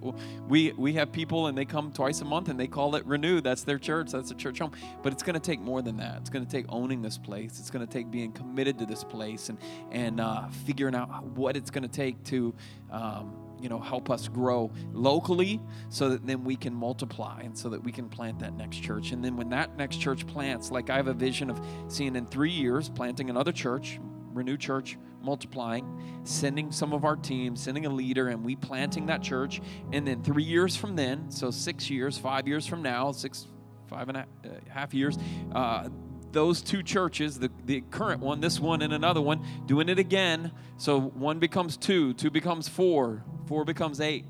we 0.48 0.72
we 0.72 0.94
have 0.94 1.12
people 1.12 1.48
and 1.48 1.56
they 1.56 1.64
come 1.64 1.92
twice 1.92 2.20
a 2.20 2.24
month 2.24 2.48
and 2.48 2.58
they 2.58 2.66
call 2.66 2.94
it 2.96 3.04
renew. 3.06 3.40
That's 3.40 3.62
their 3.62 3.78
church. 3.78 4.12
That's 4.12 4.30
a 4.30 4.34
church 4.34 4.58
home. 4.58 4.72
But 5.02 5.12
it's 5.12 5.22
going 5.22 5.34
to 5.34 5.40
take 5.40 5.60
more 5.60 5.82
than 5.82 5.96
that. 5.98 6.18
It's 6.20 6.30
going 6.30 6.44
to 6.44 6.50
take 6.50 6.66
owning 6.68 7.02
this 7.02 7.18
place. 7.18 7.58
It's 7.58 7.70
going 7.70 7.86
to 7.86 7.92
take 7.92 8.10
being 8.10 8.32
committed 8.32 8.78
to 8.78 8.86
this 8.86 9.04
place 9.04 9.48
and 9.48 9.58
and 9.90 10.20
uh, 10.20 10.48
figuring 10.66 10.94
out 10.94 11.24
what 11.24 11.56
it's 11.56 11.70
going 11.70 11.82
to 11.82 11.88
take 11.88 12.22
to 12.24 12.54
um, 12.90 13.45
you 13.60 13.68
know 13.68 13.78
help 13.78 14.10
us 14.10 14.28
grow 14.28 14.70
locally 14.92 15.60
so 15.88 16.08
that 16.10 16.26
then 16.26 16.44
we 16.44 16.56
can 16.56 16.74
multiply 16.74 17.40
and 17.42 17.56
so 17.56 17.68
that 17.68 17.82
we 17.82 17.92
can 17.92 18.08
plant 18.08 18.38
that 18.38 18.54
next 18.54 18.78
church. 18.78 19.12
And 19.12 19.24
then 19.24 19.36
when 19.36 19.48
that 19.50 19.76
next 19.76 20.00
church 20.00 20.26
plants 20.26 20.70
like 20.70 20.90
i 20.90 20.96
have 20.96 21.08
a 21.08 21.14
vision 21.14 21.50
of 21.50 21.60
seeing 21.88 22.16
in 22.16 22.26
three 22.26 22.50
years 22.50 22.88
planting 22.88 23.30
another 23.30 23.52
church 23.52 23.98
renew 24.32 24.56
church 24.56 24.98
multiplying 25.22 26.00
sending 26.24 26.70
some 26.70 26.92
of 26.92 27.04
our 27.04 27.16
team 27.16 27.56
sending 27.56 27.86
a 27.86 27.88
leader 27.88 28.28
and 28.28 28.44
we 28.44 28.54
planting 28.54 29.06
that 29.06 29.22
church. 29.22 29.60
And 29.92 30.06
then 30.06 30.22
three 30.22 30.44
years 30.44 30.76
from 30.76 30.96
then 30.96 31.30
so 31.30 31.50
six 31.50 31.90
years 31.90 32.18
five 32.18 32.46
years 32.46 32.66
from 32.66 32.82
now 32.82 33.12
six 33.12 33.46
five 33.86 34.08
and 34.08 34.18
a 34.18 34.26
half 34.68 34.92
years 34.94 35.16
uh, 35.54 35.88
those 36.36 36.60
two 36.60 36.82
churches, 36.82 37.38
the, 37.38 37.50
the 37.64 37.80
current 37.90 38.20
one, 38.20 38.40
this 38.40 38.60
one, 38.60 38.82
and 38.82 38.92
another 38.92 39.22
one, 39.22 39.42
doing 39.64 39.88
it 39.88 39.98
again. 39.98 40.52
So 40.76 41.00
one 41.00 41.38
becomes 41.38 41.78
two, 41.78 42.12
two 42.12 42.30
becomes 42.30 42.68
four, 42.68 43.24
four 43.46 43.64
becomes 43.64 44.02
eight. 44.02 44.26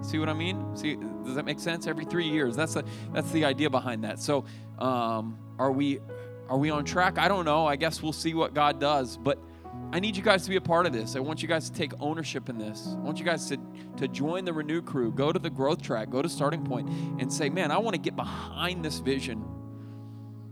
See 0.00 0.18
what 0.18 0.28
I 0.28 0.32
mean? 0.32 0.76
See, 0.76 0.96
does 1.24 1.34
that 1.34 1.44
make 1.44 1.58
sense? 1.58 1.88
Every 1.88 2.04
three 2.04 2.28
years. 2.28 2.54
That's 2.54 2.74
the 2.74 2.84
that's 3.12 3.32
the 3.32 3.44
idea 3.44 3.68
behind 3.68 4.04
that. 4.04 4.20
So, 4.20 4.44
um, 4.78 5.38
are 5.58 5.72
we 5.72 5.98
are 6.48 6.56
we 6.56 6.70
on 6.70 6.84
track? 6.84 7.18
I 7.18 7.26
don't 7.26 7.44
know. 7.44 7.66
I 7.66 7.74
guess 7.74 8.00
we'll 8.00 8.12
see 8.12 8.32
what 8.32 8.54
God 8.54 8.80
does. 8.80 9.16
But 9.16 9.38
I 9.92 9.98
need 9.98 10.16
you 10.16 10.22
guys 10.22 10.44
to 10.44 10.50
be 10.50 10.56
a 10.56 10.60
part 10.60 10.86
of 10.86 10.92
this. 10.92 11.16
I 11.16 11.20
want 11.20 11.42
you 11.42 11.48
guys 11.48 11.68
to 11.68 11.76
take 11.76 11.92
ownership 11.98 12.48
in 12.48 12.58
this. 12.58 12.94
I 12.96 13.00
want 13.00 13.18
you 13.18 13.24
guys 13.24 13.48
to, 13.48 13.58
to 13.96 14.06
join 14.06 14.44
the 14.44 14.52
Renew 14.52 14.82
crew, 14.82 15.10
go 15.10 15.32
to 15.32 15.38
the 15.38 15.50
growth 15.50 15.82
track, 15.82 16.10
go 16.10 16.22
to 16.22 16.28
starting 16.28 16.64
point, 16.64 16.88
and 17.18 17.30
say, 17.30 17.50
man, 17.50 17.72
I 17.72 17.78
want 17.78 17.94
to 17.94 18.00
get 18.00 18.14
behind 18.14 18.84
this 18.84 19.00
vision. 19.00 19.44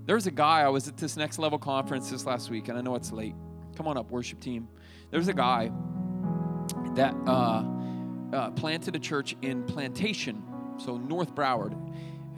There's 0.09 0.27
a 0.27 0.31
guy, 0.31 0.63
I 0.63 0.69
was 0.69 0.89
at 0.89 0.97
this 0.97 1.19
next 1.19 1.39
level 1.39 1.59
conference 1.59 2.09
this 2.09 2.25
last 2.25 2.49
week, 2.49 2.69
and 2.69 2.79
I 2.79 2.81
know 2.81 2.95
it's 2.95 3.13
late. 3.13 3.35
Come 3.77 3.87
on 3.87 3.99
up, 3.99 4.11
worship 4.11 4.41
team. 4.41 4.67
There's 5.11 5.29
a 5.29 5.35
guy 5.35 5.71
that 6.95 7.15
uh, 7.27 7.63
uh, 8.33 8.51
planted 8.53 8.97
a 8.97 8.99
church 8.99 9.37
in 9.43 9.65
Plantation, 9.65 10.43
so 10.79 10.97
North 10.97 11.35
Broward, 11.35 11.77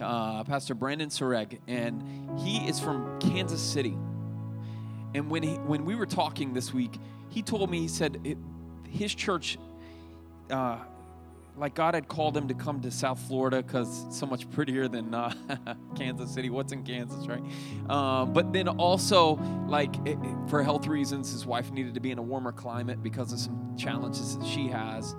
uh, 0.00 0.42
Pastor 0.42 0.74
Brandon 0.74 1.10
Sareg, 1.10 1.60
and 1.68 2.02
he 2.40 2.56
is 2.68 2.80
from 2.80 3.20
Kansas 3.20 3.62
City. 3.62 3.96
And 5.14 5.30
when 5.30 5.44
he, 5.44 5.54
when 5.54 5.84
we 5.84 5.94
were 5.94 6.06
talking 6.06 6.52
this 6.52 6.74
week, 6.74 6.98
he 7.28 7.40
told 7.40 7.70
me 7.70 7.78
he 7.78 7.86
said 7.86 8.20
it, 8.24 8.36
his 8.88 9.14
church 9.14 9.58
uh, 10.50 10.78
like 11.60 11.74
God 11.74 11.94
had 11.94 12.08
called 12.08 12.36
him 12.36 12.48
to 12.48 12.54
come 12.54 12.80
to 12.80 12.90
South 12.90 13.20
Florida 13.20 13.62
because 13.62 14.06
so 14.10 14.26
much 14.26 14.50
prettier 14.50 14.88
than 14.88 15.14
uh, 15.14 15.32
Kansas 15.96 16.32
City. 16.32 16.48
What's 16.48 16.72
in 16.72 16.82
Kansas, 16.82 17.26
right? 17.26 17.42
Um, 17.90 18.32
but 18.32 18.52
then 18.52 18.66
also, 18.66 19.34
like 19.68 19.94
it, 20.06 20.18
it, 20.22 20.48
for 20.48 20.62
health 20.62 20.86
reasons, 20.86 21.30
his 21.30 21.44
wife 21.44 21.70
needed 21.70 21.94
to 21.94 22.00
be 22.00 22.10
in 22.10 22.18
a 22.18 22.22
warmer 22.22 22.52
climate 22.52 23.02
because 23.02 23.32
of 23.32 23.38
some 23.38 23.76
challenges 23.78 24.38
that 24.38 24.46
she 24.46 24.68
has. 24.68 25.14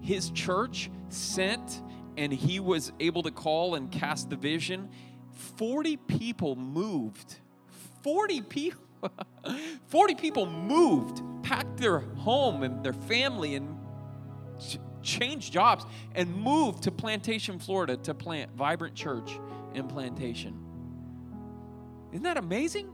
His 0.00 0.30
church 0.30 0.90
sent, 1.08 1.82
and 2.16 2.32
he 2.32 2.60
was 2.60 2.92
able 3.00 3.24
to 3.24 3.30
call 3.30 3.74
and 3.74 3.90
cast 3.90 4.30
the 4.30 4.36
vision. 4.36 4.88
Forty 5.32 5.96
people 5.96 6.54
moved. 6.54 7.40
Forty 8.02 8.40
people. 8.40 8.82
40 9.86 10.16
people 10.16 10.46
moved, 10.46 11.22
packed 11.44 11.76
their 11.76 12.00
home 12.00 12.64
and 12.64 12.82
their 12.84 12.92
family 12.92 13.54
and 13.54 13.78
changed 15.08 15.52
jobs 15.52 15.84
and 16.14 16.34
moved 16.34 16.82
to 16.84 16.90
Plantation, 16.92 17.58
Florida 17.58 17.96
to 17.96 18.14
plant 18.14 18.54
Vibrant 18.54 18.94
Church 18.94 19.38
in 19.74 19.88
Plantation. 19.88 20.54
Isn't 22.12 22.24
that 22.24 22.36
amazing? 22.36 22.92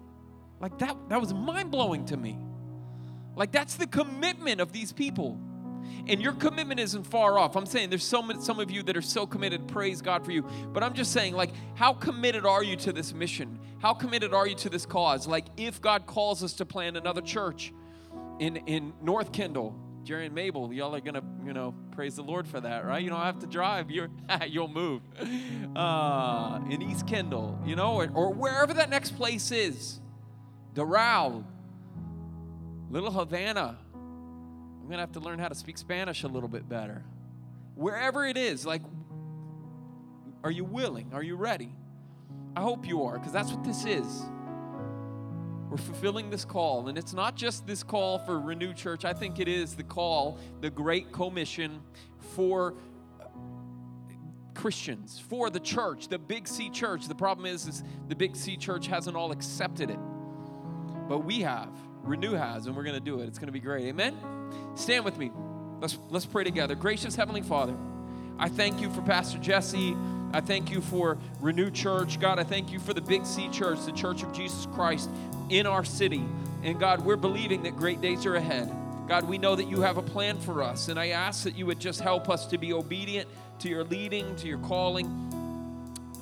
Like 0.61 0.79
that 0.79 0.97
that 1.09 1.21
was 1.21 1.35
mind-blowing 1.35 2.07
to 2.07 2.17
me. 2.17 2.39
Like 3.37 3.53
that's 3.53 3.75
the 3.75 3.87
commitment 3.87 4.61
of 4.61 4.73
these 4.73 4.93
people. 4.93 5.39
And 6.07 6.21
your 6.21 6.33
commitment 6.33 6.81
isn't 6.81 7.05
far 7.05 7.39
off. 7.39 7.57
I'm 7.57 7.67
saying 7.67 7.91
there's 7.91 8.07
some 8.07 8.41
some 8.41 8.61
of 8.61 8.71
you 8.71 8.83
that 8.85 8.97
are 8.97 9.03
so 9.03 9.27
committed, 9.27 9.69
praise 9.69 10.01
God 10.01 10.25
for 10.25 10.33
you. 10.33 10.43
But 10.73 10.83
I'm 10.83 10.95
just 10.95 11.13
saying, 11.13 11.35
like, 11.35 11.51
how 11.75 11.93
committed 11.93 12.47
are 12.47 12.63
you 12.63 12.77
to 12.77 12.93
this 12.93 13.13
mission? 13.13 13.59
How 13.81 13.93
committed 13.95 14.33
are 14.33 14.47
you 14.47 14.55
to 14.57 14.71
this 14.71 14.87
cause? 14.87 15.27
Like, 15.27 15.47
if 15.57 15.81
God 15.81 16.07
calls 16.07 16.43
us 16.43 16.55
to 16.55 16.65
plant 16.65 16.97
another 16.97 17.21
church 17.21 17.73
in, 18.39 18.57
in 18.57 18.93
North 19.03 19.33
Kendall, 19.33 19.75
Jerry 20.05 20.27
and 20.27 20.35
Mabel, 20.35 20.73
y'all 20.73 20.95
are 20.95 21.01
gonna, 21.01 21.23
you 21.45 21.55
know, 21.55 21.75
praise 21.93 22.17
the 22.17 22.23
Lord 22.23 22.47
for 22.47 22.61
that, 22.61 22.85
right? 22.85 23.03
You 23.03 23.09
don't 23.09 23.23
have 23.23 23.39
to 23.41 23.47
drive; 23.47 23.91
you're 23.91 24.11
you'll 24.47 24.69
move. 24.69 25.03
Uh, 25.75 26.61
in 26.71 26.83
East 26.83 27.07
Kendall, 27.07 27.59
you 27.65 27.75
know, 27.75 27.95
or, 27.95 28.11
or 28.15 28.33
wherever 28.33 28.75
that 28.75 28.91
next 28.91 29.17
place 29.17 29.51
is, 29.51 30.01
Doral, 30.75 31.45
Little 32.91 33.11
Havana. 33.11 33.79
I'm 33.95 34.91
gonna 34.91 35.01
have 35.01 35.13
to 35.13 35.21
learn 35.21 35.39
how 35.39 35.49
to 35.49 35.55
speak 35.55 35.79
Spanish 35.79 36.23
a 36.23 36.29
little 36.29 36.49
bit 36.49 36.69
better. 36.69 37.03
Wherever 37.75 38.27
it 38.27 38.37
is, 38.37 38.67
like, 38.67 38.83
are 40.45 40.51
you 40.51 40.65
willing? 40.65 41.11
Are 41.15 41.23
you 41.23 41.37
ready? 41.37 41.75
I 42.55 42.61
hope 42.61 42.87
you 42.87 43.05
are, 43.05 43.19
because 43.19 43.33
that's 43.33 43.51
what 43.51 43.65
this 43.65 43.87
is. 43.87 44.23
We're 45.75 45.79
fulfilling 45.79 46.31
this 46.31 46.45
call, 46.45 46.87
and 46.87 46.97
it's 46.97 47.13
not 47.13 47.35
just 47.35 47.67
this 47.67 47.83
call 47.83 48.21
for 48.21 48.39
Renew 48.39 48.73
Church. 48.75 49.05
I 49.05 49.13
think 49.13 49.41
it 49.41 49.49
is 49.49 49.75
the 49.75 49.83
call, 49.83 50.39
the 50.61 50.71
great 50.71 51.11
commission 51.11 51.81
for 52.37 52.75
uh, 53.21 53.25
Christians, 54.55 55.21
for 55.29 55.51
the 55.51 55.59
church, 55.59 56.07
the 56.07 56.17
Big 56.17 56.47
C 56.47 56.71
church. 56.71 57.09
The 57.09 57.15
problem 57.17 57.45
is, 57.47 57.67
is 57.67 57.83
the 58.07 58.15
Big 58.15 58.37
C 58.37 58.57
church 58.57 58.87
hasn't 58.87 59.17
all 59.17 59.33
accepted 59.33 59.91
it, 59.91 59.99
but 61.09 61.25
we 61.25 61.41
have. 61.41 61.71
Renew 62.05 62.35
has, 62.35 62.67
and 62.67 62.77
we're 62.77 62.85
going 62.85 62.95
to 62.95 63.01
do 63.01 63.19
it. 63.19 63.27
It's 63.27 63.41
going 63.41 63.49
to 63.49 63.53
be 63.53 63.59
great. 63.59 63.87
Amen. 63.87 64.17
Stand 64.77 65.05
with 65.05 65.19
me. 65.19 65.33
Let's 65.81 65.99
let's 66.09 66.27
pray 66.27 66.45
together. 66.45 66.77
Gracious 66.77 67.17
Heavenly 67.17 67.43
Father, 67.43 67.75
I 68.39 68.49
thank 68.49 68.81
you 68.81 68.91
for 68.91 69.03
Pastor 69.03 69.39
Jesse. 69.39 69.97
I 70.35 70.41
thank 70.41 70.69
you 70.69 70.81
for 70.81 71.17
Renew 71.41 71.71
Church. 71.71 72.19
God, 72.19 72.41
I 72.41 72.43
thank 72.43 72.73
you 72.73 72.81
for 72.81 72.93
the 72.93 73.01
Big 73.01 73.25
C 73.25 73.49
Church, 73.51 73.85
the 73.85 73.93
Church 73.93 74.25
of 74.25 74.33
Jesus 74.33 74.67
Christ 74.75 75.09
in 75.49 75.65
our 75.65 75.85
city. 75.85 76.25
And 76.65 76.81
God, 76.81 77.05
we're 77.05 77.15
believing 77.15 77.63
that 77.63 77.77
great 77.77 78.01
days 78.01 78.27
are 78.27 78.35
ahead. 78.35 78.69
God, 79.07 79.29
we 79.29 79.39
know 79.39 79.55
that 79.55 79.69
you 79.69 79.83
have 79.83 79.97
a 79.97 80.03
plan 80.03 80.41
for 80.41 80.61
us. 80.61 80.89
And 80.89 80.99
I 80.99 81.11
ask 81.11 81.45
that 81.45 81.57
you 81.57 81.67
would 81.67 81.79
just 81.79 82.01
help 82.01 82.29
us 82.29 82.47
to 82.47 82.59
be 82.59 82.73
obedient 82.73 83.29
to 83.61 83.69
your 83.69 83.85
leading, 83.85 84.35
to 84.37 84.49
your 84.49 84.59
calling. 84.59 85.07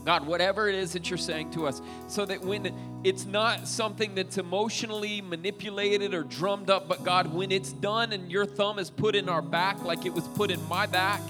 God, 0.05 0.27
whatever 0.27 0.69
it 0.69 0.75
is 0.75 0.93
that 0.93 1.09
you're 1.09 1.17
saying 1.17 1.53
to 1.53 1.67
us, 1.67 1.81
so 2.09 2.27
that 2.27 2.43
when 2.43 2.75
it's 3.05 3.25
not 3.25 3.67
something 3.67 4.15
that's 4.15 4.37
emotionally 4.37 5.23
manipulated 5.23 6.13
or 6.13 6.23
drummed 6.25 6.69
up, 6.69 6.87
but 6.87 7.03
God, 7.03 7.33
when 7.33 7.51
it's 7.51 7.73
done 7.73 8.13
and 8.13 8.31
your 8.31 8.45
thumb 8.45 8.79
is 8.79 8.91
put 8.91 9.15
in 9.17 9.31
our 9.31 9.41
back 9.41 9.83
like 9.85 10.05
it 10.05 10.13
was 10.13 10.29
put 10.29 10.51
in 10.51 10.63
my 10.69 10.85
back, 10.85 11.23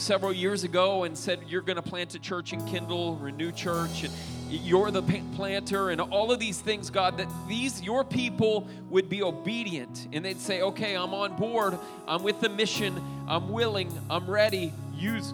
several 0.00 0.32
years 0.32 0.64
ago 0.64 1.04
and 1.04 1.16
said, 1.16 1.40
You're 1.48 1.62
going 1.62 1.76
to 1.76 1.82
plant 1.82 2.14
a 2.14 2.18
church 2.18 2.52
in 2.52 2.66
Kendall, 2.66 3.16
Renew 3.16 3.52
Church, 3.52 4.04
and 4.04 4.12
you're 4.48 4.90
the 4.90 5.02
planter, 5.36 5.90
and 5.90 6.00
all 6.00 6.32
of 6.32 6.40
these 6.40 6.60
things, 6.60 6.90
God, 6.90 7.18
that 7.18 7.28
these, 7.46 7.80
your 7.82 8.04
people, 8.04 8.66
would 8.88 9.08
be 9.08 9.22
obedient 9.22 10.08
and 10.12 10.24
they'd 10.24 10.40
say, 10.40 10.62
Okay, 10.62 10.96
I'm 10.96 11.14
on 11.14 11.36
board. 11.36 11.78
I'm 12.08 12.22
with 12.22 12.40
the 12.40 12.48
mission. 12.48 13.02
I'm 13.28 13.50
willing. 13.50 13.92
I'm 14.10 14.28
ready. 14.28 14.72
Use 14.96 15.32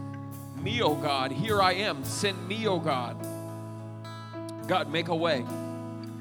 me, 0.62 0.82
oh 0.82 0.94
God. 0.94 1.32
Here 1.32 1.62
I 1.62 1.72
am. 1.74 2.04
Send 2.04 2.46
me, 2.46 2.68
oh 2.68 2.78
God. 2.78 3.16
God, 4.68 4.90
make 4.90 5.08
a 5.08 5.16
way 5.16 5.44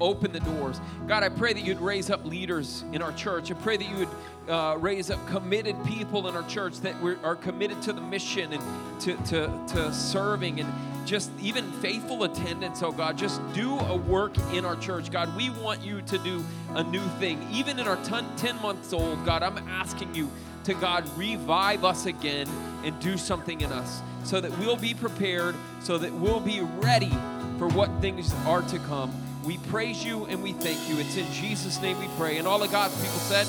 open 0.00 0.32
the 0.32 0.40
doors. 0.40 0.80
God, 1.06 1.22
I 1.22 1.28
pray 1.28 1.52
that 1.52 1.64
you'd 1.64 1.80
raise 1.80 2.10
up 2.10 2.24
leaders 2.24 2.84
in 2.92 3.02
our 3.02 3.12
church. 3.12 3.50
I 3.50 3.54
pray 3.54 3.76
that 3.76 3.88
you 3.88 3.96
would 3.96 4.08
uh, 4.48 4.76
raise 4.78 5.10
up 5.10 5.24
committed 5.26 5.76
people 5.84 6.28
in 6.28 6.36
our 6.36 6.46
church 6.48 6.80
that 6.80 6.94
are 7.22 7.36
committed 7.36 7.82
to 7.82 7.92
the 7.92 8.00
mission 8.00 8.52
and 8.52 9.00
to, 9.00 9.16
to, 9.24 9.64
to 9.68 9.92
serving 9.92 10.60
and 10.60 10.72
just 11.06 11.30
even 11.40 11.70
faithful 11.72 12.24
attendance, 12.24 12.82
oh 12.82 12.92
God. 12.92 13.16
Just 13.16 13.40
do 13.52 13.78
a 13.78 13.96
work 13.96 14.36
in 14.52 14.64
our 14.64 14.76
church. 14.76 15.10
God, 15.10 15.34
we 15.36 15.50
want 15.50 15.82
you 15.82 16.02
to 16.02 16.18
do 16.18 16.44
a 16.74 16.82
new 16.82 17.04
thing. 17.20 17.46
Even 17.52 17.78
in 17.78 17.86
our 17.86 17.98
10 18.04 18.26
months 18.60 18.92
old, 18.92 19.24
God, 19.24 19.42
I'm 19.42 19.58
asking 19.68 20.14
you 20.14 20.30
to, 20.64 20.74
God, 20.74 21.08
revive 21.16 21.84
us 21.84 22.06
again 22.06 22.48
and 22.84 22.98
do 23.00 23.16
something 23.16 23.60
in 23.60 23.70
us 23.72 24.02
so 24.24 24.40
that 24.40 24.56
we'll 24.58 24.76
be 24.76 24.94
prepared, 24.94 25.54
so 25.80 25.96
that 25.98 26.12
we'll 26.12 26.40
be 26.40 26.60
ready 26.60 27.12
for 27.58 27.68
what 27.68 27.90
things 28.00 28.34
are 28.44 28.62
to 28.62 28.78
come. 28.80 29.14
We 29.44 29.58
praise 29.58 30.04
you 30.04 30.24
and 30.24 30.42
we 30.42 30.52
thank 30.52 30.88
you. 30.88 30.98
It's 30.98 31.16
in 31.16 31.30
Jesus' 31.32 31.80
name 31.80 31.98
we 32.00 32.08
pray. 32.18 32.38
And 32.38 32.48
all 32.48 32.62
of 32.62 32.72
God's 32.72 32.96
people 32.96 33.18
said, 33.20 33.46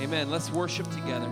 Amen. 0.00 0.30
Let's 0.30 0.50
worship 0.50 0.90
together. 0.90 1.30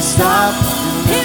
Stop. 0.00 1.17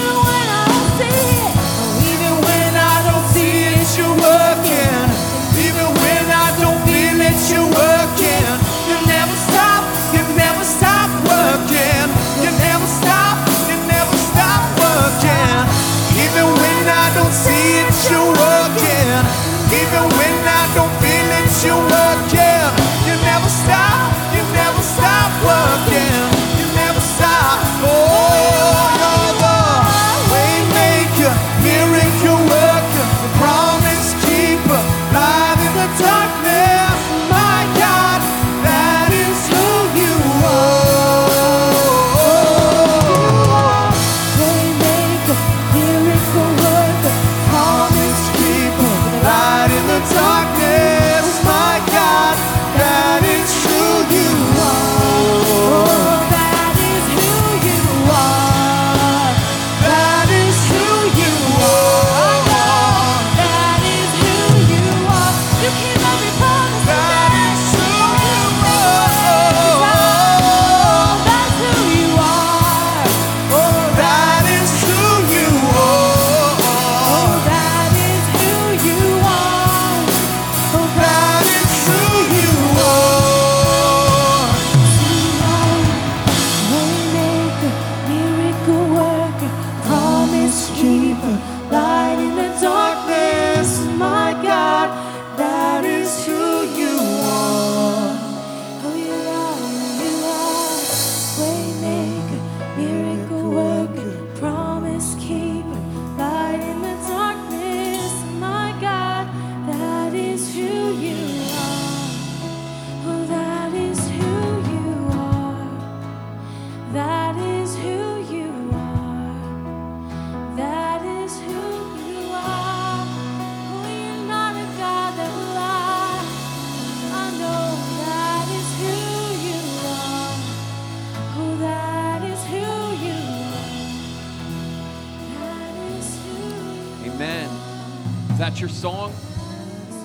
That 138.53 138.59
your 138.59 138.69
song? 138.69 139.11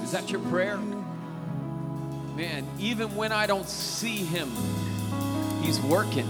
Is 0.03 0.13
that 0.13 0.31
your 0.31 0.41
prayer? 0.41 0.79
Man, 2.35 2.67
even 2.79 3.15
when 3.15 3.31
I 3.31 3.47
don't 3.47 3.69
see 3.69 4.25
him, 4.25 4.51
he's 5.61 5.79
working. 5.81 6.27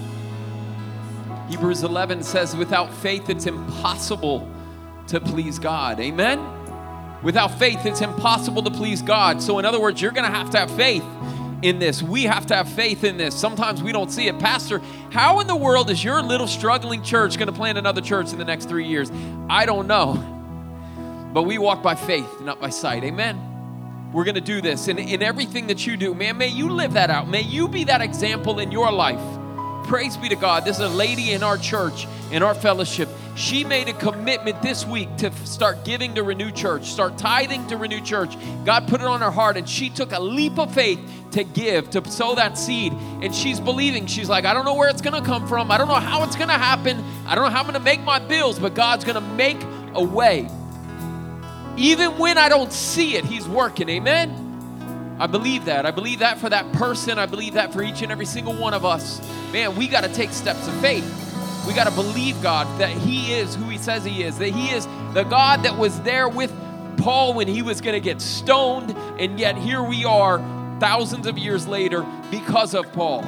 Hebrews 1.49 1.85
11 1.85 2.25
says, 2.25 2.57
without 2.57 2.93
faith, 2.93 3.31
it's 3.31 3.47
impossible 3.47 4.53
to 5.07 5.21
please 5.21 5.61
God. 5.61 6.01
Amen? 6.01 6.45
Without 7.23 7.57
faith, 7.57 7.87
it's 7.87 8.01
impossible 8.01 8.65
to 8.65 8.71
please 8.71 9.01
God. 9.01 9.41
So, 9.41 9.61
in 9.61 9.65
other 9.65 9.79
words, 9.79 10.03
you're 10.03 10.11
going 10.11 10.29
to 10.29 10.37
have 10.37 10.51
to 10.51 10.59
have 10.59 10.73
faith 10.73 11.05
in 11.63 11.79
this. 11.79 12.03
We 12.03 12.25
have 12.25 12.47
to 12.47 12.57
have 12.57 12.69
faith 12.69 13.05
in 13.05 13.17
this. 13.17 13.33
Sometimes 13.33 13.81
we 13.81 13.93
don't 13.93 14.11
see 14.11 14.27
it. 14.27 14.41
Pastor, 14.41 14.81
how 15.11 15.39
in 15.39 15.47
the 15.47 15.57
world 15.57 15.89
is 15.89 16.03
your 16.03 16.21
little 16.21 16.49
struggling 16.49 17.05
church 17.05 17.37
going 17.39 17.47
to 17.47 17.53
plant 17.53 17.79
another 17.79 18.01
church 18.01 18.33
in 18.33 18.39
the 18.39 18.45
next 18.45 18.69
three 18.69 18.87
years? 18.87 19.13
I 19.49 19.67
don't 19.67 19.87
know. 19.87 20.38
But 21.33 21.43
we 21.43 21.59
walk 21.59 21.83
by 21.83 21.95
faith, 21.95 22.41
not 22.41 22.61
by 22.61 22.71
sight. 22.71 23.05
Amen. 23.05 24.11
We're 24.13 24.25
going 24.25 24.37
to 24.37 24.41
do 24.41 24.61
this. 24.61 24.89
And 24.89 24.99
in 24.99 25.23
everything 25.23 25.67
that 25.67 25.87
you 25.87 25.97
do, 25.97 26.15
man, 26.15 26.39
may 26.39 26.49
you 26.49 26.71
live 26.71 26.95
that 26.95 27.11
out. 27.11 27.29
May 27.29 27.43
you 27.43 27.69
be 27.69 27.85
that 27.85 28.01
example 28.01 28.59
in 28.59 28.73
your 28.73 28.91
life. 28.91 29.21
Praise 29.85 30.17
be 30.17 30.29
to 30.29 30.37
God. 30.37 30.65
This 30.65 30.77
is 30.77 30.85
a 30.85 30.89
lady 30.89 31.33
in 31.33 31.43
our 31.43 31.57
church, 31.57 32.07
in 32.31 32.43
our 32.43 32.55
fellowship. 32.55 33.09
She 33.37 33.65
made 33.65 33.89
a 33.89 33.93
commitment 33.93 34.61
this 34.61 34.85
week 34.85 35.15
to 35.19 35.33
start 35.47 35.85
giving 35.85 36.15
to 36.17 36.23
Renew 36.23 36.51
Church, 36.51 36.87
start 36.87 37.17
tithing 37.17 37.67
to 37.69 37.77
Renew 37.77 38.01
Church. 38.01 38.37
God 38.65 38.89
put 38.89 39.01
it 39.01 39.07
on 39.07 39.21
her 39.21 39.31
heart, 39.31 39.57
and 39.57 39.69
she 39.69 39.89
took 39.89 40.13
a 40.13 40.21
leap 40.21 40.59
of 40.59 40.75
faith 40.75 40.99
to 41.33 41.45
give, 41.45 41.89
to 41.91 42.07
sow 42.11 42.35
that 42.35 42.59
seed. 42.59 42.93
And 43.23 43.35
she's 43.35 43.61
believing. 43.61 44.07
She's 44.07 44.29
like, 44.29 44.45
I 44.45 44.53
don't 44.53 44.65
know 44.65 44.75
where 44.75 44.89
it's 44.89 45.01
going 45.01 45.23
to 45.23 45.27
come 45.27 45.47
from. 45.47 45.71
I 45.71 45.79
don't 45.79 45.89
know 45.89 45.95
how 45.95 46.23
it's 46.25 46.37
going 46.37 46.49
to 46.49 46.55
happen. 46.55 47.03
I 47.27 47.35
don't 47.35 47.45
know 47.45 47.51
how 47.51 47.61
I'm 47.61 47.67
going 47.67 47.75
to 47.75 47.81
make 47.81 48.03
my 48.03 48.19
bills, 48.19 48.59
but 48.59 48.75
God's 48.75 49.05
going 49.05 49.15
to 49.15 49.21
make 49.21 49.59
a 49.95 50.03
way. 50.03 50.49
Even 51.79 52.19
when 52.19 52.37
I 52.37 52.49
don't 52.49 52.73
see 52.73 53.17
it, 53.17 53.25
He's 53.25 53.49
working. 53.49 53.89
Amen. 53.89 55.17
I 55.19 55.27
believe 55.27 55.65
that. 55.65 55.87
I 55.87 55.91
believe 55.91 56.19
that 56.19 56.39
for 56.39 56.49
that 56.51 56.71
person. 56.73 57.19
I 57.19 57.27
believe 57.27 57.55
that 57.55 57.73
for 57.73 57.83
each 57.83 58.03
and 58.03 58.13
every 58.13 58.27
single 58.27 58.55
one 58.55 58.75
of 58.75 58.85
us. 58.85 59.21
Man, 59.53 59.77
we 59.77 59.89
got 59.89 60.05
to 60.05 60.13
take 60.13 60.31
steps 60.31 60.69
of 60.69 60.75
faith. 60.81 61.05
We 61.67 61.75
got 61.75 61.85
to 61.85 61.95
believe 61.95 62.41
God 62.43 62.67
that 62.81 62.91
He 62.91 63.33
is 63.33 63.55
who 63.55 63.65
He 63.65 63.79
says 63.79 64.05
He 64.05 64.23
is, 64.23 64.39
that 64.39 64.51
He 64.51 64.71
is 64.71 64.87
the 65.15 65.25
God 65.25 65.63
that 65.63 65.79
was 65.79 66.01
there 66.03 66.29
with 66.29 66.53
Paul 66.99 67.35
when 67.35 67.47
he 67.49 67.63
was 67.63 67.81
going 67.81 67.95
to 67.95 68.01
get 68.01 68.21
stoned, 68.21 68.91
and 69.19 69.39
yet 69.39 69.57
here 69.57 69.83
we 69.83 70.05
are 70.05 70.39
thousands 70.81 71.27
of 71.27 71.39
years 71.39 71.67
later 71.67 72.05
because 72.31 72.75
of 72.75 72.93
Paul 72.93 73.23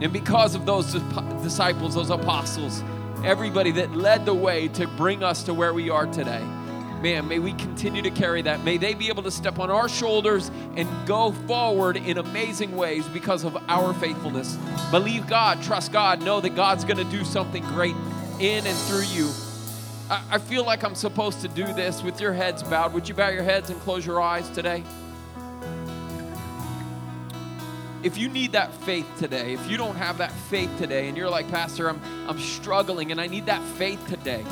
and 0.00 0.12
because 0.12 0.54
of 0.54 0.64
those 0.64 0.94
disciples, 1.42 1.96
those 1.96 2.10
apostles, 2.10 2.82
everybody 3.24 3.72
that 3.72 3.94
led 3.94 4.24
the 4.24 4.34
way 4.34 4.68
to 4.68 4.86
bring 4.86 5.22
us 5.22 5.42
to 5.44 5.54
where 5.54 5.74
we 5.74 5.90
are 5.90 6.06
today. 6.06 6.42
Man, 7.00 7.28
may 7.28 7.38
we 7.38 7.54
continue 7.54 8.02
to 8.02 8.10
carry 8.10 8.42
that. 8.42 8.62
May 8.62 8.76
they 8.76 8.92
be 8.92 9.08
able 9.08 9.22
to 9.22 9.30
step 9.30 9.58
on 9.58 9.70
our 9.70 9.88
shoulders 9.88 10.50
and 10.76 10.86
go 11.06 11.32
forward 11.32 11.96
in 11.96 12.18
amazing 12.18 12.76
ways 12.76 13.06
because 13.08 13.42
of 13.42 13.56
our 13.68 13.94
faithfulness. 13.94 14.58
Believe 14.90 15.26
God, 15.26 15.62
trust 15.62 15.92
God, 15.92 16.22
know 16.22 16.40
that 16.42 16.54
God's 16.54 16.84
going 16.84 16.98
to 16.98 17.04
do 17.04 17.24
something 17.24 17.62
great 17.68 17.96
in 18.38 18.66
and 18.66 18.76
through 18.76 19.04
you. 19.04 19.30
I, 20.10 20.22
I 20.32 20.38
feel 20.38 20.64
like 20.64 20.84
I'm 20.84 20.94
supposed 20.94 21.40
to 21.40 21.48
do 21.48 21.72
this 21.72 22.02
with 22.02 22.20
your 22.20 22.34
heads 22.34 22.62
bowed. 22.62 22.92
Would 22.92 23.08
you 23.08 23.14
bow 23.14 23.30
your 23.30 23.44
heads 23.44 23.70
and 23.70 23.80
close 23.80 24.04
your 24.04 24.20
eyes 24.20 24.48
today? 24.50 24.84
if 28.02 28.16
you 28.16 28.28
need 28.28 28.52
that 28.52 28.72
faith 28.72 29.06
today, 29.18 29.52
if 29.52 29.70
you 29.70 29.76
don't 29.76 29.96
have 29.96 30.18
that 30.18 30.32
faith 30.32 30.70
today, 30.78 31.08
and 31.08 31.16
you're 31.16 31.28
like, 31.28 31.48
Pastor, 31.50 31.88
I'm, 31.88 32.00
I'm 32.28 32.38
struggling 32.38 33.10
and 33.10 33.20
I 33.20 33.26
need 33.26 33.46
that 33.46 33.62
faith 33.76 34.02
today, 34.08 34.44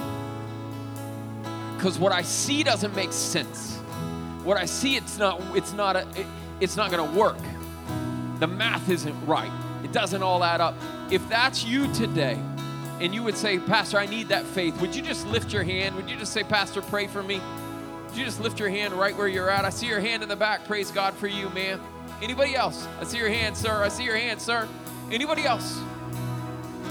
because 1.79 1.97
what 1.97 2.11
I 2.11 2.23
see 2.23 2.65
doesn't 2.65 2.97
make 2.97 3.13
sense. 3.13 3.77
What 4.43 4.57
I 4.57 4.65
see, 4.65 4.97
it's 4.97 5.17
not, 5.17 5.41
it's 5.55 5.73
not, 5.73 5.95
a, 5.95 6.01
it, 6.17 6.27
it's 6.59 6.77
not 6.77 6.91
going 6.91 7.09
to 7.09 7.19
work. 7.19 7.39
The 8.41 8.49
math 8.49 8.89
isn't 8.89 9.27
right. 9.27 9.53
It 9.85 9.93
doesn't 9.93 10.21
all 10.21 10.43
add 10.43 10.61
up. 10.61 10.75
If 11.13 11.27
that's 11.29 11.65
you 11.65 11.91
today, 11.95 12.37
and 13.01 13.15
you 13.15 13.23
would 13.23 13.37
say, 13.37 13.61
Pastor, 13.61 13.97
I 13.97 14.07
need 14.07 14.29
that 14.31 14.45
faith, 14.45 14.81
would 14.81 14.97
you 14.97 15.03
just 15.03 15.25
lift 15.29 15.53
your 15.53 15.63
hand? 15.63 15.95
Would 15.95 16.11
you 16.11 16.17
just 16.17 16.33
say, 16.33 16.43
Pastor, 16.43 16.83
pray 16.83 17.07
for 17.07 17.23
me? 17.23 17.41
Would 18.09 18.17
you 18.17 18.25
just 18.25 18.41
lift 18.41 18.59
your 18.59 18.71
hand 18.71 18.93
right 18.93 19.17
where 19.17 19.29
you're 19.29 19.49
at? 19.49 19.65
I 19.65 19.71
see 19.71 19.87
your 19.87 20.01
hand 20.01 20.25
in 20.25 20.29
the 20.29 20.35
back. 20.35 20.65
Praise 20.65 20.91
God 20.91 21.15
for 21.15 21.29
you, 21.29 21.49
man. 21.51 21.81
Anybody 22.21 22.57
else? 22.57 22.89
I 23.01 23.05
see 23.05 23.19
your 23.19 23.29
hand, 23.29 23.57
sir. 23.57 23.85
I 23.85 23.89
see 23.89 24.03
your 24.03 24.17
hand, 24.17 24.43
sir. 24.43 24.67
Anybody 25.13 25.45
else? 25.45 25.81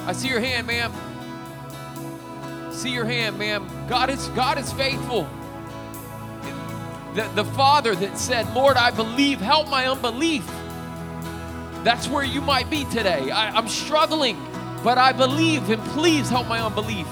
I 0.06 0.14
see 0.14 0.30
your 0.30 0.40
hand, 0.40 0.66
ma'am. 0.66 0.94
See 2.78 2.92
your 2.92 3.06
hand, 3.06 3.40
ma'am. 3.40 3.68
God 3.90 4.12
is 4.12 4.28
God 4.30 4.60
is 4.60 4.72
faithful. 4.72 5.28
The, 7.16 7.28
the 7.34 7.44
Father 7.44 7.96
that 7.96 8.20
said, 8.20 8.54
Lord, 8.54 8.78
I 8.78 8.92
believe, 8.92 9.40
help 9.40 9.68
my 9.68 9.88
unbelief. 9.88 10.46
That's 11.84 12.08
where 12.08 12.24
you 12.24 12.40
might 12.40 12.70
be 12.70 12.86
today. 12.86 13.32
I, 13.32 13.50
I'm 13.50 13.68
struggling, 13.68 14.38
but 14.84 15.00
I 15.00 15.12
believe, 15.12 15.72
and 15.72 15.82
please 15.86 16.30
help 16.30 16.48
my 16.48 16.62
unbelief. 16.62 17.08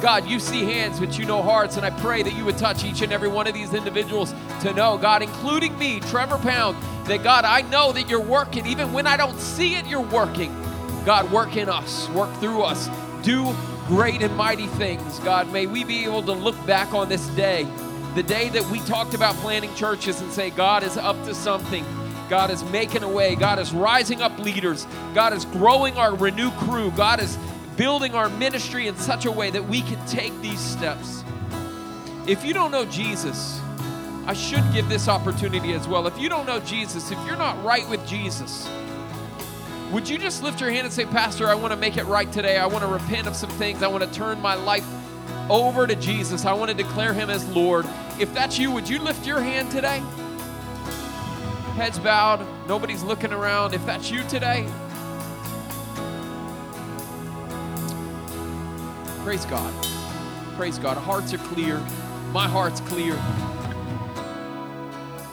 God, 0.00 0.28
you 0.28 0.38
see 0.38 0.62
hands, 0.62 1.00
but 1.00 1.18
you 1.18 1.24
know 1.24 1.42
hearts, 1.42 1.76
and 1.76 1.84
I 1.84 1.90
pray 1.90 2.22
that 2.22 2.34
you 2.36 2.44
would 2.44 2.56
touch 2.56 2.84
each 2.84 3.02
and 3.02 3.12
every 3.12 3.28
one 3.28 3.48
of 3.48 3.54
these 3.54 3.74
individuals 3.74 4.32
to 4.60 4.72
know, 4.74 4.96
God, 4.96 5.22
including 5.22 5.76
me, 5.76 5.98
Trevor 5.98 6.38
Pound, 6.38 6.76
that 7.06 7.24
God, 7.24 7.44
I 7.44 7.62
know 7.62 7.90
that 7.90 8.08
you're 8.08 8.20
working. 8.20 8.64
Even 8.66 8.92
when 8.92 9.08
I 9.08 9.16
don't 9.16 9.40
see 9.40 9.74
it, 9.74 9.88
you're 9.88 10.00
working. 10.00 10.54
God, 11.04 11.32
work 11.32 11.56
in 11.56 11.68
us, 11.68 12.08
work 12.10 12.32
through 12.36 12.62
us, 12.62 12.88
do 13.24 13.52
great 13.86 14.22
and 14.22 14.36
mighty 14.36 14.66
things. 14.66 15.18
God, 15.20 15.52
may 15.52 15.66
we 15.66 15.84
be 15.84 16.04
able 16.04 16.22
to 16.22 16.32
look 16.32 16.56
back 16.66 16.94
on 16.94 17.08
this 17.08 17.26
day, 17.28 17.66
the 18.14 18.22
day 18.22 18.48
that 18.50 18.64
we 18.70 18.80
talked 18.80 19.14
about 19.14 19.34
planting 19.36 19.74
churches, 19.74 20.20
and 20.20 20.32
say, 20.32 20.50
God 20.50 20.82
is 20.82 20.96
up 20.96 21.22
to 21.24 21.34
something. 21.34 21.84
God 22.28 22.50
is 22.50 22.64
making 22.64 23.02
a 23.02 23.08
way. 23.08 23.34
God 23.34 23.58
is 23.58 23.72
rising 23.72 24.22
up 24.22 24.38
leaders. 24.38 24.86
God 25.14 25.32
is 25.32 25.44
growing 25.44 25.96
our 25.96 26.14
renew 26.14 26.50
crew. 26.52 26.90
God 26.92 27.20
is 27.20 27.36
building 27.76 28.14
our 28.14 28.28
ministry 28.28 28.86
in 28.86 28.96
such 28.96 29.26
a 29.26 29.30
way 29.30 29.50
that 29.50 29.68
we 29.68 29.82
can 29.82 30.04
take 30.06 30.38
these 30.40 30.60
steps. 30.60 31.24
If 32.26 32.44
you 32.44 32.54
don't 32.54 32.70
know 32.70 32.84
Jesus, 32.84 33.60
I 34.26 34.34
should 34.34 34.62
give 34.72 34.88
this 34.88 35.08
opportunity 35.08 35.72
as 35.72 35.88
well. 35.88 36.06
If 36.06 36.18
you 36.18 36.28
don't 36.28 36.46
know 36.46 36.60
Jesus, 36.60 37.10
if 37.10 37.18
you're 37.26 37.36
not 37.36 37.62
right 37.64 37.88
with 37.88 38.06
Jesus, 38.06 38.68
would 39.92 40.08
you 40.08 40.16
just 40.16 40.42
lift 40.42 40.60
your 40.60 40.70
hand 40.70 40.86
and 40.86 40.92
say, 40.92 41.04
Pastor, 41.04 41.48
I 41.48 41.54
want 41.54 41.72
to 41.72 41.76
make 41.76 41.98
it 41.98 42.04
right 42.04 42.30
today. 42.32 42.56
I 42.56 42.66
want 42.66 42.82
to 42.82 42.88
repent 42.88 43.26
of 43.26 43.36
some 43.36 43.50
things. 43.50 43.82
I 43.82 43.88
want 43.88 44.02
to 44.02 44.10
turn 44.10 44.40
my 44.40 44.54
life 44.54 44.86
over 45.50 45.86
to 45.86 45.94
Jesus. 45.94 46.46
I 46.46 46.54
want 46.54 46.70
to 46.70 46.76
declare 46.76 47.12
him 47.12 47.28
as 47.28 47.46
Lord. 47.54 47.86
If 48.18 48.32
that's 48.32 48.58
you, 48.58 48.70
would 48.70 48.88
you 48.88 48.98
lift 48.98 49.26
your 49.26 49.40
hand 49.40 49.70
today? 49.70 50.02
Heads 51.74 51.98
bowed, 51.98 52.46
nobody's 52.66 53.02
looking 53.02 53.32
around. 53.32 53.74
If 53.74 53.84
that's 53.84 54.10
you 54.10 54.22
today, 54.28 54.66
praise 59.24 59.44
God. 59.44 59.74
Praise 60.56 60.78
God. 60.78 60.96
Hearts 60.96 61.34
are 61.34 61.38
clear. 61.38 61.78
My 62.32 62.48
heart's 62.48 62.80
clear. 62.80 63.14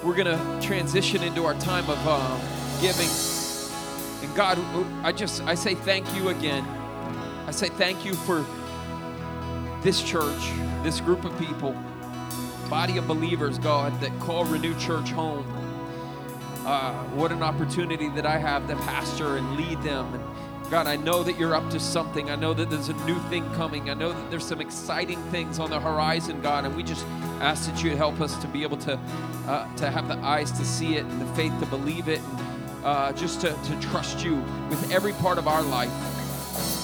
We're 0.04 0.16
going 0.16 0.28
to 0.28 0.60
transition 0.66 1.24
into 1.24 1.46
our 1.46 1.56
time 1.56 1.90
of 1.90 1.98
uh, 2.06 2.82
giving. 2.82 3.39
And 4.30 4.38
God, 4.38 4.60
I 5.04 5.12
just, 5.12 5.42
I 5.44 5.56
say 5.56 5.74
thank 5.74 6.06
you 6.16 6.30
again. 6.30 6.64
I 7.48 7.52
say 7.52 7.70
thank 7.70 8.06
you 8.06 8.14
for 8.14 8.46
this 9.82 10.04
church, 10.04 10.52
this 10.84 11.02
group 11.02 11.26
of 11.26 11.38
people, 11.40 11.76
body 12.70 12.98
of 12.98 13.08
believers, 13.08 13.58
God, 13.58 14.00
that 14.02 14.18
call 14.20 14.46
Renew 14.46 14.78
Church 14.78 15.10
home. 15.10 15.48
Uh, 16.64 16.94
what 17.16 17.32
an 17.32 17.42
opportunity 17.42 18.10
that 18.10 18.28
I 18.28 18.38
have 18.38 18.68
to 18.68 18.76
pastor 18.76 19.38
and 19.38 19.56
lead 19.56 19.82
them. 19.82 20.14
And 20.14 20.24
God, 20.70 20.86
I 20.86 20.96
know 20.96 21.24
that 21.24 21.40
you're 21.40 21.56
up 21.56 21.68
to 21.72 21.80
something. 21.80 22.30
I 22.30 22.36
know 22.36 22.54
that 22.54 22.70
there's 22.70 22.90
a 22.90 23.06
new 23.06 23.18
thing 23.30 23.50
coming. 23.56 23.90
I 23.90 23.96
know 23.96 24.14
that 24.14 24.30
there's 24.30 24.46
some 24.46 24.62
exciting 24.62 25.20
things 25.32 25.58
on 25.58 25.72
the 25.72 25.80
horizon, 25.80 26.40
God, 26.42 26.66
and 26.66 26.76
we 26.76 26.84
just 26.84 27.04
ask 27.42 27.72
that 27.72 27.84
you 27.84 27.96
help 27.96 28.22
us 28.22 28.38
to 28.44 28.48
be 28.48 28.62
able 28.62 28.78
to 28.78 29.00
uh, 29.48 29.76
to 29.78 29.90
have 29.90 30.08
the 30.08 30.18
eyes 30.18 30.52
to 30.52 30.64
see 30.64 30.98
it 30.98 31.06
and 31.06 31.20
the 31.20 31.26
faith 31.34 31.58
to 31.60 31.66
believe 31.66 32.08
it, 32.08 32.20
and 32.20 32.49
uh, 32.84 33.12
just 33.14 33.42
to, 33.42 33.52
to 33.64 33.80
trust 33.80 34.24
you 34.24 34.36
with 34.70 34.92
every 34.92 35.14
part 35.14 35.38
of 35.38 35.48
our 35.48 35.62
life. 35.62 35.92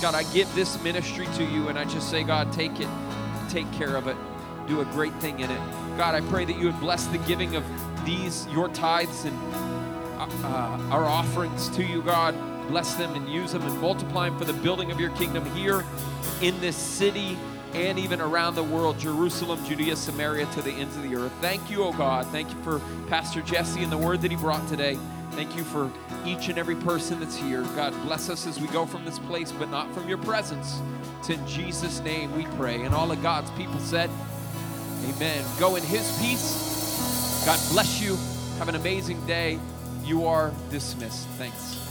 God, 0.02 0.16
I 0.16 0.24
give 0.34 0.54
this 0.56 0.82
ministry 0.84 1.28
to 1.36 1.44
you, 1.44 1.70
and 1.70 1.78
I 1.80 1.86
just 1.86 2.10
say, 2.10 2.24
God, 2.24 2.52
take 2.52 2.80
it, 2.80 2.90
take 3.50 3.72
care 3.72 3.96
of 3.96 4.08
it, 4.08 4.18
do 4.68 4.82
a 4.82 4.86
great 4.86 5.14
thing 5.16 5.40
in 5.40 5.50
it. 5.50 5.60
God, 5.98 6.16
I 6.16 6.22
pray 6.22 6.46
that 6.46 6.58
you 6.58 6.66
would 6.66 6.80
bless 6.80 7.06
the 7.08 7.18
giving 7.20 7.56
of 7.56 7.64
these, 8.06 8.48
your 8.48 8.70
tithes 8.70 9.26
and 9.26 9.38
uh, 10.18 10.80
our 10.92 11.06
offerings 11.06 11.70
to 11.70 11.84
you, 11.84 12.02
God. 12.02 12.36
Bless 12.68 12.96
them 12.96 13.14
and 13.16 13.30
use 13.30 13.52
them 13.52 13.62
and 13.62 13.80
multiply 13.80 14.30
them 14.30 14.38
for 14.38 14.46
the 14.46 14.54
building 14.54 14.92
of 14.92 15.00
your 15.00 15.12
kingdom 15.12 15.46
here 15.56 15.86
in 16.42 16.60
this 16.62 16.76
city 16.76 17.38
and 17.74 18.00
even 18.00 18.22
around 18.22 18.56
the 18.56 18.64
world 18.64 18.98
Jerusalem, 18.98 19.64
Judea, 19.66 19.96
Samaria, 19.96 20.46
to 20.54 20.62
the 20.62 20.72
ends 20.72 20.96
of 20.96 21.04
the 21.04 21.16
earth. 21.16 21.34
Thank 21.42 21.70
you, 21.70 21.84
oh 21.84 21.92
God. 21.92 22.26
Thank 22.28 22.50
you 22.50 22.62
for 22.64 22.82
Pastor 23.08 23.42
Jesse 23.42 23.84
and 23.84 23.92
the 23.92 23.98
word 23.98 24.22
that 24.22 24.32
he 24.32 24.38
brought 24.38 24.66
today. 24.68 24.98
Thank 25.32 25.56
you 25.56 25.64
for 25.64 25.92
each 26.26 26.48
and 26.50 26.58
every 26.58 26.76
person 26.76 27.20
that's 27.20 27.36
here. 27.36 27.64
God, 27.76 27.94
bless 28.04 28.30
us 28.30 28.48
as 28.48 28.60
we 28.60 28.68
go 28.68 28.86
from 28.86 29.06
this 29.06 29.20
place, 29.20 29.52
but 29.52 29.70
not 29.70 29.94
from 29.94 30.08
your 30.08 30.18
presence. 30.18 30.82
It's 31.20 31.30
in 31.30 31.46
Jesus' 31.48 32.00
name 32.02 32.36
we 32.36 32.46
pray. 32.58 32.82
And 32.82 32.96
all 32.96 33.12
of 33.12 33.22
God's 33.22 33.52
people 33.52 33.80
said, 33.80 34.10
Amen. 35.10 35.44
Go 35.60 35.76
in 35.76 35.84
his 35.84 36.18
peace. 36.20 37.44
God 37.46 37.60
bless 37.72 38.02
you. 38.02 38.16
Have 38.58 38.70
an 38.70 38.76
amazing 38.76 39.24
day. 39.26 39.60
You 40.04 40.26
are 40.26 40.52
dismissed. 40.72 41.28
Thanks. 41.38 41.85